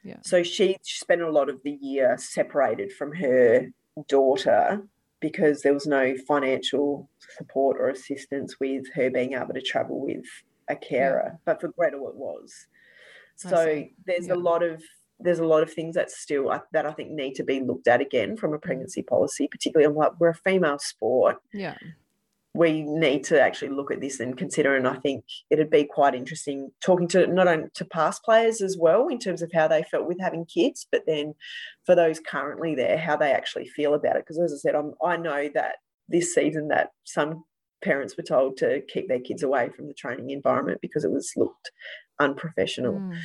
Yeah. 0.03 0.17
So 0.21 0.43
she 0.43 0.77
spent 0.81 1.21
a 1.21 1.31
lot 1.31 1.49
of 1.49 1.61
the 1.63 1.77
year 1.81 2.15
separated 2.17 2.91
from 2.91 3.13
her 3.15 3.67
daughter 4.07 4.83
because 5.19 5.61
there 5.61 5.73
was 5.73 5.87
no 5.87 6.15
financial 6.27 7.09
support 7.37 7.77
or 7.79 7.89
assistance 7.89 8.59
with 8.59 8.91
her 8.93 9.09
being 9.09 9.33
able 9.33 9.53
to 9.53 9.61
travel 9.61 10.01
with 10.01 10.25
a 10.67 10.75
carer, 10.75 11.31
yeah. 11.31 11.37
but 11.45 11.61
for 11.61 11.69
Gretel 11.69 12.07
it 12.09 12.15
was. 12.15 12.67
So 13.35 13.85
there's 14.05 14.27
yeah. 14.27 14.33
a 14.33 14.35
lot 14.35 14.63
of 14.63 14.83
there's 15.19 15.39
a 15.39 15.45
lot 15.45 15.63
of 15.63 15.71
things 15.71 15.95
that 15.95 16.11
still 16.11 16.53
that 16.73 16.85
I 16.85 16.91
think 16.91 17.11
need 17.11 17.35
to 17.35 17.43
be 17.43 17.61
looked 17.61 17.87
at 17.87 18.01
again 18.01 18.35
from 18.35 18.53
a 18.53 18.59
pregnancy 18.59 19.01
policy, 19.01 19.47
particularly 19.47 19.87
on 19.87 19.95
like 19.95 20.19
we're 20.19 20.29
a 20.29 20.35
female 20.35 20.79
sport. 20.79 21.37
Yeah. 21.53 21.77
We 22.55 22.83
need 22.83 23.23
to 23.25 23.41
actually 23.41 23.69
look 23.69 23.91
at 23.91 23.99
this 23.99 24.19
and 24.19 24.37
consider, 24.37 24.75
and 24.75 24.87
I 24.87 24.95
think 24.95 25.25
it'd 25.49 25.71
be 25.71 25.85
quite 25.85 26.13
interesting 26.13 26.69
talking 26.85 27.07
to 27.09 27.25
not 27.25 27.47
only 27.47 27.69
to 27.73 27.85
past 27.85 28.23
players 28.23 28.61
as 28.61 28.77
well 28.79 29.07
in 29.07 29.17
terms 29.17 29.41
of 29.41 29.51
how 29.51 29.67
they 29.67 29.83
felt 29.83 30.07
with 30.07 30.19
having 30.21 30.45
kids, 30.45 30.87
but 30.91 31.01
then 31.07 31.33
for 31.85 31.95
those 31.95 32.19
currently 32.19 32.75
there, 32.75 32.97
how 32.97 33.17
they 33.17 33.31
actually 33.31 33.67
feel 33.67 33.95
about 33.95 34.17
it. 34.17 34.23
Because 34.25 34.39
as 34.39 34.53
I 34.53 34.57
said, 34.57 34.75
I'm, 34.75 34.93
I 35.03 35.17
know 35.17 35.49
that 35.55 35.77
this 36.07 36.33
season 36.33 36.67
that 36.67 36.91
some 37.05 37.43
parents 37.83 38.15
were 38.15 38.23
told 38.23 38.57
to 38.57 38.81
keep 38.87 39.07
their 39.07 39.19
kids 39.19 39.43
away 39.43 39.69
from 39.75 39.87
the 39.87 39.93
training 39.93 40.29
environment 40.29 40.79
because 40.81 41.03
it 41.03 41.11
was 41.11 41.31
looked 41.35 41.71
unprofessional. 42.19 42.93
Mm. 42.93 43.17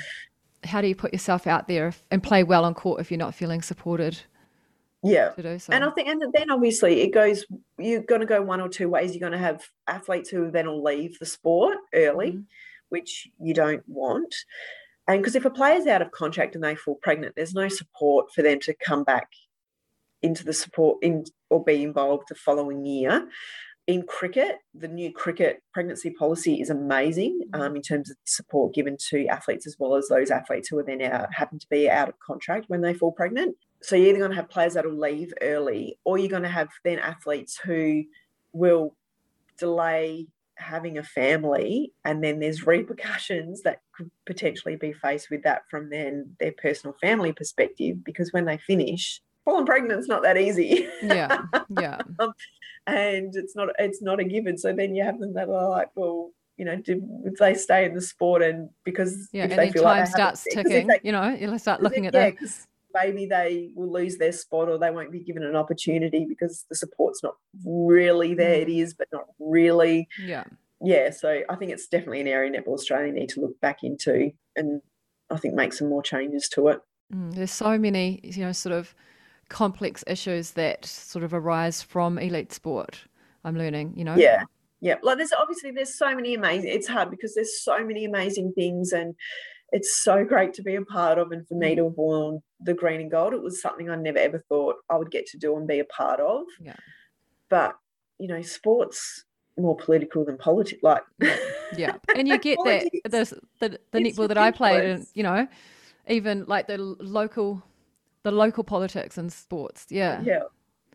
How 0.64 0.80
do 0.80 0.88
you 0.88 0.96
put 0.96 1.12
yourself 1.12 1.46
out 1.46 1.68
there 1.68 1.92
and 2.10 2.22
play 2.22 2.42
well 2.42 2.64
on 2.64 2.74
court 2.74 3.00
if 3.00 3.10
you're 3.10 3.18
not 3.18 3.34
feeling 3.34 3.62
supported? 3.62 4.20
Yeah. 5.02 5.30
So? 5.58 5.72
And 5.72 5.84
I 5.84 5.90
think, 5.90 6.08
and 6.08 6.22
then 6.32 6.50
obviously 6.50 7.02
it 7.02 7.12
goes, 7.12 7.46
you're 7.78 8.02
going 8.02 8.20
to 8.20 8.26
go 8.26 8.42
one 8.42 8.60
or 8.60 8.68
two 8.68 8.88
ways. 8.88 9.12
You're 9.12 9.28
going 9.28 9.32
to 9.32 9.38
have 9.38 9.64
athletes 9.86 10.28
who 10.28 10.50
then 10.50 10.66
will 10.66 10.82
leave 10.82 11.18
the 11.18 11.26
sport 11.26 11.76
early, 11.94 12.32
mm 12.32 12.44
which 12.90 13.28
you 13.38 13.52
don't 13.52 13.82
want. 13.86 14.34
And 15.06 15.20
because 15.20 15.36
if 15.36 15.44
a 15.44 15.50
player's 15.50 15.86
out 15.86 16.00
of 16.00 16.10
contract 16.10 16.54
and 16.54 16.64
they 16.64 16.74
fall 16.74 16.98
pregnant, 17.02 17.34
there's 17.36 17.52
no 17.52 17.68
support 17.68 18.32
for 18.34 18.40
them 18.40 18.60
to 18.60 18.74
come 18.82 19.04
back 19.04 19.28
into 20.22 20.42
the 20.42 20.54
support 20.54 20.96
in 21.02 21.24
or 21.50 21.62
be 21.62 21.82
involved 21.82 22.28
the 22.30 22.34
following 22.34 22.86
year 22.86 23.28
in 23.88 24.02
cricket, 24.02 24.58
the 24.74 24.86
new 24.86 25.10
cricket 25.10 25.62
pregnancy 25.72 26.10
policy 26.10 26.60
is 26.60 26.68
amazing 26.68 27.40
mm-hmm. 27.50 27.60
um, 27.60 27.74
in 27.74 27.82
terms 27.82 28.10
of 28.10 28.16
support 28.24 28.74
given 28.74 28.96
to 29.08 29.26
athletes 29.26 29.66
as 29.66 29.76
well 29.78 29.96
as 29.96 30.06
those 30.08 30.30
athletes 30.30 30.68
who 30.68 30.78
are 30.78 30.84
then 30.84 31.00
out, 31.00 31.32
happen 31.32 31.58
to 31.58 31.66
be 31.68 31.90
out 31.90 32.08
of 32.08 32.18
contract 32.20 32.66
when 32.68 32.82
they 32.82 32.92
fall 32.92 33.10
pregnant. 33.10 33.56
So 33.82 33.96
you're 33.96 34.08
either 34.08 34.18
going 34.18 34.30
to 34.30 34.36
have 34.36 34.50
players 34.50 34.74
that 34.74 34.84
will 34.84 34.98
leave 34.98 35.32
early, 35.40 35.98
or 36.04 36.18
you're 36.18 36.28
going 36.28 36.42
to 36.42 36.48
have 36.48 36.68
then 36.84 36.98
athletes 36.98 37.58
who 37.58 38.04
will 38.52 38.96
delay 39.58 40.26
having 40.56 40.98
a 40.98 41.02
family, 41.02 41.92
and 42.04 42.22
then 42.22 42.40
there's 42.40 42.66
repercussions 42.66 43.62
that 43.62 43.80
could 43.92 44.10
potentially 44.26 44.76
be 44.76 44.92
faced 44.92 45.30
with 45.30 45.42
that 45.44 45.62
from 45.70 45.90
then 45.90 46.34
their 46.40 46.52
personal 46.52 46.96
family 47.00 47.32
perspective 47.32 48.02
because 48.04 48.32
when 48.32 48.44
they 48.44 48.58
finish, 48.58 49.20
falling 49.44 49.66
pregnant 49.66 50.00
is 50.00 50.08
not 50.08 50.22
that 50.22 50.36
easy. 50.36 50.88
Yeah, 51.02 51.42
yeah. 51.80 51.98
um, 52.18 52.32
and 52.86 53.34
it's 53.36 53.54
not 53.54 53.68
it's 53.78 54.02
not 54.02 54.20
a 54.20 54.24
given. 54.24 54.58
So 54.58 54.72
then 54.72 54.94
you 54.94 55.04
have 55.04 55.18
them 55.20 55.34
that 55.34 55.48
are 55.48 55.68
like, 55.68 55.90
well, 55.94 56.32
you 56.56 56.64
know, 56.64 56.76
do 56.76 57.00
they 57.38 57.54
stay 57.54 57.84
in 57.84 57.94
the 57.94 58.00
sport 58.00 58.42
and 58.42 58.68
because 58.84 59.28
yeah, 59.32 59.44
and 59.44 59.52
then 59.52 59.72
time 59.72 59.82
like 59.84 60.08
starts 60.08 60.44
ticking, 60.44 60.88
they, 60.88 61.00
you 61.02 61.12
know, 61.12 61.28
you'll 61.28 61.58
start 61.58 61.82
looking 61.82 62.06
at 62.06 62.14
yeah, 62.14 62.30
that. 62.30 62.66
Maybe 62.94 63.26
they 63.26 63.70
will 63.74 63.92
lose 63.92 64.18
their 64.18 64.32
spot 64.32 64.68
or 64.68 64.78
they 64.78 64.90
won't 64.90 65.12
be 65.12 65.20
given 65.20 65.42
an 65.42 65.56
opportunity 65.56 66.24
because 66.28 66.64
the 66.68 66.76
support's 66.76 67.22
not 67.22 67.34
really 67.64 68.34
there. 68.34 68.60
It 68.60 68.68
is, 68.68 68.94
but 68.94 69.08
not 69.12 69.26
really. 69.38 70.08
Yeah. 70.22 70.44
Yeah. 70.80 71.10
So 71.10 71.42
I 71.48 71.56
think 71.56 71.72
it's 71.72 71.88
definitely 71.88 72.20
an 72.20 72.28
area 72.28 72.50
Netball 72.50 72.74
Australia 72.74 73.12
need 73.12 73.28
to 73.30 73.40
look 73.40 73.60
back 73.60 73.82
into 73.82 74.30
and 74.56 74.80
I 75.30 75.36
think 75.36 75.54
make 75.54 75.72
some 75.72 75.88
more 75.88 76.02
changes 76.02 76.48
to 76.50 76.68
it. 76.68 76.80
Mm, 77.14 77.34
there's 77.34 77.50
so 77.50 77.78
many, 77.78 78.20
you 78.22 78.44
know, 78.44 78.52
sort 78.52 78.74
of 78.74 78.94
complex 79.48 80.04
issues 80.06 80.52
that 80.52 80.84
sort 80.84 81.24
of 81.24 81.32
arise 81.32 81.82
from 81.82 82.18
elite 82.18 82.52
sport. 82.52 83.04
I'm 83.44 83.56
learning, 83.56 83.94
you 83.96 84.04
know. 84.04 84.16
Yeah, 84.16 84.42
yeah. 84.80 84.96
Like 85.02 85.18
there's 85.18 85.32
obviously 85.32 85.70
there's 85.70 85.96
so 85.96 86.14
many 86.14 86.34
amazing. 86.34 86.70
It's 86.70 86.88
hard 86.88 87.10
because 87.10 87.34
there's 87.34 87.62
so 87.62 87.84
many 87.84 88.04
amazing 88.04 88.52
things, 88.54 88.92
and 88.92 89.14
it's 89.72 90.02
so 90.02 90.24
great 90.24 90.54
to 90.54 90.62
be 90.62 90.76
a 90.76 90.82
part 90.82 91.18
of. 91.18 91.32
And 91.32 91.46
for 91.46 91.54
me 91.54 91.72
mm. 91.72 91.76
to 91.76 91.84
have 91.84 91.96
worn 91.96 92.42
the 92.60 92.74
green 92.74 93.00
and 93.00 93.10
gold, 93.10 93.34
it 93.34 93.42
was 93.42 93.60
something 93.60 93.90
I 93.90 93.96
never 93.96 94.18
ever 94.18 94.38
thought 94.38 94.76
I 94.88 94.96
would 94.96 95.10
get 95.10 95.26
to 95.28 95.38
do 95.38 95.56
and 95.56 95.66
be 95.66 95.78
a 95.80 95.84
part 95.84 96.20
of. 96.20 96.44
Yeah. 96.60 96.76
But 97.48 97.76
you 98.18 98.28
know, 98.28 98.42
sports 98.42 99.24
more 99.58 99.76
political 99.76 100.24
than 100.24 100.38
politics. 100.38 100.82
Like, 100.82 101.02
yeah, 101.76 101.96
and 102.16 102.28
you 102.28 102.38
get 102.38 102.58
that 102.64 102.88
the 103.04 103.40
the, 103.60 103.80
the 103.90 103.98
netball 103.98 104.28
that 104.28 104.38
I 104.38 104.50
played, 104.50 104.84
and 104.84 105.06
you 105.14 105.22
know, 105.22 105.46
even 106.08 106.44
like 106.46 106.66
the 106.66 106.78
local, 106.78 107.62
the 108.22 108.30
local 108.30 108.64
politics 108.64 109.18
and 109.18 109.32
sports. 109.32 109.86
Yeah, 109.90 110.22
yeah. 110.22 110.42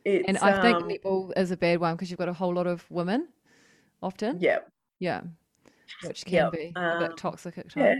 It's, 0.05 0.27
and 0.27 0.37
I 0.39 0.61
think 0.61 0.77
um, 0.77 0.89
netball 0.89 1.37
is 1.37 1.51
a 1.51 1.57
bad 1.57 1.79
one 1.79 1.95
because 1.95 2.09
you've 2.09 2.19
got 2.19 2.27
a 2.27 2.33
whole 2.33 2.53
lot 2.53 2.67
of 2.67 2.89
women, 2.89 3.29
often. 4.01 4.37
Yeah, 4.39 4.59
yeah, 4.99 5.21
which 6.03 6.25
can 6.25 6.51
be 6.51 6.73
um, 6.75 6.83
a 6.83 6.99
bit 6.99 7.11
um, 7.11 7.15
toxic 7.15 7.57
at 7.57 7.69
times. 7.69 7.75
Yeah. 7.75 7.99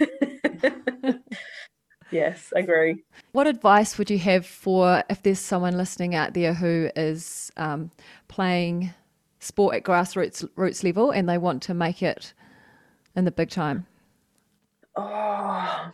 yes, 2.10 2.52
I 2.54 2.60
agree. 2.60 3.04
What 3.32 3.46
advice 3.46 3.98
would 3.98 4.10
you 4.10 4.18
have 4.18 4.46
for 4.46 5.02
if 5.08 5.22
there's 5.22 5.38
someone 5.38 5.76
listening 5.76 6.14
out 6.14 6.34
there 6.34 6.54
who 6.54 6.90
is 6.96 7.50
um, 7.56 7.90
playing 8.28 8.92
sport 9.40 9.76
at 9.76 9.84
grassroots 9.84 10.48
roots 10.56 10.82
level 10.82 11.10
and 11.10 11.28
they 11.28 11.38
want 11.38 11.62
to 11.64 11.74
make 11.74 12.02
it 12.02 12.32
in 13.14 13.24
the 13.24 13.30
big 13.30 13.50
time? 13.50 13.86
Oh, 14.96 15.90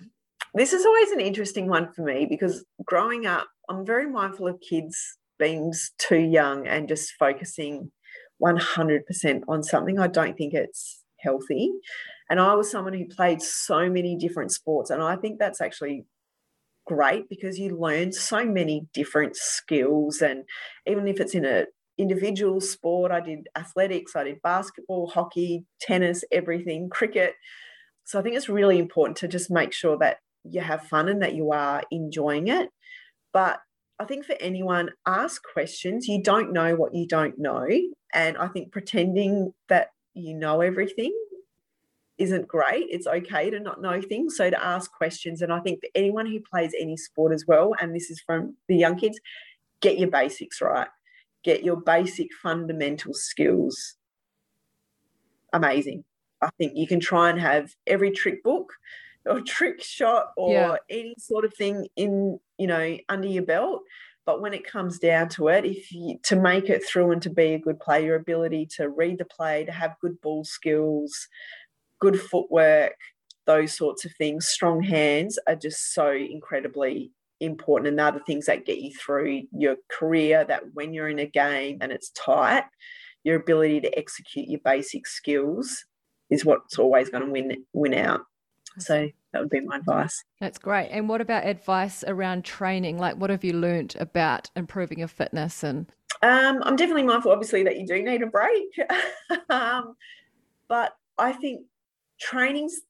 this 0.54 0.72
is 0.72 0.84
always 0.84 1.10
an 1.10 1.20
interesting 1.20 1.68
one 1.68 1.92
for 1.92 2.02
me 2.02 2.26
because 2.26 2.64
growing 2.84 3.26
up, 3.26 3.48
I'm 3.68 3.86
very 3.86 4.08
mindful 4.08 4.48
of 4.48 4.60
kids 4.60 5.16
being 5.38 5.72
too 5.98 6.18
young 6.18 6.66
and 6.66 6.88
just 6.88 7.12
focusing 7.18 7.90
100% 8.42 9.42
on 9.48 9.62
something. 9.62 9.98
I 9.98 10.06
don't 10.06 10.36
think 10.36 10.54
it's 10.54 11.02
healthy. 11.20 11.72
And 12.30 12.40
I 12.40 12.54
was 12.54 12.70
someone 12.70 12.94
who 12.94 13.06
played 13.06 13.42
so 13.42 13.90
many 13.90 14.16
different 14.16 14.52
sports. 14.52 14.90
And 14.90 15.02
I 15.02 15.16
think 15.16 15.38
that's 15.38 15.60
actually 15.60 16.04
great 16.86 17.28
because 17.28 17.58
you 17.58 17.76
learn 17.76 18.12
so 18.12 18.44
many 18.44 18.86
different 18.94 19.36
skills. 19.36 20.22
And 20.22 20.44
even 20.86 21.08
if 21.08 21.20
it's 21.20 21.34
in 21.34 21.44
a 21.44 21.66
individual 22.00 22.60
sport. 22.60 23.12
I 23.12 23.20
did 23.20 23.48
athletics, 23.56 24.16
I 24.16 24.24
did 24.24 24.42
basketball, 24.42 25.08
hockey, 25.08 25.64
tennis, 25.80 26.24
everything, 26.32 26.88
cricket. 26.88 27.34
So 28.04 28.18
I 28.18 28.22
think 28.22 28.36
it's 28.36 28.48
really 28.48 28.78
important 28.78 29.18
to 29.18 29.28
just 29.28 29.50
make 29.50 29.72
sure 29.72 29.98
that 29.98 30.18
you 30.44 30.62
have 30.62 30.86
fun 30.86 31.08
and 31.08 31.22
that 31.22 31.34
you 31.34 31.52
are 31.52 31.82
enjoying 31.90 32.48
it. 32.48 32.70
But 33.32 33.58
I 33.98 34.06
think 34.06 34.24
for 34.24 34.34
anyone, 34.40 34.90
ask 35.06 35.42
questions. 35.52 36.08
You 36.08 36.22
don't 36.22 36.52
know 36.52 36.74
what 36.74 36.94
you 36.94 37.06
don't 37.06 37.38
know. 37.38 37.68
And 38.14 38.38
I 38.38 38.48
think 38.48 38.72
pretending 38.72 39.52
that 39.68 39.88
you 40.14 40.34
know 40.34 40.62
everything 40.62 41.14
isn't 42.20 42.46
great. 42.46 42.86
It's 42.90 43.06
okay 43.06 43.50
to 43.50 43.58
not 43.58 43.80
know 43.82 44.00
things. 44.00 44.36
So 44.36 44.50
to 44.50 44.64
ask 44.64 44.92
questions. 44.92 45.42
And 45.42 45.52
I 45.52 45.60
think 45.60 45.80
for 45.80 45.88
anyone 45.94 46.26
who 46.26 46.40
plays 46.40 46.72
any 46.78 46.96
sport 46.96 47.32
as 47.32 47.46
well, 47.46 47.74
and 47.80 47.94
this 47.94 48.10
is 48.10 48.20
from 48.20 48.56
the 48.68 48.76
young 48.76 48.96
kids, 48.96 49.18
get 49.80 49.98
your 49.98 50.10
basics 50.10 50.60
right 50.60 50.88
get 51.42 51.64
your 51.64 51.76
basic 51.76 52.28
fundamental 52.42 53.14
skills 53.14 53.96
amazing. 55.52 56.04
I 56.40 56.50
think 56.58 56.72
you 56.76 56.86
can 56.86 57.00
try 57.00 57.30
and 57.30 57.40
have 57.40 57.74
every 57.86 58.10
trick 58.10 58.42
book 58.42 58.72
or 59.26 59.40
trick 59.46 59.82
shot 59.82 60.28
or 60.36 60.52
yeah. 60.52 60.76
any 60.88 61.14
sort 61.18 61.44
of 61.44 61.54
thing 61.54 61.88
in, 61.96 62.38
you 62.58 62.66
know, 62.66 62.96
under 63.08 63.28
your 63.28 63.44
belt. 63.44 63.82
But 64.26 64.40
when 64.40 64.54
it 64.54 64.66
comes 64.66 64.98
down 64.98 65.28
to 65.30 65.48
it, 65.48 65.64
if 65.64 65.90
you 65.90 66.18
to 66.24 66.36
make 66.36 66.68
it 66.68 66.84
through 66.84 67.10
and 67.10 67.22
to 67.22 67.30
be 67.30 67.54
a 67.54 67.58
good 67.58 67.80
player, 67.80 68.06
your 68.06 68.16
ability 68.16 68.66
to 68.76 68.88
read 68.88 69.18
the 69.18 69.24
play, 69.24 69.64
to 69.64 69.72
have 69.72 69.98
good 70.00 70.20
ball 70.20 70.44
skills, 70.44 71.26
good 72.00 72.20
footwork, 72.20 72.96
those 73.46 73.76
sorts 73.76 74.04
of 74.04 74.12
things, 74.18 74.48
strong 74.48 74.82
hands 74.82 75.38
are 75.46 75.56
just 75.56 75.94
so 75.94 76.10
incredibly 76.12 77.12
important 77.40 77.88
and 77.88 77.98
they're 77.98 78.12
the 78.12 78.20
things 78.20 78.46
that 78.46 78.66
get 78.66 78.78
you 78.78 78.92
through 78.94 79.42
your 79.52 79.76
career 79.90 80.44
that 80.44 80.62
when 80.74 80.92
you're 80.92 81.08
in 81.08 81.18
a 81.18 81.26
game 81.26 81.78
and 81.80 81.90
it's 81.90 82.10
tight 82.10 82.64
your 83.24 83.36
ability 83.36 83.80
to 83.80 83.98
execute 83.98 84.48
your 84.48 84.60
basic 84.64 85.06
skills 85.06 85.84
is 86.30 86.44
what's 86.44 86.78
always 86.78 87.10
going 87.10 87.24
to 87.24 87.30
win 87.30 87.64
win 87.72 87.94
out. 87.94 88.20
So 88.78 89.08
that 89.32 89.40
would 89.40 89.50
be 89.50 89.60
my 89.60 89.78
advice. 89.78 90.22
That's 90.40 90.58
great. 90.58 90.88
And 90.90 91.08
what 91.08 91.20
about 91.20 91.44
advice 91.44 92.04
around 92.06 92.44
training? 92.44 92.98
Like 92.98 93.16
what 93.16 93.30
have 93.30 93.44
you 93.44 93.54
learned 93.54 93.96
about 93.98 94.48
improving 94.54 94.98
your 94.98 95.08
fitness 95.08 95.64
and 95.64 95.86
um, 96.22 96.62
i'm 96.64 96.76
definitely 96.76 97.04
mindful 97.04 97.32
obviously 97.32 97.62
that 97.62 97.78
you 97.78 97.86
do 97.86 98.02
need 98.02 98.22
a 98.22 98.26
break. 98.26 98.68
Um, 99.48 99.96
but 100.68 100.92
i 101.18 101.32
think 101.32 101.62
training's 102.20 102.80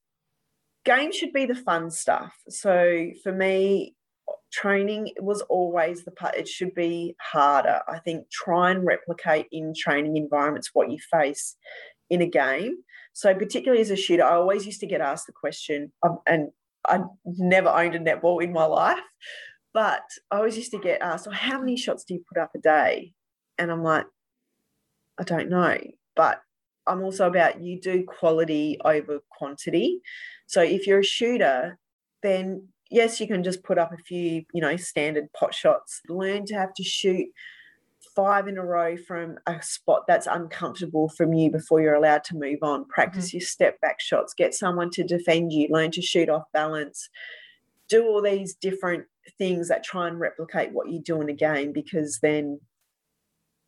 game 0.85 1.13
should 1.13 1.33
be 1.33 1.47
the 1.47 1.55
fun 1.55 1.91
stuff. 1.91 2.35
So 2.49 3.11
for 3.23 3.33
me 3.33 3.95
training 4.53 5.13
was 5.19 5.43
always 5.43 6.05
the 6.05 6.11
part 6.11 6.35
it 6.35 6.49
should 6.49 6.75
be 6.75 7.15
harder. 7.21 7.81
I 7.89 7.99
think 8.01 8.31
try 8.31 8.71
and 8.71 8.85
replicate 8.85 9.47
in 9.53 9.73
training 9.77 10.17
environments 10.17 10.71
what 10.73 10.91
you 10.91 10.99
face 11.11 11.57
in 12.09 12.21
a 12.21 12.27
game. 12.27 12.79
So 13.13 13.35
particularly 13.35 13.81
as 13.81 13.91
a 13.91 13.97
shooter 13.97 14.25
i 14.25 14.35
always 14.35 14.67
used 14.67 14.81
to 14.81 14.87
get 14.87 15.01
asked 15.01 15.27
the 15.27 15.33
question 15.33 15.93
um, 16.05 16.19
and 16.27 16.49
i 16.87 17.01
never 17.25 17.69
owned 17.69 17.95
a 17.95 17.99
netball 17.99 18.43
in 18.43 18.53
my 18.53 18.65
life 18.83 19.01
but 19.75 20.03
i 20.31 20.37
always 20.37 20.57
used 20.57 20.71
to 20.71 20.79
get 20.79 21.03
asked 21.03 21.27
well, 21.27 21.37
how 21.37 21.59
many 21.59 21.77
shots 21.77 22.05
do 22.05 22.15
you 22.15 22.25
put 22.33 22.41
up 22.41 22.51
a 22.55 22.59
day? 22.59 23.13
And 23.59 23.71
i'm 23.71 23.83
like 23.83 24.07
i 25.19 25.25
don't 25.25 25.51
know. 25.51 25.79
But 26.17 26.41
i'm 26.91 27.03
also 27.03 27.27
about 27.27 27.61
you 27.61 27.81
do 27.81 28.05
quality 28.05 28.79
over 28.85 29.21
quantity 29.31 30.01
so 30.47 30.61
if 30.61 30.87
you're 30.87 31.01
a 31.01 31.05
shooter 31.05 31.79
then 32.23 32.69
yes, 32.91 33.21
you 33.21 33.27
can 33.27 33.43
just 33.43 33.63
put 33.63 33.79
up 33.79 33.93
a 33.93 33.97
few, 33.97 34.45
you 34.53 34.61
know, 34.61 34.77
standard 34.77 35.33
pot 35.33 35.55
shots. 35.55 36.03
Learn 36.09 36.45
to 36.47 36.55
have 36.55 36.75
to 36.75 36.83
shoot 36.83 37.29
five 38.15 38.49
in 38.49 38.59
a 38.59 38.65
row 38.65 38.97
from 38.97 39.39
a 39.47 39.63
spot 39.63 40.03
that's 40.07 40.27
uncomfortable 40.27 41.09
from 41.09 41.33
you 41.33 41.51
before 41.51 41.81
you're 41.81 41.95
allowed 41.95 42.25
to 42.25 42.37
move 42.37 42.59
on. 42.63 42.85
Practice 42.87 43.29
mm-hmm. 43.29 43.39
your 43.39 43.47
step 43.47 43.81
back 43.81 44.01
shots. 44.01 44.35
Get 44.35 44.53
someone 44.53 44.91
to 44.91 45.05
defend 45.05 45.53
you. 45.53 45.69
Learn 45.71 45.93
to 45.93 46.03
shoot 46.03 46.29
off 46.29 46.45
balance. 46.53 47.09
Do 47.89 48.07
all 48.07 48.21
these 48.21 48.55
different 48.55 49.07
things 49.39 49.69
that 49.69 49.85
try 49.85 50.09
and 50.09 50.19
replicate 50.19 50.73
what 50.73 50.89
you 50.89 51.01
do 51.01 51.21
in 51.21 51.29
a 51.29 51.35
game 51.35 51.73
because 51.73 52.19
then, 52.21 52.61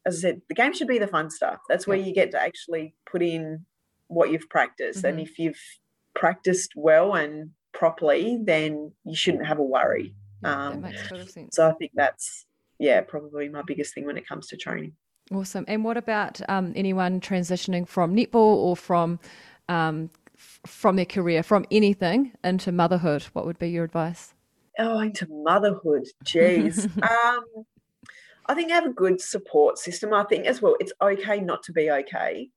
as 0.04 0.18
I 0.18 0.20
said, 0.20 0.42
the 0.48 0.54
game 0.54 0.72
should 0.72 0.88
be 0.88 0.98
the 0.98 1.06
fun 1.06 1.30
stuff. 1.30 1.58
That's 1.68 1.86
where 1.86 1.96
you 1.96 2.12
get 2.12 2.32
to 2.32 2.42
actually 2.42 2.94
put 3.10 3.22
in 3.22 3.64
what 4.08 4.30
you've 4.30 4.48
practiced. 4.48 5.00
Mm-hmm. 5.00 5.06
And 5.06 5.20
if 5.20 5.38
you've 5.38 5.60
practiced 6.14 6.72
well 6.76 7.14
and 7.14 7.50
properly, 7.72 8.38
then 8.42 8.92
you 9.04 9.16
shouldn't 9.16 9.46
have 9.46 9.58
a 9.58 9.62
worry. 9.62 10.14
Um, 10.44 10.82
that 10.82 10.90
makes 10.90 11.08
total 11.08 11.26
sense. 11.26 11.56
So 11.56 11.68
I 11.68 11.72
think 11.74 11.92
that's 11.94 12.46
yeah 12.78 13.00
probably 13.00 13.48
my 13.48 13.62
biggest 13.64 13.94
thing 13.94 14.06
when 14.06 14.16
it 14.16 14.26
comes 14.26 14.48
to 14.48 14.56
training. 14.56 14.94
Awesome. 15.32 15.64
And 15.68 15.84
what 15.84 15.96
about 15.96 16.40
um, 16.48 16.72
anyone 16.74 17.20
transitioning 17.20 17.88
from 17.88 18.14
netball 18.14 18.34
or 18.34 18.76
from 18.76 19.20
um, 19.68 20.10
f- 20.34 20.60
from 20.66 20.96
their 20.96 21.06
career, 21.06 21.42
from 21.42 21.64
anything 21.70 22.32
into 22.42 22.72
motherhood? 22.72 23.22
What 23.32 23.46
would 23.46 23.58
be 23.58 23.70
your 23.70 23.84
advice? 23.84 24.34
Oh, 24.78 24.98
into 24.98 25.26
motherhood, 25.30 26.06
jeez. 26.24 26.84
um, 27.10 27.44
I 28.46 28.54
think 28.54 28.70
have 28.70 28.86
a 28.86 28.92
good 28.92 29.20
support 29.20 29.78
system. 29.78 30.12
I 30.12 30.24
think 30.24 30.46
as 30.46 30.60
well, 30.60 30.76
it's 30.80 30.92
okay 31.00 31.40
not 31.40 31.62
to 31.64 31.72
be 31.72 31.90
okay. 31.90 32.48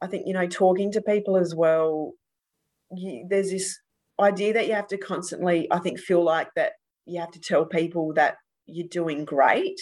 I 0.00 0.06
think 0.06 0.26
you 0.26 0.34
know 0.34 0.46
talking 0.46 0.92
to 0.92 1.00
people 1.00 1.36
as 1.36 1.54
well. 1.54 2.12
You, 2.90 3.26
there's 3.28 3.50
this 3.50 3.78
idea 4.20 4.52
that 4.52 4.68
you 4.68 4.74
have 4.74 4.86
to 4.88 4.98
constantly, 4.98 5.66
I 5.70 5.78
think, 5.78 5.98
feel 5.98 6.22
like 6.22 6.48
that 6.56 6.72
you 7.06 7.20
have 7.20 7.32
to 7.32 7.40
tell 7.40 7.64
people 7.64 8.12
that 8.14 8.36
you're 8.66 8.88
doing 8.88 9.24
great. 9.24 9.80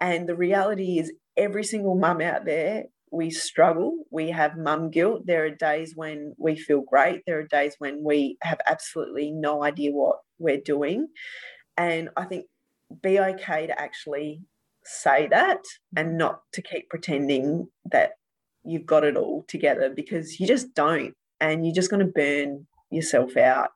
And 0.00 0.28
the 0.28 0.36
reality 0.36 0.98
is, 0.98 1.12
every 1.36 1.64
single 1.64 1.94
mum 1.94 2.20
out 2.20 2.44
there, 2.44 2.84
we 3.10 3.30
struggle. 3.30 4.04
We 4.10 4.30
have 4.30 4.56
mum 4.56 4.90
guilt. 4.90 5.26
There 5.26 5.44
are 5.44 5.50
days 5.50 5.92
when 5.94 6.34
we 6.38 6.56
feel 6.56 6.80
great. 6.80 7.22
There 7.26 7.38
are 7.38 7.46
days 7.46 7.74
when 7.78 8.02
we 8.02 8.38
have 8.42 8.58
absolutely 8.66 9.30
no 9.30 9.62
idea 9.62 9.92
what 9.92 10.16
we're 10.38 10.60
doing. 10.60 11.08
And 11.76 12.08
I 12.16 12.24
think 12.24 12.46
be 13.02 13.18
okay 13.20 13.66
to 13.66 13.80
actually 13.80 14.42
say 14.84 15.28
that 15.28 15.60
and 15.96 16.18
not 16.18 16.42
to 16.52 16.62
keep 16.62 16.88
pretending 16.88 17.68
that 17.90 18.12
you've 18.64 18.86
got 18.86 19.04
it 19.04 19.16
all 19.16 19.44
together 19.48 19.90
because 19.94 20.38
you 20.38 20.46
just 20.46 20.74
don't. 20.74 21.14
And 21.40 21.66
you're 21.66 21.74
just 21.74 21.90
going 21.90 22.04
to 22.04 22.12
burn 22.12 22.66
yourself 22.90 23.36
out. 23.36 23.70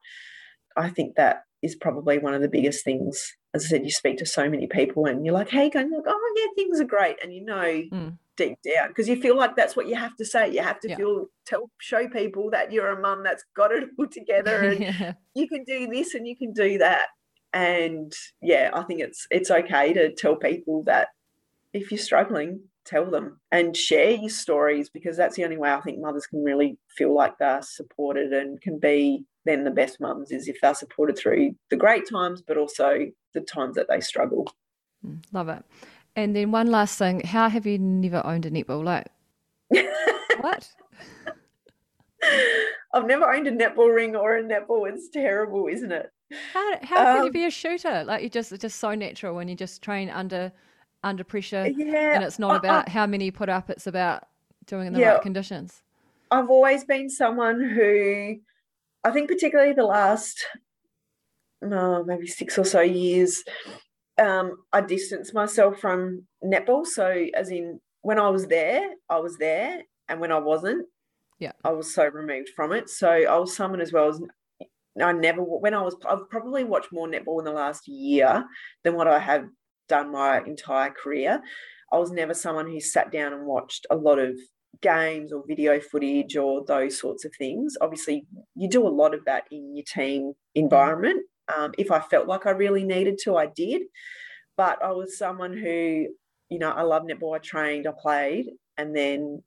I 0.77 0.89
think 0.89 1.17
that 1.17 1.43
is 1.63 1.75
probably 1.75 2.19
one 2.19 2.35
of 2.35 2.43
the 2.43 2.49
biggest 2.49 2.85
things. 2.85 3.35
As 3.55 3.65
I 3.65 3.69
said, 3.69 3.85
you 3.85 3.91
speak 3.91 4.19
to 4.19 4.27
so 4.27 4.49
many 4.49 4.67
people 4.67 5.07
and 5.07 5.25
you're 5.25 5.35
like, 5.35 5.49
hey, 5.49 5.71
going 5.71 5.91
like, 5.91 6.05
oh 6.07 6.35
yeah, 6.37 6.47
things 6.55 6.81
are 6.81 6.85
great. 6.85 7.17
And 7.23 7.33
you 7.33 7.45
know 7.45 7.83
mm. 7.93 8.19
deep 8.37 8.59
down, 8.63 8.89
because 8.89 9.09
you 9.09 9.21
feel 9.21 9.37
like 9.37 9.57
that's 9.57 9.75
what 9.75 9.89
you 9.89 9.97
have 9.97 10.15
to 10.17 10.25
say. 10.25 10.53
You 10.53 10.63
have 10.63 10.79
to 10.81 10.91
yeah. 10.91 10.97
feel 10.97 11.27
tell 11.47 11.71
show 11.79 12.09
people 12.09 12.51
that 12.51 12.71
you're 12.73 12.91
a 12.91 13.01
mum 13.01 13.23
that's 13.25 13.45
got 13.57 13.73
it 13.73 13.89
all 13.99 14.07
together 14.07 14.61
and 14.71 14.81
yeah. 14.81 15.13
you 15.35 15.49
can 15.49 15.65
do 15.65 15.89
this 15.89 16.15
and 16.15 16.29
you 16.29 16.37
can 16.37 16.53
do 16.53 16.79
that. 16.79 17.07
And 17.57 18.13
yeah, 18.43 18.71
I 18.75 18.83
think 18.83 19.01
it's 19.01 19.27
it's 19.31 19.51
okay 19.51 19.95
to 19.95 20.13
tell 20.13 20.37
people 20.37 20.83
that 20.85 21.09
if 21.73 21.91
you're 21.91 21.97
struggling, 21.99 22.61
tell 22.85 23.11
them 23.11 23.41
and 23.51 23.75
share 23.75 24.11
your 24.11 24.29
stories 24.29 24.91
because 24.91 25.17
that's 25.17 25.37
the 25.37 25.45
only 25.45 25.57
way 25.57 25.73
I 25.73 25.81
think 25.81 25.99
mothers 25.99 26.27
can 26.27 26.45
really 26.45 26.77
feel 26.87 27.15
like 27.15 27.39
they're 27.39 27.63
supported 27.63 28.35
and 28.35 28.61
can 28.61 28.79
be 28.79 29.25
then 29.47 29.65
the 29.65 29.71
best 29.71 30.01
mums 30.01 30.33
is 30.33 30.49
if 30.49 30.61
they're 30.61 30.75
supported 30.75 31.17
through 31.17 31.55
the 31.71 31.77
great 31.77 32.07
times, 32.07 32.43
but 32.43 32.59
also 32.59 33.07
the 33.33 33.41
times 33.41 33.77
that 33.77 33.89
they 33.89 34.01
struggle. 34.01 34.53
Mm, 35.07 35.23
love 35.33 35.49
it. 35.49 35.65
And 36.15 36.37
then 36.37 36.51
one 36.51 36.71
last 36.71 36.99
thing, 36.99 37.21
how 37.21 37.49
have 37.49 37.65
you 37.65 37.79
never 37.79 38.21
owned 38.27 38.45
a 38.45 38.51
netball? 38.51 38.85
Like 38.85 39.07
what? 40.41 40.69
I've 42.93 43.07
never 43.07 43.33
owned 43.33 43.47
a 43.47 43.53
netball 43.53 43.95
ring 43.95 44.15
or 44.15 44.37
a 44.37 44.43
netball. 44.43 44.91
It's 44.91 45.09
terrible, 45.09 45.69
isn't 45.69 45.93
it? 45.93 46.11
How, 46.53 46.79
how 46.83 46.97
can 47.05 47.19
um, 47.19 47.25
you 47.27 47.33
be 47.33 47.45
a 47.45 47.51
shooter? 47.51 48.05
Like 48.05 48.23
you 48.23 48.29
just 48.29 48.53
it's 48.53 48.63
just 48.63 48.81
so 48.81 48.95
natural 48.95 49.35
when 49.35 49.49
you 49.49 49.55
just 49.55 49.83
train 49.83 50.11
under 50.11 50.53
under 51.05 51.25
pressure. 51.25 51.69
Yeah, 51.69 52.15
and 52.15 52.25
it's 52.25 52.39
not 52.39 52.57
about 52.57 52.89
how 52.89 53.07
many 53.07 53.27
you 53.27 53.33
put 53.33 53.49
up; 53.49 53.71
it's 53.71 53.87
about 53.87 54.27
doing 54.67 54.89
in 54.89 54.93
the 54.93 55.01
yeah, 55.01 55.13
right 55.13 55.23
conditions. 55.23 55.83
I've 56.31 56.51
always 56.51 56.85
been 56.85 57.09
someone 57.09 57.63
who, 57.63 58.37
I 59.05 59.11
think, 59.13 59.29
particularly 59.29 59.73
the 59.73 59.85
last, 59.85 60.45
no 61.63 62.03
maybe 62.05 62.27
six 62.27 62.59
or 62.59 62.65
so 62.65 62.81
years, 62.81 63.45
um, 64.19 64.57
I 64.73 64.81
distanced 64.81 65.35
myself 65.35 65.79
from 65.79 66.27
netball. 66.45 66.87
So, 66.87 67.27
as 67.35 67.51
in, 67.51 67.81
when 68.03 68.19
I 68.19 68.31
was 68.31 68.47
there, 68.49 68.91
I 69.09 69.21
was 69.21 69.37
there, 69.39 69.81
and 70.09 70.21
when 70.21 70.33
I 70.33 70.39
wasn't, 70.39 70.87
yeah, 71.39 71.53
I 71.63 71.71
was 71.71 71.95
so 71.95 72.05
removed 72.07 72.51
from 72.57 72.73
it. 72.73 72.91
So 72.91 73.09
I 73.09 73.39
was 73.39 73.55
someone 73.55 73.81
as 73.81 73.93
well 73.93 74.09
as 74.09 74.21
I 75.03 75.13
never 75.13 75.43
when 75.43 75.75
I 75.75 75.83
was 75.83 75.97
I've 76.09 76.29
probably 76.31 76.65
watched 76.65 76.93
more 76.93 77.09
netball 77.09 77.39
in 77.39 77.45
the 77.45 77.53
last 77.53 77.87
year 77.89 78.45
than 78.83 78.95
what 78.95 79.09
I 79.09 79.19
have 79.19 79.47
done 79.89 80.13
my 80.13 80.41
entire 80.41 80.91
career. 80.91 81.43
I 81.93 81.99
was 81.99 82.11
never 82.11 82.35
someone 82.35 82.67
who 82.67 82.81
sat 82.81 83.13
down 83.13 83.33
and 83.33 83.47
watched 83.47 83.87
a 83.91 83.97
lot 83.97 84.19
of 84.19 84.37
games 84.83 85.33
or 85.33 85.45
video 85.47 85.81
footage 85.81 86.37
or 86.37 86.65
those 86.67 86.99
sorts 86.99 87.25
of 87.25 87.33
things. 87.39 87.77
Obviously, 87.81 88.27
you 88.55 88.69
do 88.69 88.87
a 88.87 88.89
lot 88.89 89.15
of 89.15 89.25
that 89.25 89.45
in 89.51 89.77
your 89.77 89.85
team 89.85 90.33
environment. 90.55 91.23
Um, 91.57 91.73
if 91.79 91.91
I 91.93 92.01
felt 92.01 92.27
like 92.27 92.47
I 92.47 92.51
really 92.51 92.85
needed 92.85 93.19
to, 93.25 93.37
I 93.37 93.47
did. 93.47 93.83
But 94.57 94.83
I 94.83 94.91
was 94.91 95.17
someone 95.17 95.57
who, 95.57 96.09
you 96.49 96.59
know, 96.59 96.71
I 96.71 96.83
love 96.83 97.05
netball. 97.05 97.37
I 97.37 97.39
trained, 97.39 97.87
I 97.87 97.93
played, 97.97 98.47
and 98.77 98.97
then 98.97 99.43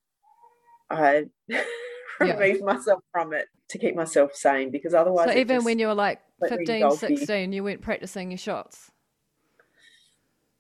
I 0.89 1.25
removed 2.19 2.59
yeah. 2.59 2.65
myself 2.65 3.01
from 3.11 3.33
it 3.33 3.47
to 3.69 3.77
keep 3.77 3.95
myself 3.95 4.35
sane 4.35 4.71
because 4.71 4.93
otherwise. 4.93 5.31
So 5.31 5.37
even 5.37 5.63
when 5.63 5.79
you 5.79 5.87
were 5.87 5.95
like 5.95 6.21
15, 6.47 6.91
16, 6.91 7.53
you 7.53 7.63
weren't 7.63 7.81
practicing 7.81 8.31
your 8.31 8.37
shots? 8.37 8.91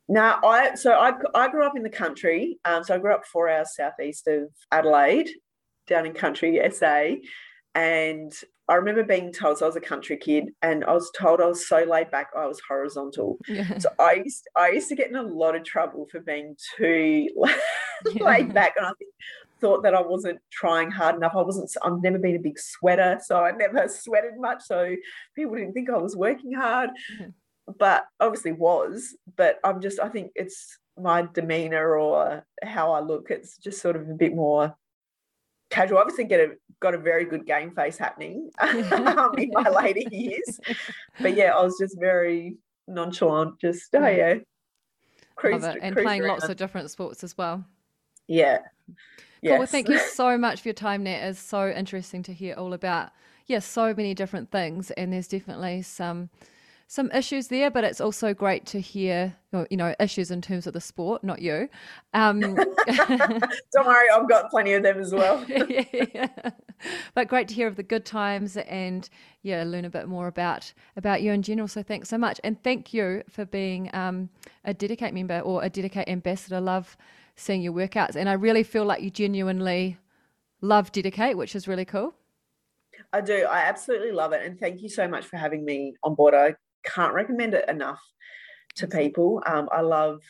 No, 0.07 0.39
I 0.43 0.73
so 0.73 0.93
I, 0.93 1.13
I 1.35 1.49
grew 1.49 1.65
up 1.65 1.75
in 1.75 1.83
the 1.83 1.89
country. 1.89 2.59
Um, 2.65 2.83
so 2.83 2.95
I 2.95 2.97
grew 2.97 3.13
up 3.13 3.25
four 3.25 3.47
hours 3.47 3.75
southeast 3.75 4.27
of 4.27 4.49
Adelaide, 4.71 5.29
down 5.87 6.07
in 6.07 6.13
country 6.13 6.59
SA, 6.71 7.15
and 7.75 8.33
I 8.67 8.75
remember 8.75 9.03
being 9.03 9.31
told. 9.31 9.59
So 9.59 9.65
I 9.65 9.69
was 9.69 9.75
a 9.75 9.81
country 9.81 10.17
kid, 10.17 10.45
and 10.63 10.83
I 10.83 10.93
was 10.93 11.11
told 11.17 11.41
I 11.41 11.45
was 11.45 11.67
so 11.67 11.83
laid 11.83 12.09
back. 12.09 12.29
I 12.35 12.47
was 12.47 12.59
horizontal. 12.67 13.37
Yeah. 13.47 13.77
So 13.77 13.89
I 13.99 14.21
used 14.25 14.47
I 14.55 14.69
used 14.69 14.89
to 14.89 14.95
get 14.95 15.09
in 15.09 15.15
a 15.15 15.21
lot 15.21 15.55
of 15.55 15.63
trouble 15.63 16.07
for 16.11 16.21
being 16.21 16.55
too 16.75 17.27
laid 18.19 18.51
back, 18.51 18.75
and 18.77 18.87
I 18.87 18.91
think 18.97 19.11
thought 19.59 19.83
that 19.83 19.93
I 19.93 20.01
wasn't 20.01 20.39
trying 20.51 20.91
hard 20.91 21.15
enough. 21.15 21.33
I 21.35 21.41
wasn't, 21.41 21.71
I've 21.83 22.01
never 22.01 22.17
been 22.17 22.35
a 22.35 22.39
big 22.39 22.59
sweater, 22.59 23.19
so 23.23 23.43
I 23.43 23.51
never 23.51 23.87
sweated 23.89 24.37
much. 24.37 24.63
So 24.63 24.95
people 25.35 25.55
didn't 25.55 25.73
think 25.73 25.89
I 25.89 25.97
was 25.97 26.15
working 26.15 26.53
hard, 26.53 26.91
mm-hmm. 27.13 27.29
but 27.77 28.05
obviously 28.19 28.51
was. 28.51 29.15
But 29.35 29.59
I'm 29.63 29.81
just, 29.81 29.99
I 29.99 30.09
think 30.09 30.31
it's 30.35 30.77
my 30.97 31.27
demeanor 31.33 31.97
or 31.97 32.45
how 32.63 32.91
I 32.91 32.99
look. 32.99 33.27
It's 33.29 33.57
just 33.57 33.81
sort 33.81 33.95
of 33.95 34.09
a 34.09 34.13
bit 34.13 34.35
more 34.35 34.75
casual. 35.69 35.99
Obviously, 35.99 36.25
get 36.25 36.39
a 36.39 36.53
got 36.79 36.93
a 36.93 36.97
very 36.97 37.25
good 37.25 37.45
game 37.45 37.71
face 37.71 37.97
happening 37.97 38.49
um, 38.59 39.33
in 39.37 39.49
my 39.51 39.69
later 39.83 40.07
years. 40.11 40.59
But 41.19 41.35
yeah, 41.35 41.55
I 41.55 41.61
was 41.61 41.77
just 41.79 41.99
very 41.99 42.57
nonchalant, 42.87 43.59
just 43.59 43.93
oh 43.93 44.07
yeah. 44.07 44.35
Cruise, 45.35 45.63
and 45.63 45.95
playing 45.95 46.21
around. 46.21 46.31
lots 46.31 46.49
of 46.49 46.57
different 46.57 46.91
sports 46.91 47.23
as 47.23 47.37
well. 47.37 47.63
Yeah. 48.27 48.59
Yes. 49.41 49.51
Cool. 49.51 49.57
Well, 49.59 49.67
thank 49.67 49.89
you 49.89 49.99
so 49.99 50.37
much 50.37 50.61
for 50.61 50.67
your 50.67 50.73
time, 50.73 51.03
Nat. 51.03 51.29
It's 51.29 51.39
so 51.39 51.69
interesting 51.69 52.23
to 52.23 52.33
hear 52.33 52.55
all 52.55 52.73
about, 52.73 53.11
yeah, 53.47 53.59
so 53.59 53.93
many 53.93 54.13
different 54.13 54.51
things. 54.51 54.91
And 54.91 55.13
there's 55.13 55.27
definitely 55.27 55.81
some 55.81 56.29
some 56.91 57.11
issues 57.11 57.49
there, 57.49 57.69
but 57.69 57.83
it's 57.83 58.01
also 58.01 58.33
great 58.33 58.65
to 58.65 58.81
hear, 58.81 59.35
you 59.69 59.77
know, 59.77 59.93
issues 59.99 60.31
in 60.31 60.41
terms 60.41 60.65
of 60.65 60.73
the 60.73 60.81
sport, 60.81 61.23
not 61.23 61.39
you. 61.39 61.69
Um, 62.15 62.39
Don't 62.55 63.85
worry, 63.85 64.09
I've 64.11 64.27
got 64.27 64.49
plenty 64.49 64.73
of 64.73 64.81
them 64.81 64.99
as 64.99 65.13
well. 65.13 65.45
yeah. 65.47 66.27
But 67.13 67.27
great 67.27 67.47
to 67.49 67.53
hear 67.53 67.67
of 67.67 67.75
the 67.75 67.83
good 67.83 68.05
times 68.05 68.57
and 68.57 69.07
yeah, 69.43 69.63
learn 69.67 69.85
a 69.85 69.89
bit 69.91 70.07
more 70.07 70.25
about 70.25 70.73
about 70.97 71.21
you 71.21 71.31
in 71.31 71.43
general. 71.43 71.67
So 71.67 71.83
thanks 71.83 72.09
so 72.09 72.17
much, 72.17 72.41
and 72.43 72.61
thank 72.63 72.91
you 72.91 73.21
for 73.29 73.45
being 73.45 73.91
um, 73.93 74.29
a 74.65 74.73
DediKate 74.73 75.13
member 75.13 75.41
or 75.41 75.63
a 75.63 75.69
DediKate 75.69 76.09
ambassador. 76.09 76.59
Love 76.59 76.97
seeing 77.39 77.61
your 77.61 77.73
workouts. 77.73 78.15
And 78.15 78.29
I 78.29 78.33
really 78.33 78.63
feel 78.63 78.85
like 78.85 79.01
you 79.01 79.09
genuinely 79.09 79.97
love 80.61 80.91
DediKate, 80.91 81.35
which 81.35 81.55
is 81.55 81.67
really 81.67 81.85
cool. 81.85 82.13
I 83.13 83.21
do. 83.21 83.45
I 83.49 83.61
absolutely 83.61 84.11
love 84.11 84.33
it. 84.33 84.45
And 84.45 84.59
thank 84.59 84.81
you 84.81 84.89
so 84.89 85.07
much 85.07 85.25
for 85.25 85.37
having 85.37 85.63
me 85.63 85.95
on 86.03 86.15
board. 86.15 86.33
I 86.33 86.55
can't 86.83 87.13
recommend 87.13 87.53
it 87.53 87.67
enough 87.69 88.01
to 88.75 88.87
people. 88.87 89.41
Um, 89.45 89.69
I 89.71 89.81
love 89.81 90.21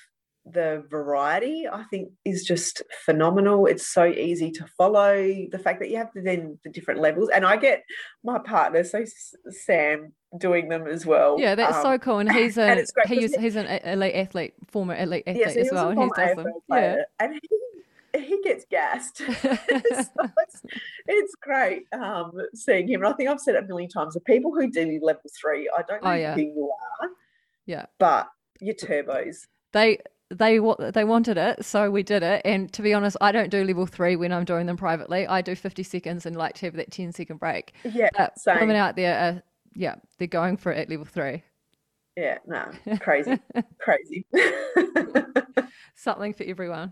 the 0.53 0.83
variety 0.89 1.67
i 1.71 1.83
think 1.83 2.11
is 2.25 2.43
just 2.43 2.81
phenomenal 3.05 3.65
it's 3.65 3.87
so 3.87 4.05
easy 4.05 4.51
to 4.51 4.65
follow 4.77 5.15
the 5.51 5.59
fact 5.59 5.79
that 5.79 5.89
you 5.89 5.97
have 5.97 6.11
to 6.11 6.21
then 6.21 6.57
the 6.63 6.69
different 6.69 6.99
levels 6.99 7.29
and 7.33 7.45
i 7.45 7.55
get 7.55 7.83
my 8.23 8.37
partner 8.39 8.83
so 8.83 9.03
sam 9.49 10.11
doing 10.37 10.69
them 10.69 10.87
as 10.87 11.05
well 11.05 11.39
yeah 11.39 11.55
that's 11.55 11.77
um, 11.77 11.83
so 11.83 11.97
cool 11.97 12.19
and 12.19 12.31
he's 12.31 12.57
a 12.57 12.63
and 12.63 12.87
he 13.07 13.23
is, 13.23 13.35
he's 13.35 13.55
an 13.55 13.65
elite 13.83 14.15
athlete 14.15 14.53
former 14.67 14.95
elite 14.95 15.23
athlete 15.25 15.45
yeah, 15.45 15.53
so 15.53 15.59
as 15.59 15.69
well 15.71 15.89
and 15.89 16.01
he's 16.01 16.11
awesome 16.17 16.47
yeah 16.69 16.97
and 17.19 17.33
he 17.33 17.49
he 18.17 18.41
gets 18.43 18.65
gassed. 18.69 19.17
so 19.17 19.27
it's, 19.33 20.61
it's, 21.07 21.35
great 21.41 21.83
um, 21.93 22.31
seeing 22.53 22.87
him. 22.87 23.03
And 23.03 23.13
I 23.13 23.15
think 23.15 23.29
I've 23.29 23.39
said 23.39 23.55
it 23.55 23.63
a 23.63 23.67
million 23.67 23.89
times. 23.89 24.13
The 24.13 24.19
people 24.21 24.51
who 24.53 24.69
do 24.69 24.99
level 25.01 25.21
three, 25.39 25.69
I 25.75 25.83
don't 25.87 26.03
know 26.03 26.11
oh, 26.11 26.13
yeah. 26.13 26.33
who 26.33 26.41
you 26.41 26.71
are. 27.01 27.09
Yeah. 27.65 27.85
But 27.99 28.29
your 28.59 28.75
turbos. 28.75 29.47
They 29.73 29.99
they 30.29 30.59
they 30.93 31.03
wanted 31.03 31.37
it, 31.37 31.65
so 31.65 31.89
we 31.89 32.03
did 32.03 32.23
it. 32.23 32.41
And 32.45 32.71
to 32.73 32.81
be 32.81 32.93
honest, 32.93 33.17
I 33.19 33.31
don't 33.31 33.49
do 33.49 33.63
level 33.63 33.85
three 33.85 34.15
when 34.15 34.31
I'm 34.31 34.45
doing 34.45 34.67
them 34.67 34.77
privately. 34.77 35.25
I 35.27 35.41
do 35.41 35.55
50 35.55 35.83
seconds 35.83 36.25
and 36.25 36.35
like 36.35 36.55
to 36.55 36.67
have 36.67 36.75
that 36.75 36.91
10 36.91 37.11
second 37.13 37.39
break. 37.39 37.73
Yeah, 37.83 38.09
but 38.15 38.37
same. 38.37 38.59
Women 38.59 38.75
out 38.75 38.95
there, 38.95 39.17
are, 39.17 39.43
yeah, 39.73 39.95
they're 40.17 40.27
going 40.27 40.57
for 40.57 40.71
it 40.71 40.77
at 40.77 40.89
level 40.89 41.05
three. 41.05 41.43
Yeah, 42.15 42.37
no, 42.45 42.71
crazy, 42.99 43.39
crazy. 43.79 44.25
Something 45.95 46.33
for 46.33 46.43
everyone. 46.43 46.91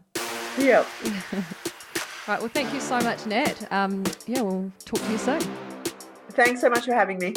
Yep. 0.57 0.88
right. 2.27 2.39
Well, 2.39 2.49
thank 2.49 2.73
you 2.73 2.79
so 2.79 2.99
much, 3.01 3.25
Nat. 3.25 3.71
Um, 3.71 4.03
yeah, 4.25 4.41
we'll 4.41 4.71
talk 4.85 4.99
to 4.99 5.11
you 5.11 5.17
soon. 5.17 5.41
Thanks 6.31 6.61
so 6.61 6.69
much 6.69 6.85
for 6.85 6.93
having 6.93 7.19
me. 7.19 7.33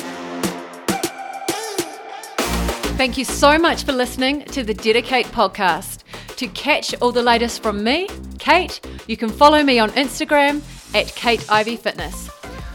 Thank 3.01 3.17
you 3.17 3.25
so 3.25 3.57
much 3.57 3.85
for 3.85 3.93
listening 3.93 4.45
to 4.45 4.63
the 4.63 4.75
DediKate 4.75 5.25
podcast. 5.29 6.05
To 6.37 6.47
catch 6.49 6.95
all 7.01 7.13
the 7.13 7.23
latest 7.23 7.63
from 7.63 7.83
me, 7.83 8.07
Kate, 8.39 8.79
you 9.07 9.17
can 9.17 9.31
follow 9.31 9.63
me 9.63 9.79
on 9.79 9.89
Instagram 9.93 10.61
at 10.95 11.07
Kate 11.17 11.43
Ivey 11.51 11.77
Fitness. 11.77 12.29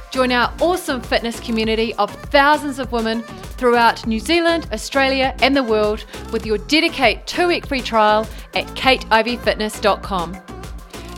Join 0.10 0.32
our 0.32 0.52
awesome 0.62 1.00
fitness 1.00 1.40
community 1.40 1.94
of 2.00 2.10
thousands 2.32 2.80
of 2.80 2.92
women 2.92 3.22
throughout 3.22 4.08
New 4.08 4.20
Zealand, 4.20 4.68
Australia, 4.74 5.36
and 5.44 5.56
the 5.56 5.62
world 5.62 6.06
with 6.32 6.44
your 6.44 6.58
DediKate 6.58 7.24
two 7.28 7.48
week 7.48 7.68
free 7.68 7.82
trial 7.82 8.28
at 8.56 8.66
kateiveyfitness.com. 8.70 10.45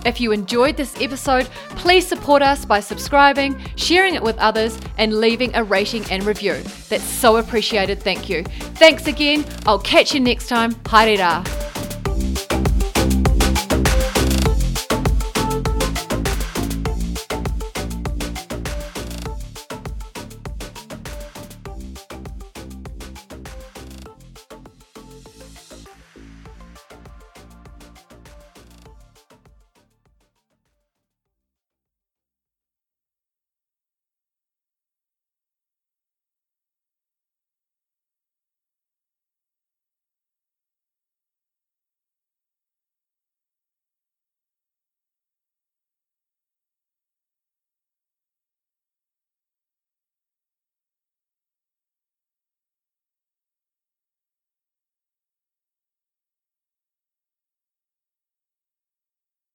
If 0.06 0.22
you 0.22 0.32
enjoyed 0.32 0.78
this 0.78 1.00
episode, 1.02 1.46
please 1.72 2.08
support 2.08 2.42
us 2.42 2.66
by 2.66 2.80
subscribing, 2.80 3.60
sharing 3.76 4.16
it 4.16 4.24
with 4.24 4.38
others, 4.38 4.80
and 4.98 5.20
leaving 5.20 5.54
a 5.56 5.64
rating 5.64 6.06
and 6.12 6.24
review. 6.24 6.62
That's 6.90 7.04
so 7.04 7.38
appreciated. 7.38 8.02
Thank 8.02 8.30
you. 8.30 8.44
Thanks 8.76 9.08
again. 9.08 9.46
I'll 9.66 9.80
catch 9.80 10.14
you 10.14 10.20
next 10.20 10.48
time. 10.48 10.74
Haere 10.86 11.18
rā. 11.18 11.77